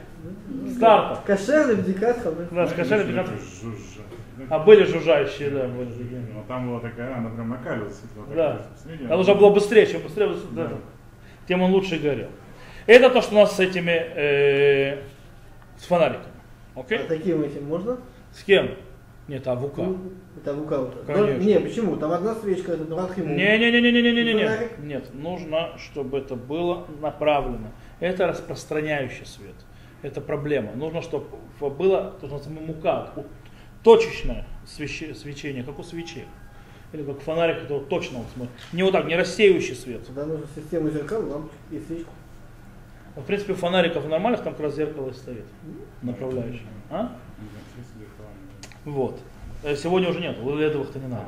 Старта. 0.77 1.21
Кошерный 1.27 1.75
бдикат. 1.77 2.19
Да, 2.51 2.67
как- 2.67 2.87
жужжать. 2.87 4.07
А 4.51 4.59
были 4.59 4.85
жужжающие, 4.85 5.51
да, 5.51 5.67
были 5.69 5.91
такие. 5.91 6.21
Ну, 6.35 6.43
там 6.49 6.69
была 6.69 6.81
такая, 6.81 7.17
она 7.17 7.31
прям 7.31 7.49
накалилась. 7.51 8.01
вот 8.17 8.27
так 8.29 8.37
Да. 8.37 8.62
Она 9.07 9.17
уже 9.17 9.35
было 9.35 9.51
быстрее, 9.51 9.87
чем 9.87 10.01
быстрее, 10.03 10.31
Да. 10.53 10.73
тем 11.49 11.62
он 11.62 11.73
лучше 11.73 11.99
горел. 11.99 12.29
Это 12.87 13.11
то, 13.11 13.21
что 13.23 13.35
у 13.35 13.39
нас 13.39 13.57
с 13.57 13.61
этими, 13.61 13.91
э, 13.93 14.99
с 15.79 15.85
фонариками. 15.85 16.33
Окей? 16.74 16.99
А 16.99 17.05
таким 17.09 17.43
этим 17.43 17.64
можно? 17.66 17.99
С 18.33 18.43
кем? 18.43 18.70
Нет, 19.29 19.47
а 19.49 19.55
ВУК. 19.57 19.79
Ну, 19.79 19.99
Это 20.37 20.55
вука 20.55 20.81
уже. 20.81 20.99
Конечно. 21.05 21.35
Но- 21.39 21.43
Не, 21.43 21.59
почему? 21.61 21.97
Там 21.97 22.12
одна 22.12 22.35
свечка, 22.37 22.72
это 22.72 22.85
дурак 22.85 23.16
ему. 23.18 23.35
Не-не-не-не-не-не-не. 23.35 24.45
Фонарик? 24.47 24.79
Нет, 24.79 25.14
нужно, 25.14 25.77
чтобы 25.79 26.18
это 26.18 26.37
было 26.37 26.87
направлено. 27.01 27.72
Это 27.99 28.27
распространяющий 28.29 29.27
свет. 29.27 29.55
Это 30.03 30.20
проблема. 30.20 30.72
Нужно, 30.77 31.03
чтобы 31.03 31.27
было, 31.61 32.14
то, 32.20 32.29
что 32.39 32.49
мука, 32.51 33.11
точечное 33.83 34.47
свече- 34.64 35.14
свечение, 35.14 35.64
как 35.64 35.79
у 35.79 35.83
свечей. 35.83 36.27
Или 36.93 37.03
как 37.03 37.18
фонарик, 37.20 37.62
который 37.62 37.85
точно 37.87 38.18
вот 38.18 38.27
смотрит. 38.35 38.55
Не 38.72 38.83
вот 38.85 38.93
так, 38.93 39.07
не 39.07 39.16
рассеивающий 39.16 39.74
свет. 39.74 40.07
Туда 40.07 40.24
нужно 40.24 40.47
систему 40.55 40.89
зеркал, 40.91 41.20
лампочку 41.29 41.57
и 41.72 41.81
свечку. 41.81 42.11
В 43.17 43.23
принципе, 43.23 43.55
у 43.55 43.57
фонариков 43.57 44.07
нормальных 44.07 44.43
там 44.43 44.53
как 44.53 44.64
раз 44.64 44.77
зеркало 44.77 45.11
стоит. 45.12 45.47
Направляющее. 46.03 46.67
А? 46.91 47.12
Вот. 48.85 49.19
Э, 49.64 49.75
Сегодня 49.75 50.11
уже 50.11 50.21
нет, 50.21 50.37
у 50.43 50.55
ледовых-то 50.55 50.99
не 50.99 51.09
надо. 51.09 51.27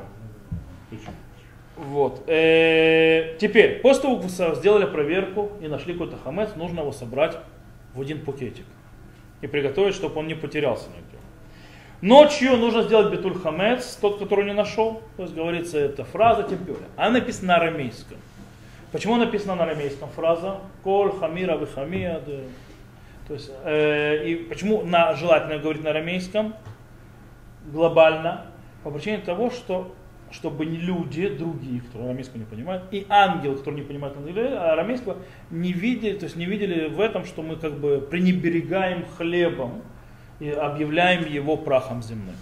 Вот. 1.75 2.23
Э, 2.27 3.35
Теперь, 3.39 3.81
после 3.81 4.03
того, 4.03 4.17
как 4.17 4.25
вы 4.25 4.55
сделали 4.55 4.85
проверку 4.85 5.51
и 5.61 5.67
нашли 5.67 5.93
какой-то 5.93 6.17
хамец, 6.17 6.55
нужно 6.55 6.81
его 6.81 6.91
собрать 6.91 7.37
в 7.95 8.01
один 8.01 8.23
пакетик. 8.23 8.65
И 9.41 9.47
приготовить, 9.47 9.95
чтобы 9.95 10.19
он 10.19 10.27
не 10.27 10.35
потерялся 10.35 10.89
нигде. 10.89 11.17
Ночью 12.01 12.55
нужно 12.57 12.83
сделать 12.83 13.11
бетуль 13.11 13.33
хамец, 13.33 13.97
тот, 13.99 14.19
который 14.19 14.45
не 14.45 14.53
нашел. 14.53 15.01
То 15.17 15.23
есть 15.23 15.33
говорится, 15.33 15.79
это 15.79 16.03
фраза 16.05 16.43
темпюля. 16.43 16.85
Она 16.95 17.19
написана 17.19 17.47
на 17.47 17.55
арамейском. 17.55 18.17
Почему 18.91 19.17
написана 19.17 19.55
на 19.55 19.63
арамейском 19.63 20.09
фраза? 20.09 20.57
Коль, 20.83 21.11
хамира, 21.11 21.55
вихамия. 21.57 22.21
То 23.27 23.33
есть, 23.33 23.51
э, 23.63 24.25
и 24.25 24.35
почему 24.35 24.81
на, 24.83 25.13
желательно 25.13 25.59
говорить 25.59 25.83
на 25.83 25.91
арамейском? 25.91 26.55
глобально 27.71 28.45
по 28.83 28.91
причине 28.91 29.19
того, 29.19 29.49
что 29.49 29.93
чтобы 30.31 30.63
люди, 30.63 31.27
другие, 31.27 31.81
которые 31.81 32.09
арамейского 32.09 32.37
не 32.37 32.45
понимают, 32.45 32.83
и 32.91 33.03
ангелы, 33.09 33.57
которые 33.57 33.81
не 33.81 33.87
понимают 33.87 34.15
ангелы- 34.15 34.55
арамейского, 34.55 35.17
не 35.49 35.73
видели, 35.73 36.19
то 36.19 36.25
есть 36.25 36.35
не 36.35 36.45
видели 36.45 36.87
в 36.87 36.99
этом, 36.99 37.25
что 37.25 37.41
мы 37.41 37.55
как 37.55 37.79
бы 37.79 37.99
пренебрегаем 37.99 39.05
хлебом 39.17 39.81
и 40.39 40.51
объявляем 40.51 41.25
его 41.25 41.57
прахом 41.57 42.03
земным. 42.03 42.35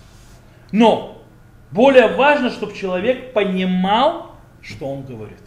Но 0.74 1.22
более 1.72 2.08
важно, 2.08 2.50
чтобы 2.50 2.74
человек 2.74 3.32
понимал, 3.32 4.36
что 4.62 4.92
он 4.92 5.04
говорит. 5.04 5.40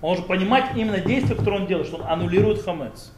Он 0.00 0.10
должен 0.14 0.26
понимать 0.26 0.76
именно 0.76 1.00
действие, 1.00 1.36
которое 1.36 1.60
он 1.60 1.66
делает, 1.66 1.88
что 1.88 1.96
он 1.96 2.06
аннулирует 2.06 2.62
хамец. 2.62 3.12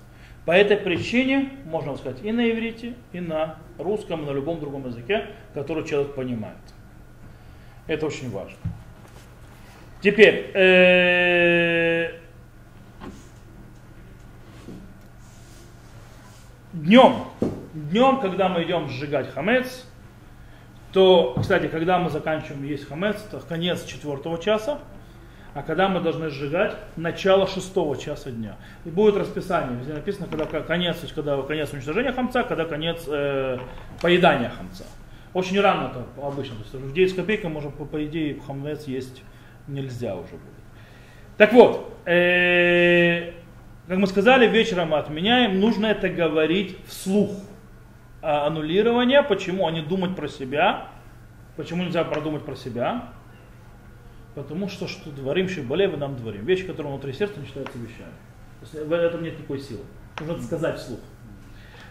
По 0.47 0.53
этой 0.53 0.79
причине 0.79 1.51
можно 1.67 1.97
сказать 1.97 2.19
и 2.23 2.33
на 2.33 2.51
иврите, 2.51 2.95
и 3.13 3.21
на 3.21 3.57
русском, 3.79 4.23
и 4.23 4.27
на 4.27 4.31
любом 4.31 4.59
другом 4.59 4.87
языке, 4.87 5.27
который 5.53 5.85
человек 5.85 6.15
понимает. 6.15 6.57
Это 7.87 8.07
очень 8.07 8.31
важно. 8.31 8.57
Теперь, 10.01 10.51
э, 10.55 12.13
днем, 16.73 17.25
днем, 17.75 18.21
когда 18.21 18.49
мы 18.49 18.63
идем 18.65 18.89
сжигать 18.89 19.31
хамец, 19.31 19.85
то, 20.93 21.37
кстати, 21.39 21.69
когда 21.69 21.99
мы 21.99 22.09
заканчиваем 22.09 22.65
есть 22.65 22.89
хамец, 22.89 23.23
это 23.31 23.41
конец 23.47 23.85
четвертого 23.85 24.39
часа, 24.39 24.81
а 25.55 25.63
когда 25.63 25.89
мы 25.89 26.01
должны 26.01 26.31
сжигать 26.31 26.77
начало 26.97 27.47
шестого 27.47 27.97
часа 27.97 28.31
дня. 28.31 28.57
И 28.85 28.91
будет 28.91 29.17
расписание, 29.17 29.77
везде 29.79 29.95
написано, 29.95 30.27
когда 30.29 30.47
конец, 30.47 30.99
когда 31.15 31.41
конец 31.43 31.73
уничтожения 31.73 32.13
хамца, 32.13 32.45
когда 32.45 32.65
конец 32.65 33.05
э, 33.09 33.59
поедания 34.01 34.51
хамца. 34.51 34.85
Очень 35.33 35.61
рано 35.61 35.91
это 35.91 36.05
обычно, 36.23 36.57
то 36.57 36.63
есть 36.63 36.75
в 36.75 36.93
9 36.93 37.11
с 37.11 37.15
копейкой, 37.15 37.51
можно 37.51 37.71
по, 37.71 37.85
по 37.85 38.05
идее 38.05 38.41
хамец 38.47 38.85
есть 38.85 39.23
нельзя 39.67 40.15
уже 40.15 40.33
будет. 40.33 40.61
Так 41.37 41.53
вот, 41.53 41.97
э, 42.07 43.33
как 43.89 43.99
мы 43.99 44.07
сказали, 44.07 44.47
вечером 44.47 44.91
мы 44.91 44.99
отменяем, 44.99 45.59
нужно 45.59 45.87
это 45.87 46.09
говорить 46.09 46.77
вслух. 46.87 47.31
А 48.23 48.47
аннулирование, 48.47 49.23
почему? 49.23 49.67
А 49.67 49.71
не 49.71 49.81
думать 49.81 50.15
про 50.15 50.29
себя. 50.29 50.89
Почему 51.57 51.85
нельзя 51.85 52.05
продумать 52.05 52.45
про 52.45 52.55
себя? 52.55 53.09
Потому 54.35 54.69
что 54.69 54.87
что 54.87 55.11
дворим 55.11 55.49
шибалев 55.49 55.95
и 55.95 55.97
нам 55.97 56.17
дворим. 56.17 56.45
Вещи, 56.45 56.65
которые 56.65 56.93
внутри 56.93 57.13
сердца 57.13 57.41
не 57.41 57.47
считаются 57.47 57.77
вещами. 57.79 58.15
То 58.61 58.67
есть 58.77 58.87
в 58.87 58.93
этом 58.93 59.23
нет 59.23 59.39
никакой 59.39 59.59
силы. 59.59 59.81
Нужно 60.21 60.35
это 60.35 60.43
сказать 60.43 60.79
вслух. 60.79 61.01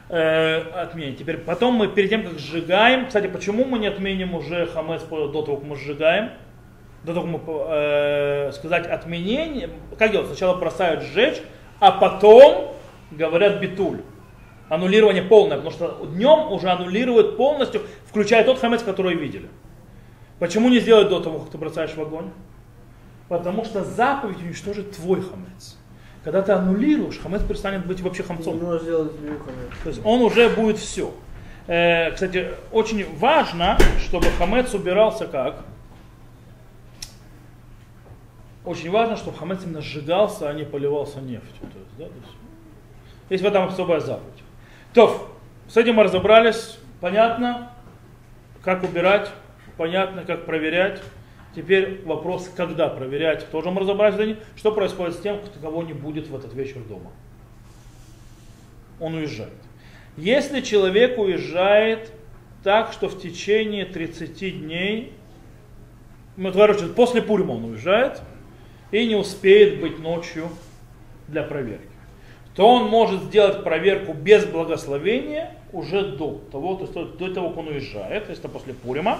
Э, 0.09 0.61
отменить. 0.81 1.19
Теперь 1.19 1.37
потом 1.37 1.75
мы 1.75 1.87
перед 1.87 2.09
тем, 2.09 2.23
как 2.23 2.39
сжигаем, 2.39 3.07
кстати, 3.07 3.27
почему 3.27 3.65
мы 3.65 3.77
не 3.77 3.87
отменим 3.87 4.33
уже 4.33 4.65
хамец 4.67 5.01
по- 5.03 5.27
до 5.27 5.43
того, 5.43 5.57
как 5.57 5.65
мы 5.67 5.75
сжигаем? 5.75 6.31
До 7.03 7.13
того, 7.13 7.27
как 7.27 7.47
мы 7.47 7.53
э, 7.69 8.51
сказать 8.53 8.87
отменение, 8.87 9.69
как 9.97 10.11
делать? 10.11 10.27
Сначала 10.27 10.57
бросают 10.57 11.03
сжечь, 11.03 11.41
а 11.79 11.91
потом 11.91 12.73
говорят 13.11 13.59
битуль. 13.59 14.01
Аннулирование 14.67 15.23
полное, 15.23 15.57
потому 15.57 15.71
что 15.71 16.05
днем 16.07 16.51
уже 16.51 16.69
аннулируют 16.69 17.37
полностью, 17.37 17.81
включая 18.05 18.43
тот 18.43 18.59
хамец, 18.59 18.81
который 18.81 19.15
видели. 19.15 19.49
Почему 20.39 20.69
не 20.69 20.79
сделать 20.79 21.09
до 21.09 21.19
того, 21.19 21.39
как 21.39 21.49
ты 21.49 21.57
бросаешь 21.57 21.93
в 21.93 22.01
огонь? 22.01 22.31
Потому 23.27 23.65
что 23.65 23.83
заповедь 23.83 24.41
уничтожит 24.41 24.95
твой 24.95 25.21
хамец. 25.21 25.77
Когда 26.23 26.41
ты 26.41 26.51
аннулируешь, 26.53 27.19
хамец 27.19 27.43
перестанет 27.43 27.85
быть 27.85 28.01
вообще 28.01 28.23
хамцом. 28.23 28.59
То 28.59 29.59
есть 29.85 30.01
он 30.03 30.21
уже 30.21 30.49
будет 30.49 30.77
все. 30.77 31.13
кстати, 31.65 32.49
очень 32.71 33.05
важно, 33.17 33.77
чтобы 33.99 34.27
хамец 34.37 34.73
убирался 34.73 35.27
как? 35.27 35.63
Очень 38.65 38.91
важно, 38.91 39.15
чтобы 39.15 39.37
хамец 39.37 39.63
именно 39.63 39.81
сжигался, 39.81 40.49
а 40.49 40.53
не 40.53 40.63
поливался 40.63 41.21
нефтью. 41.21 41.59
То 41.61 41.79
есть, 41.79 41.97
да, 41.97 42.05
то 42.05 42.11
есть, 42.13 42.35
есть 43.29 43.43
в 43.43 43.47
этом 43.47 43.67
особая 43.67 43.99
заповедь. 43.99 44.43
То, 44.93 45.29
с 45.67 45.77
этим 45.77 45.95
мы 45.95 46.03
разобрались. 46.03 46.77
Понятно, 46.99 47.71
как 48.61 48.83
убирать, 48.83 49.31
понятно, 49.79 50.25
как 50.25 50.45
проверять. 50.45 51.01
Теперь 51.55 52.01
вопрос, 52.03 52.51
когда 52.55 52.89
проверять, 52.89 53.49
тоже 53.49 53.71
мы 53.71 53.81
разобрались. 53.81 54.35
Что 54.57 54.73
происходит 54.73 55.15
с 55.15 55.21
тем, 55.21 55.39
кого 55.61 55.83
не 55.83 55.93
будет 55.93 56.27
в 56.27 56.35
этот 56.35 56.53
вечер 56.53 56.81
дома? 56.81 57.11
Он 58.99 59.15
уезжает. 59.15 59.53
Если 60.17 60.59
человек 60.59 61.17
уезжает 61.17 62.11
так, 62.61 62.91
что 62.91 63.07
в 63.07 63.19
течение 63.19 63.85
30 63.85 64.59
дней, 64.59 65.13
ну, 66.35 66.51
короче, 66.51 66.87
после 66.87 67.21
Пурима 67.21 67.53
он 67.53 67.63
уезжает 67.63 68.21
и 68.91 69.07
не 69.07 69.15
успеет 69.15 69.79
быть 69.79 69.97
ночью 69.97 70.49
для 71.29 71.43
проверки, 71.43 71.87
то 72.53 72.67
он 72.67 72.89
может 72.89 73.23
сделать 73.23 73.63
проверку 73.63 74.13
без 74.13 74.45
благословения 74.45 75.55
уже 75.71 76.17
до 76.17 76.41
того, 76.51 76.75
то 76.75 76.81
есть 76.81 77.17
до 77.17 77.33
того, 77.33 77.49
как 77.49 77.59
он 77.59 77.67
уезжает, 77.69 78.25
то 78.25 78.31
есть 78.31 78.41
это 78.43 78.49
после 78.49 78.73
Пурима, 78.73 79.19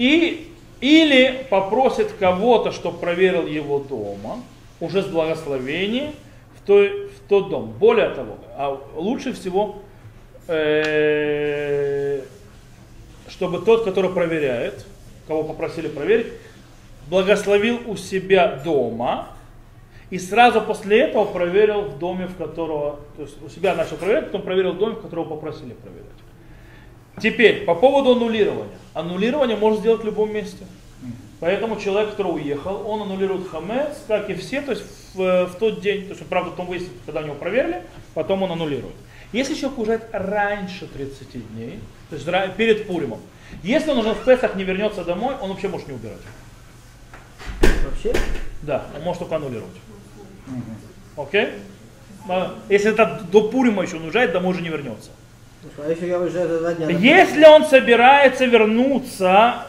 и, 0.00 0.50
или 0.80 1.46
попросит 1.50 2.12
кого-то, 2.18 2.72
чтобы 2.72 2.96
проверил 2.96 3.46
его 3.46 3.80
дома, 3.80 4.42
уже 4.80 5.02
с 5.02 5.06
благословением, 5.06 6.12
в, 6.56 6.66
той, 6.66 7.08
в 7.08 7.28
тот 7.28 7.50
дом. 7.50 7.74
Более 7.78 8.08
того, 8.08 8.38
а 8.56 8.80
лучше 8.96 9.34
всего, 9.34 9.82
э, 10.48 12.22
чтобы 13.28 13.58
тот, 13.58 13.84
который 13.84 14.10
проверяет, 14.10 14.86
кого 15.28 15.42
попросили 15.42 15.88
проверить, 15.88 16.28
благословил 17.10 17.80
у 17.86 17.96
себя 17.96 18.58
дома, 18.64 19.28
и 20.08 20.18
сразу 20.18 20.62
после 20.62 21.00
этого 21.00 21.26
проверил 21.26 21.82
в 21.82 21.98
доме, 21.98 22.26
в 22.26 22.36
которого, 22.36 23.00
то 23.16 23.22
есть 23.22 23.36
у 23.42 23.50
себя 23.50 23.74
начал 23.74 23.96
проверять, 23.96 24.26
потом 24.26 24.42
проверил 24.42 24.72
в 24.72 24.78
доме, 24.78 24.94
в 24.94 25.02
которого 25.02 25.26
попросили 25.26 25.74
проверять. 25.74 26.06
Теперь, 27.20 27.66
по 27.66 27.74
поводу 27.74 28.12
аннулирования. 28.12 28.79
Аннулирование 28.94 29.56
можно 29.56 29.78
сделать 29.80 30.02
в 30.02 30.06
любом 30.06 30.32
месте. 30.32 30.64
Поэтому 31.40 31.80
человек, 31.80 32.10
который 32.10 32.34
уехал, 32.34 32.86
он 32.86 33.02
аннулирует 33.02 33.48
хамец, 33.48 33.96
как 34.06 34.28
и 34.28 34.34
все, 34.34 34.60
то 34.60 34.72
есть 34.72 34.84
в, 35.14 35.46
в 35.46 35.54
тот 35.58 35.80
день, 35.80 36.02
то 36.04 36.10
есть, 36.10 36.26
правда, 36.26 36.50
потом 36.50 36.66
выяснит, 36.66 36.90
когда 37.06 37.20
у 37.20 37.24
него 37.24 37.34
проверили, 37.34 37.82
потом 38.12 38.42
он 38.42 38.52
аннулирует. 38.52 38.94
Если 39.32 39.54
человек 39.54 39.78
уезжает 39.78 40.08
раньше 40.12 40.86
30 40.86 41.54
дней, 41.54 41.80
то 42.10 42.16
есть 42.16 42.56
перед 42.56 42.86
Пуримом, 42.86 43.20
если 43.62 43.90
он 43.90 43.98
уже 43.98 44.12
в 44.12 44.24
Песах 44.24 44.54
не 44.54 44.64
вернется 44.64 45.02
домой, 45.02 45.34
он 45.40 45.50
вообще 45.50 45.68
может 45.68 45.88
не 45.88 45.94
убирать. 45.94 46.20
Вообще? 47.84 48.12
Да, 48.62 48.84
он 48.94 49.02
может 49.02 49.20
только 49.20 49.36
аннулировать. 49.36 49.76
Окей? 51.16 51.50
А, 52.28 52.58
Если 52.68 52.90
это 52.90 53.22
до 53.32 53.48
Пурима 53.48 53.82
еще 53.82 53.96
он 53.96 54.04
уезжает, 54.04 54.32
домой 54.32 54.52
уже 54.52 54.62
не 54.62 54.68
вернется. 54.68 55.10
А 56.86 56.92
если 56.92 57.44
он 57.44 57.64
собирается 57.64 58.46
вернуться, 58.46 59.66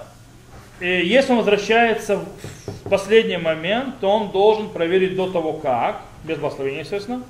э, 0.80 1.04
если 1.04 1.32
он 1.32 1.40
возвращается 1.40 2.18
в 2.18 2.90
последний 2.90 3.38
момент, 3.38 4.00
то 4.00 4.10
он 4.10 4.32
должен 4.32 4.70
проверить 4.70 5.16
до 5.16 5.32
того 5.32 5.54
как, 5.54 6.02
без 6.24 6.38
благословения, 6.38 6.82
естественно. 6.82 7.24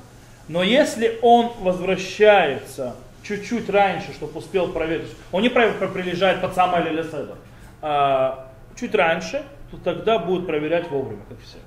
Но 0.47 0.63
если 0.63 1.17
он 1.21 1.51
возвращается 1.59 2.95
чуть-чуть 3.23 3.69
раньше, 3.69 4.13
чтобы 4.13 4.39
успел 4.39 4.71
проверить, 4.71 5.09
он 5.31 5.41
не 5.41 5.49
приезжает 5.49 6.41
под 6.41 6.53
самое 6.53 6.83
Лелеседа, 6.83 7.35
а 7.81 8.51
чуть 8.79 8.93
раньше, 8.93 9.43
то 9.71 9.77
тогда 9.77 10.19
будет 10.19 10.45
проверять 10.45 10.89
вовремя, 10.89 11.21
как 11.29 11.39
все. 11.39 11.57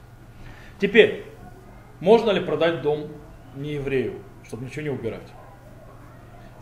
Теперь, 0.81 1.25
можно 2.01 2.31
ли 2.31 2.41
продать 2.41 2.83
дом 2.83 3.09
не 3.57 3.75
еврею, 3.75 4.15
чтобы 4.47 4.67
ничего 4.67 4.83
не 4.83 4.91
убирать? 4.91 5.23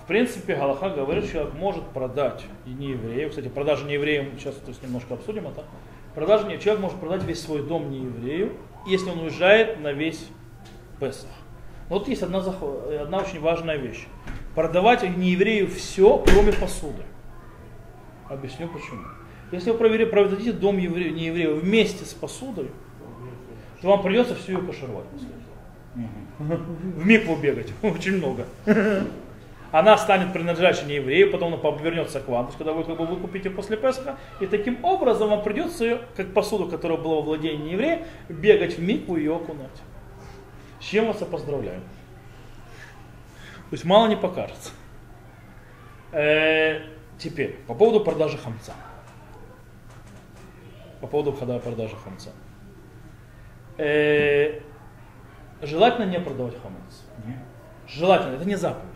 В 0.02 0.06
принципе, 0.06 0.56
Галаха 0.56 0.90
говорит, 0.90 1.24
что 1.24 1.34
человек 1.34 1.54
может 1.54 1.84
продать 1.88 2.44
и 2.66 2.70
не 2.70 2.90
еврею. 2.90 3.30
Кстати, 3.30 3.48
продажа 3.48 3.84
не 3.84 3.96
сейчас 4.38 4.56
то 4.56 4.68
есть, 4.68 4.82
немножко 4.82 5.14
обсудим 5.14 5.46
это. 5.46 5.64
Продажа 6.14 6.46
не, 6.46 6.58
человек 6.58 6.82
может 6.82 6.98
продать 6.98 7.22
весь 7.22 7.40
свой 7.40 7.62
дом 7.62 7.90
не 7.90 8.00
еврею, 8.00 8.52
если 8.86 9.10
он 9.10 9.20
уезжает 9.20 9.80
на 9.80 9.92
весь 9.92 10.26
Песах. 10.98 11.30
Но 11.88 11.98
вот 11.98 12.08
есть 12.08 12.22
одна, 12.22 12.38
одна 12.38 13.18
очень 13.18 13.40
важная 13.40 13.76
вещь. 13.76 14.06
Продавать 14.54 15.02
не 15.16 15.30
еврею 15.30 15.68
все, 15.68 16.18
кроме 16.18 16.52
посуды. 16.52 17.02
Объясню 18.28 18.68
почему. 18.68 19.02
Если 19.52 19.70
вы 19.70 20.06
продадите 20.06 20.52
дом 20.52 20.78
еврею, 20.78 21.14
не 21.14 21.26
еврею 21.26 21.56
вместе 21.56 22.04
с 22.04 22.12
посудой, 22.12 22.70
то 23.80 23.88
вам 23.88 24.02
придется 24.02 24.34
всю 24.34 24.52
ее 24.52 24.62
кошеровать. 24.62 25.06
В 26.38 27.06
микву 27.06 27.36
бегать. 27.36 27.72
Очень 27.82 28.18
много. 28.18 28.46
Она 29.72 29.96
станет 29.96 30.34
принадлежащей 30.34 30.86
не 30.86 30.94
еврею, 30.96 31.32
потом 31.32 31.54
она 31.54 31.56
повернется 31.56 32.20
к 32.20 32.28
вам, 32.28 32.44
то 32.44 32.50
есть 32.50 32.58
когда 32.58 32.74
вы 32.74 32.84
как 32.84 32.98
бы 32.98 33.06
выкупите 33.06 33.48
после 33.48 33.78
Песха, 33.78 34.18
и 34.38 34.46
таким 34.46 34.84
образом 34.84 35.30
вам 35.30 35.42
придется 35.42 35.84
ее, 35.84 36.00
как 36.14 36.34
посуду, 36.34 36.68
которая 36.68 36.98
была 36.98 37.16
во 37.16 37.22
владении 37.22 37.72
еврея, 37.72 38.06
бегать 38.28 38.76
в 38.76 38.82
микву 38.82 39.16
и 39.16 39.20
ее 39.20 39.34
окунать. 39.34 39.82
С 40.78 40.84
чем 40.84 41.06
вас 41.06 41.20
я 41.20 41.26
поздравляю. 41.26 41.80
То 43.70 43.74
есть 43.74 43.84
мало 43.86 44.08
не 44.08 44.16
покажется. 44.16 44.72
Э, 46.12 46.80
теперь, 47.16 47.56
по 47.66 47.74
поводу 47.74 48.04
продажи 48.04 48.36
хамца. 48.36 48.74
По 51.00 51.06
поводу 51.06 51.32
входа 51.32 51.58
продажи 51.58 51.96
хамца. 51.96 52.30
Э, 53.78 54.60
желательно 55.62 56.04
не 56.04 56.20
продавать 56.20 56.54
хамец. 56.60 57.04
Желательно, 57.88 58.34
это 58.34 58.44
не 58.44 58.56
заповедь. 58.56 58.91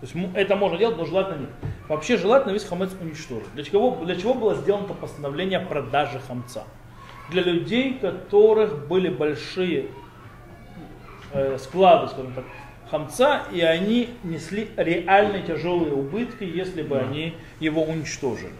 То 0.00 0.06
есть 0.06 0.14
это 0.34 0.54
можно 0.54 0.78
делать, 0.78 0.96
но 0.96 1.04
желательно 1.04 1.40
нет. 1.40 1.50
Вообще 1.88 2.16
желательно 2.16 2.52
весь 2.52 2.64
хамец 2.64 2.90
уничтожить. 3.00 3.52
Для 3.54 3.64
чего, 3.64 3.96
для 4.04 4.14
чего 4.14 4.34
было 4.34 4.54
сделано 4.54 4.84
это 4.84 4.94
постановление 4.94 5.58
о 5.58 5.66
продаже 5.66 6.20
хамца? 6.26 6.64
Для 7.30 7.42
людей, 7.42 7.96
у 7.96 8.00
которых 8.00 8.86
были 8.86 9.08
большие 9.08 9.86
э, 11.32 11.58
склады, 11.58 12.08
скажем 12.08 12.32
так, 12.32 12.44
хамца, 12.90 13.42
и 13.52 13.60
они 13.60 14.10
несли 14.22 14.70
реально 14.76 15.40
тяжелые 15.40 15.94
убытки, 15.94 16.44
если 16.44 16.82
бы 16.82 16.98
они 16.98 17.34
его 17.58 17.82
уничтожили. 17.82 18.52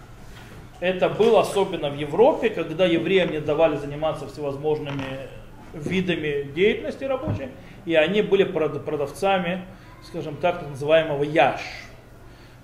Это 0.80 1.09
было 1.09 1.41
особенно 1.41 1.89
в 1.91 1.97
Европе, 1.97 2.51
когда 2.51 2.84
евреям 2.84 3.30
не 3.30 3.41
давали 3.41 3.76
заниматься 3.76 4.26
всевозможными 4.26 5.28
видами 5.72 6.51
деятельности 6.53 7.05
рабочей, 7.05 7.49
и 7.84 7.95
они 7.95 8.22
были 8.22 8.45
прод- 8.45 8.80
продавцами, 8.80 9.64
скажем 10.03 10.36
так, 10.36 10.61
так 10.61 10.70
называемого 10.70 11.22
яш. 11.22 11.61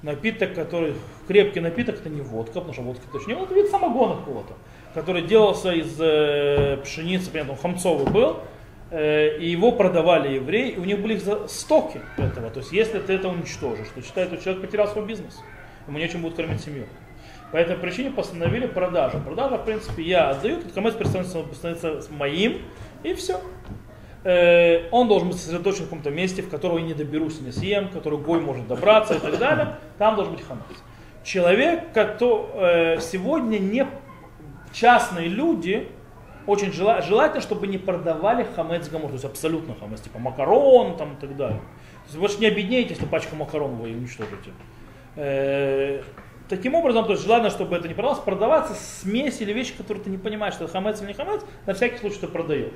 Напиток, 0.02 0.54
который, 0.54 0.94
крепкий 1.26 1.60
напиток, 1.60 1.96
это 1.96 2.10
не 2.10 2.20
водка, 2.20 2.54
потому 2.54 2.74
что 2.74 2.82
водка 2.82 3.02
водка, 3.10 3.32
это 3.32 3.54
вид 3.54 3.70
самогона 3.70 4.16
какого-то, 4.16 4.52
который 4.92 5.22
делался 5.22 5.72
из 5.72 5.96
э, 5.98 6.78
пшеницы, 6.84 7.30
понятно, 7.30 7.54
он 7.54 7.58
хамцовый 7.58 8.12
был, 8.12 8.40
э, 8.90 9.38
и 9.38 9.48
его 9.48 9.72
продавали 9.72 10.34
евреи, 10.34 10.72
и 10.72 10.78
у 10.78 10.84
них 10.84 11.00
были 11.00 11.18
стоки 11.46 12.00
этого. 12.18 12.50
То 12.50 12.60
есть, 12.60 12.72
если 12.72 12.98
ты 12.98 13.14
это 13.14 13.28
уничтожишь, 13.28 13.88
то 13.94 14.02
считай, 14.02 14.26
что 14.26 14.36
человек 14.36 14.62
потерял 14.62 14.88
свой 14.88 15.06
бизнес, 15.06 15.40
ему 15.86 15.98
нечем 15.98 16.20
будет 16.20 16.34
кормить 16.34 16.60
семью. 16.60 16.84
По 17.50 17.56
этой 17.56 17.76
причине 17.76 18.10
постановили 18.10 18.66
продажу. 18.66 19.20
Продажа, 19.20 19.58
в 19.58 19.64
принципе, 19.64 20.02
я 20.02 20.30
отдаю, 20.30 20.58
этот 20.58 20.74
хамец 20.74 20.94
становится, 20.94 21.44
становится 21.54 22.12
моим, 22.12 22.62
и 23.04 23.14
все. 23.14 23.40
Э, 24.24 24.88
он 24.90 25.06
должен 25.08 25.28
быть 25.28 25.38
сосредоточен 25.38 25.82
в 25.82 25.84
каком-то 25.84 26.10
месте, 26.10 26.42
в 26.42 26.48
которого 26.48 26.78
я 26.78 26.84
не 26.84 26.94
доберусь, 26.94 27.40
не 27.40 27.52
съем, 27.52 27.88
в 27.88 27.92
который 27.92 28.18
гой 28.18 28.40
может 28.40 28.66
добраться 28.66 29.14
и 29.14 29.18
так 29.18 29.38
далее. 29.38 29.76
Там 29.98 30.16
должен 30.16 30.34
быть 30.34 30.42
хамец. 30.46 30.64
Человек, 31.22 31.92
который 31.92 33.00
сегодня 33.00 33.58
не 33.58 33.86
частные 34.72 35.28
люди, 35.28 35.88
очень 36.46 36.72
жела- 36.72 37.00
желательно, 37.00 37.40
чтобы 37.40 37.66
не 37.66 37.78
продавали 37.78 38.46
хамец 38.56 38.88
гамор, 38.88 39.08
то 39.08 39.14
есть 39.14 39.24
абсолютно 39.24 39.74
хамец, 39.74 40.00
типа 40.00 40.18
макарон 40.18 40.96
там 40.96 41.14
и 41.14 41.16
так 41.20 41.36
далее. 41.36 41.58
То 41.58 42.08
есть 42.08 42.16
вы 42.16 42.28
же 42.28 42.38
не 42.38 42.46
обеднеете, 42.46 42.90
если 42.90 43.06
пачку 43.06 43.36
макарон 43.36 43.76
вы 43.76 43.90
уничтожите. 43.90 44.50
Э, 45.16 46.02
Таким 46.46 46.74
образом, 46.74 47.06
то 47.06 47.12
есть 47.12 47.22
желательно, 47.22 47.48
чтобы 47.48 47.74
это 47.74 47.88
не 47.88 47.94
продавалось, 47.94 48.22
продаваться 48.22 48.74
смесь 48.74 49.40
или 49.40 49.50
вещи, 49.54 49.72
которые 49.74 50.04
ты 50.04 50.10
не 50.10 50.18
понимаешь, 50.18 50.52
что 50.52 50.64
это 50.64 50.74
хамец 50.74 51.00
или 51.00 51.08
не 51.08 51.14
хамец, 51.14 51.40
на 51.64 51.72
всякий 51.72 51.96
случай 51.96 52.18
ты 52.20 52.28
продаешь. 52.28 52.74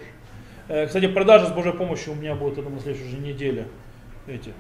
Э, 0.69 0.87
Кстати, 0.87 1.09
продажа 1.09 1.47
с 1.47 1.51
Божьей 1.51 1.73
помощью 1.73 2.13
у 2.13 2.17
меня 2.17 2.31
я 2.31 2.37
думаю, 2.37 2.77
в 2.77 2.83
следующей 2.83 3.09
уже 3.09 3.19
неделе 3.19 3.69
эти 4.27 4.53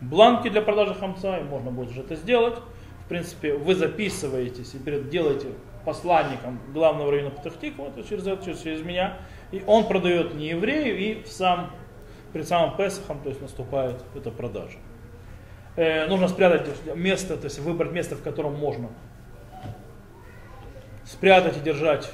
бланки 0.00 0.48
для 0.48 0.62
продажи 0.62 0.94
хамца, 0.94 1.38
и 1.38 1.42
можно 1.42 1.70
будет 1.70 1.90
уже 1.90 2.00
это 2.00 2.14
сделать. 2.14 2.58
В 3.04 3.08
принципе, 3.08 3.54
вы 3.54 3.74
записываетесь 3.74 4.74
и 4.74 4.78
перед 4.78 5.08
делаете 5.08 5.48
посланником 5.84 6.60
главного 6.72 7.10
района 7.10 7.30
Патахтикова, 7.30 7.88
это 7.88 8.08
через, 8.08 8.26
это, 8.26 8.44
через, 8.44 8.60
через 8.60 8.82
меня, 8.82 9.18
и 9.50 9.64
он 9.66 9.88
продает 9.88 10.34
не 10.34 10.50
еврею, 10.50 10.96
и 10.96 11.22
в 11.24 11.28
сам, 11.28 11.70
перед 12.32 12.46
самым 12.46 12.76
Песохом, 12.76 13.20
то 13.20 13.30
есть 13.30 13.42
наступает 13.42 13.96
эта 14.14 14.30
продажа. 14.30 14.78
Э, 15.74 16.06
нужно 16.06 16.28
спрятать 16.28 16.68
место, 16.94 17.36
то 17.36 17.46
есть 17.46 17.58
выбрать 17.58 17.90
место, 17.90 18.14
в 18.14 18.22
котором 18.22 18.54
можно 18.54 18.88
спрятать 21.04 21.56
и 21.56 21.60
держать 21.60 22.08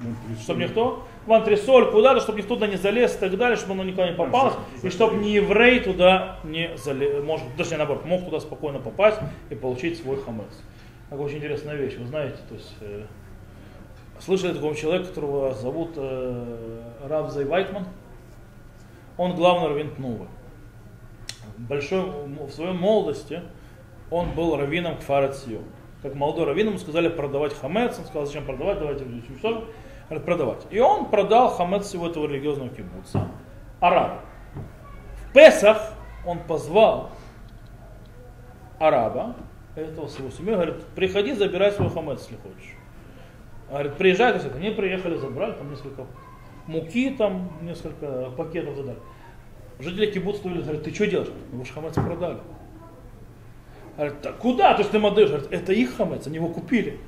Ну, 0.00 0.14
чтобы 0.40 0.62
никто 0.62 1.06
в 1.26 1.32
антресоль 1.32 1.90
куда-то, 1.90 2.20
чтобы 2.20 2.38
никто 2.38 2.54
туда 2.54 2.66
не 2.66 2.76
залез 2.76 3.14
и 3.16 3.18
так 3.18 3.36
далее, 3.36 3.56
чтобы 3.56 3.72
оно 3.72 3.84
никуда 3.84 4.08
не 4.08 4.16
попалось, 4.16 4.54
и 4.82 4.88
чтобы 4.88 5.16
ни 5.16 5.28
еврей 5.28 5.80
туда 5.80 6.38
не 6.44 6.76
залез, 6.76 7.22
может, 7.22 7.46
даже 7.56 7.76
наоборот, 7.76 8.04
мог 8.04 8.24
туда 8.24 8.40
спокойно 8.40 8.78
попасть 8.78 9.18
и 9.50 9.54
получить 9.54 10.00
свой 10.00 10.22
хамец. 10.22 10.62
Такая 11.10 11.26
очень 11.26 11.38
интересная 11.38 11.76
вещь, 11.76 11.96
вы 11.96 12.06
знаете, 12.06 12.38
то 12.48 12.54
есть 12.54 12.74
э, 12.80 13.04
слышали 14.20 14.52
о 14.52 14.54
таком 14.54 14.74
человеке, 14.74 15.08
которого 15.08 15.54
зовут 15.54 15.90
э, 15.96 16.82
Рав 17.08 17.30
Зай 17.30 17.44
Вайтман? 17.44 17.86
Он 19.16 19.34
главный 19.34 19.68
раввин 19.68 19.90
Тнувы. 19.90 20.26
Большой, 21.58 22.00
в 22.00 22.50
своей 22.50 22.72
молодости 22.72 23.42
он 24.10 24.30
был 24.30 24.56
раввином 24.56 24.96
Кфара 24.96 25.32
Цион. 25.32 25.64
Как 26.02 26.14
молодой 26.14 26.46
раввин 26.46 26.68
ему 26.68 26.78
сказали 26.78 27.08
продавать 27.08 27.52
хамец, 27.52 27.98
он 27.98 28.06
сказал, 28.06 28.24
зачем 28.24 28.46
продавать, 28.46 28.78
давайте 28.78 29.04
уничтожим. 29.04 29.64
Продавать. 30.18 30.66
И 30.70 30.80
он 30.80 31.06
продал 31.06 31.50
хамец 31.50 31.86
всего 31.86 32.08
этого 32.08 32.26
религиозного 32.26 32.70
кибуца. 32.70 33.28
Араб. 33.78 34.22
В 35.16 35.32
Песах 35.32 35.94
он 36.26 36.40
позвал 36.40 37.10
араба, 38.80 39.36
этого 39.76 40.08
своего 40.08 40.30
семью, 40.30 40.54
говорит, 40.54 40.84
приходи, 40.96 41.32
забирай 41.34 41.70
свой 41.70 41.90
хамец, 41.90 42.22
если 42.22 42.36
хочешь. 42.36 42.74
Говорит, 43.68 43.94
приезжай, 43.94 44.38
то 44.38 44.56
они 44.56 44.70
приехали, 44.70 45.16
забрали 45.16 45.52
там 45.52 45.70
несколько 45.70 46.06
муки, 46.66 47.10
там 47.10 47.52
несколько 47.62 48.30
пакетов 48.36 48.76
задали. 48.76 48.98
Жители 49.78 50.10
кибуца 50.10 50.42
говорят, 50.42 50.82
ты 50.82 50.92
что 50.92 51.06
делаешь? 51.06 51.30
Ну, 51.52 51.58
вы 51.58 51.64
же 51.64 51.72
хамец 51.72 51.94
продали. 51.94 52.38
Говорит, 53.96 54.16
«Да 54.22 54.32
куда? 54.32 54.72
То 54.74 54.80
есть 54.80 54.90
ты 54.90 54.96
ему 54.96 55.08
отдаешь? 55.08 55.30
Говорит, 55.30 55.52
это 55.52 55.72
их 55.72 55.96
хамец, 55.96 56.26
они 56.26 56.36
его 56.36 56.48
купили. 56.48 56.98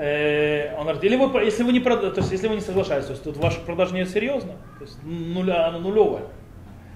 Э, 0.00 0.74
Он 0.76 0.84
говорит, 0.84 1.04
или 1.04 1.16
вы, 1.16 1.44
если 1.44 1.62
вы 1.62 1.72
не 1.72 1.80
то 1.80 2.12
есть 2.16 2.32
если 2.32 2.48
вы 2.48 2.54
не 2.54 2.62
соглашаетесь, 2.62 3.06
то 3.06 3.12
есть 3.12 3.22
тут 3.22 3.36
ваша 3.36 3.60
продажа 3.60 3.94
не 3.94 4.06
серьезна, 4.06 4.54
то 4.78 4.84
есть 4.84 4.96
нуля, 5.04 5.68
она 5.68 5.78
нулевая. 5.78 6.24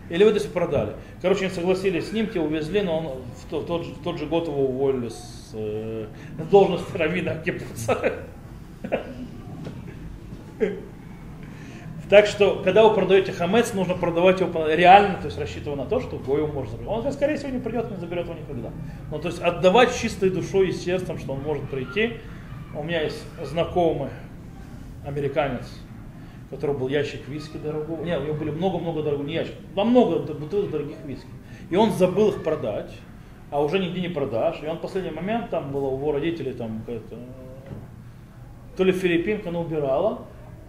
Или 0.08 0.24
вы 0.24 0.30
то 0.30 0.38
есть 0.38 0.50
продали. 0.52 0.94
Короче, 1.20 1.46
они 1.46 1.54
согласились 1.54 2.08
с 2.08 2.12
ним, 2.12 2.28
те 2.28 2.40
увезли, 2.40 2.80
но 2.80 2.98
он 2.98 3.06
в 3.06 3.50
тот, 3.50 3.64
в 3.64 3.66
тот, 3.66 3.84
же, 3.84 3.92
в 3.92 4.02
тот 4.02 4.18
же 4.18 4.26
год 4.26 4.48
его 4.48 4.64
уволили 4.64 5.10
с 5.10 5.50
э, 5.52 6.06
должности 6.50 6.96
раввина 6.96 7.36
кибуца. 7.44 8.12
Так 12.10 12.26
что, 12.26 12.60
когда 12.62 12.86
вы 12.86 12.94
продаете 12.94 13.32
хамец, 13.32 13.72
нужно 13.72 13.94
продавать 13.94 14.38
его 14.38 14.68
реально, 14.68 15.16
то 15.16 15.24
есть 15.24 15.38
рассчитывая 15.38 15.76
на 15.76 15.86
то, 15.86 16.00
что 16.00 16.16
его 16.36 16.46
может 16.46 16.72
забрать. 16.72 16.88
Он, 16.88 17.12
скорее 17.12 17.36
всего, 17.36 17.48
не 17.48 17.58
придет, 17.58 17.90
не 17.90 17.96
заберет 17.96 18.26
его 18.26 18.34
никогда. 18.34 18.70
Но 19.10 19.18
то 19.18 19.28
есть 19.28 19.40
отдавать 19.40 19.96
чистой 19.98 20.28
душой 20.28 20.68
и 20.68 20.72
сердцем, 20.72 21.18
что 21.18 21.32
он 21.32 21.40
может 21.40 21.68
прийти. 21.70 22.18
У 22.76 22.82
меня 22.82 23.02
есть 23.02 23.22
знакомый 23.42 24.10
американец, 25.06 25.64
у 26.50 26.54
которого 26.54 26.78
был 26.78 26.88
ящик 26.88 27.28
виски 27.28 27.56
дорогого. 27.56 28.02
Нет, 28.04 28.20
у 28.20 28.24
него 28.24 28.34
были 28.34 28.50
много-много 28.50 29.02
дорогого, 29.02 29.26
не 29.26 29.34
ящик, 29.34 29.54
во 29.74 29.84
много 29.84 30.20
бутылок 30.34 30.70
дорогих 30.70 30.96
виски. 31.04 31.28
И 31.70 31.76
он 31.76 31.92
забыл 31.92 32.30
их 32.30 32.42
продать. 32.42 32.90
а 33.54 33.62
уже 33.62 33.78
нигде 33.78 34.00
не 34.00 34.08
продашь. 34.08 34.60
И 34.64 34.66
он 34.66 34.78
в 34.78 34.80
последний 34.80 35.12
момент, 35.12 35.50
там 35.50 35.70
было 35.70 35.86
у 35.86 35.96
его 35.96 36.10
родителей, 36.10 36.52
там, 36.54 36.80
какая-то, 36.80 37.16
то 38.76 38.82
ли 38.82 38.90
филиппинка, 38.90 39.50
она 39.50 39.60
убирала. 39.60 40.22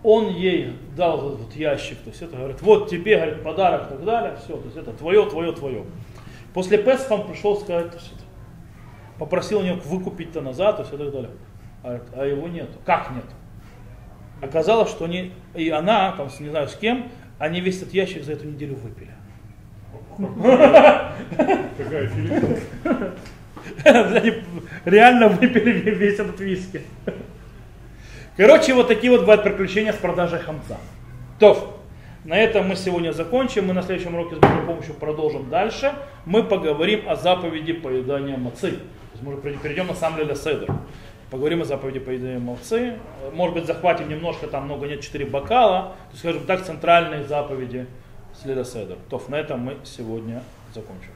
Он 0.03 0.29
ей 0.29 0.73
дал 0.95 1.29
этот 1.29 1.39
вот 1.39 1.55
ящик, 1.55 1.97
то 2.03 2.11
есть 2.11 2.21
это 2.21 2.37
говорит, 2.37 2.61
вот 2.61 2.87
тебе, 2.87 3.15
говорит, 3.15 3.41
подарок 3.43 3.87
и 3.87 3.89
так 3.95 4.05
далее, 4.05 4.37
все, 4.37 4.55
то 4.55 4.65
есть 4.65 4.77
это 4.77 4.93
твое, 4.93 5.27
твое, 5.27 5.51
твое. 5.51 5.83
После 6.53 6.77
Песха 6.77 7.13
он 7.13 7.27
пришел 7.27 7.59
сказать, 7.59 7.91
попросил 9.17 9.61
у 9.61 9.63
него 9.63 9.79
выкупить-то 9.83 10.41
назад, 10.41 10.75
то 10.75 10.83
есть 10.83 10.93
и 10.93 10.97
так 10.97 11.11
далее. 11.11 11.31
А, 11.85 12.01
а 12.13 12.25
его 12.25 12.47
нет. 12.47 12.69
Как 12.83 13.11
нет? 13.11 13.25
Оказалось, 14.41 14.89
что 14.89 15.05
они, 15.05 15.33
и 15.53 15.69
она, 15.69 16.13
там, 16.13 16.29
не 16.39 16.49
знаю 16.49 16.67
с 16.67 16.73
кем, 16.75 17.11
они 17.37 17.61
весь 17.61 17.77
этот 17.77 17.93
ящик 17.93 18.23
за 18.23 18.33
эту 18.33 18.47
неделю 18.47 18.75
выпили. 18.75 19.11
Какая. 21.77 22.09
Они 23.83 24.33
реально 24.85 25.27
выпили 25.27 25.91
весь 25.91 26.17
этот 26.17 26.39
виски. 26.39 26.81
Короче, 28.35 28.73
вот 28.73 28.87
такие 28.87 29.11
вот 29.11 29.21
бывают 29.21 29.43
приключения 29.43 29.93
с 29.93 29.97
продажей 29.97 30.39
хамца. 30.39 30.77
То, 31.39 31.79
на 32.23 32.35
этом 32.35 32.67
мы 32.67 32.75
сегодня 32.75 33.11
закончим. 33.11 33.67
Мы 33.67 33.73
на 33.73 33.83
следующем 33.83 34.15
уроке 34.15 34.37
с 34.37 34.39
Божьей 34.39 34.65
помощью 34.65 34.95
продолжим 34.95 35.49
дальше. 35.51 35.93
Мы 36.25 36.43
поговорим 36.43 37.07
о 37.07 37.15
заповеди 37.15 37.73
поедания 37.73 38.37
мацы. 38.37 38.71
То 38.71 38.77
есть 39.13 39.23
мы 39.23 39.37
перейдем 39.37 39.87
на 39.87 39.93
самом 39.93 40.17
деле 40.17 40.35
седр. 40.35 40.73
Поговорим 41.31 41.61
о 41.61 41.65
заповеди 41.65 41.99
поедания 41.99 42.39
мацы. 42.39 42.99
Может 43.33 43.55
быть, 43.55 43.65
захватим 43.65 44.09
немножко, 44.09 44.47
там 44.47 44.65
много 44.65 44.87
нет, 44.87 45.01
4 45.01 45.25
бокала. 45.25 45.81
То 45.81 46.11
есть, 46.11 46.19
скажем 46.19 46.45
так, 46.45 46.63
центральные 46.63 47.23
заповеди 47.23 47.87
следа 48.33 48.63
седр. 48.63 48.97
То, 49.09 49.21
на 49.27 49.35
этом 49.35 49.61
мы 49.61 49.77
сегодня 49.83 50.43
закончим. 50.73 51.14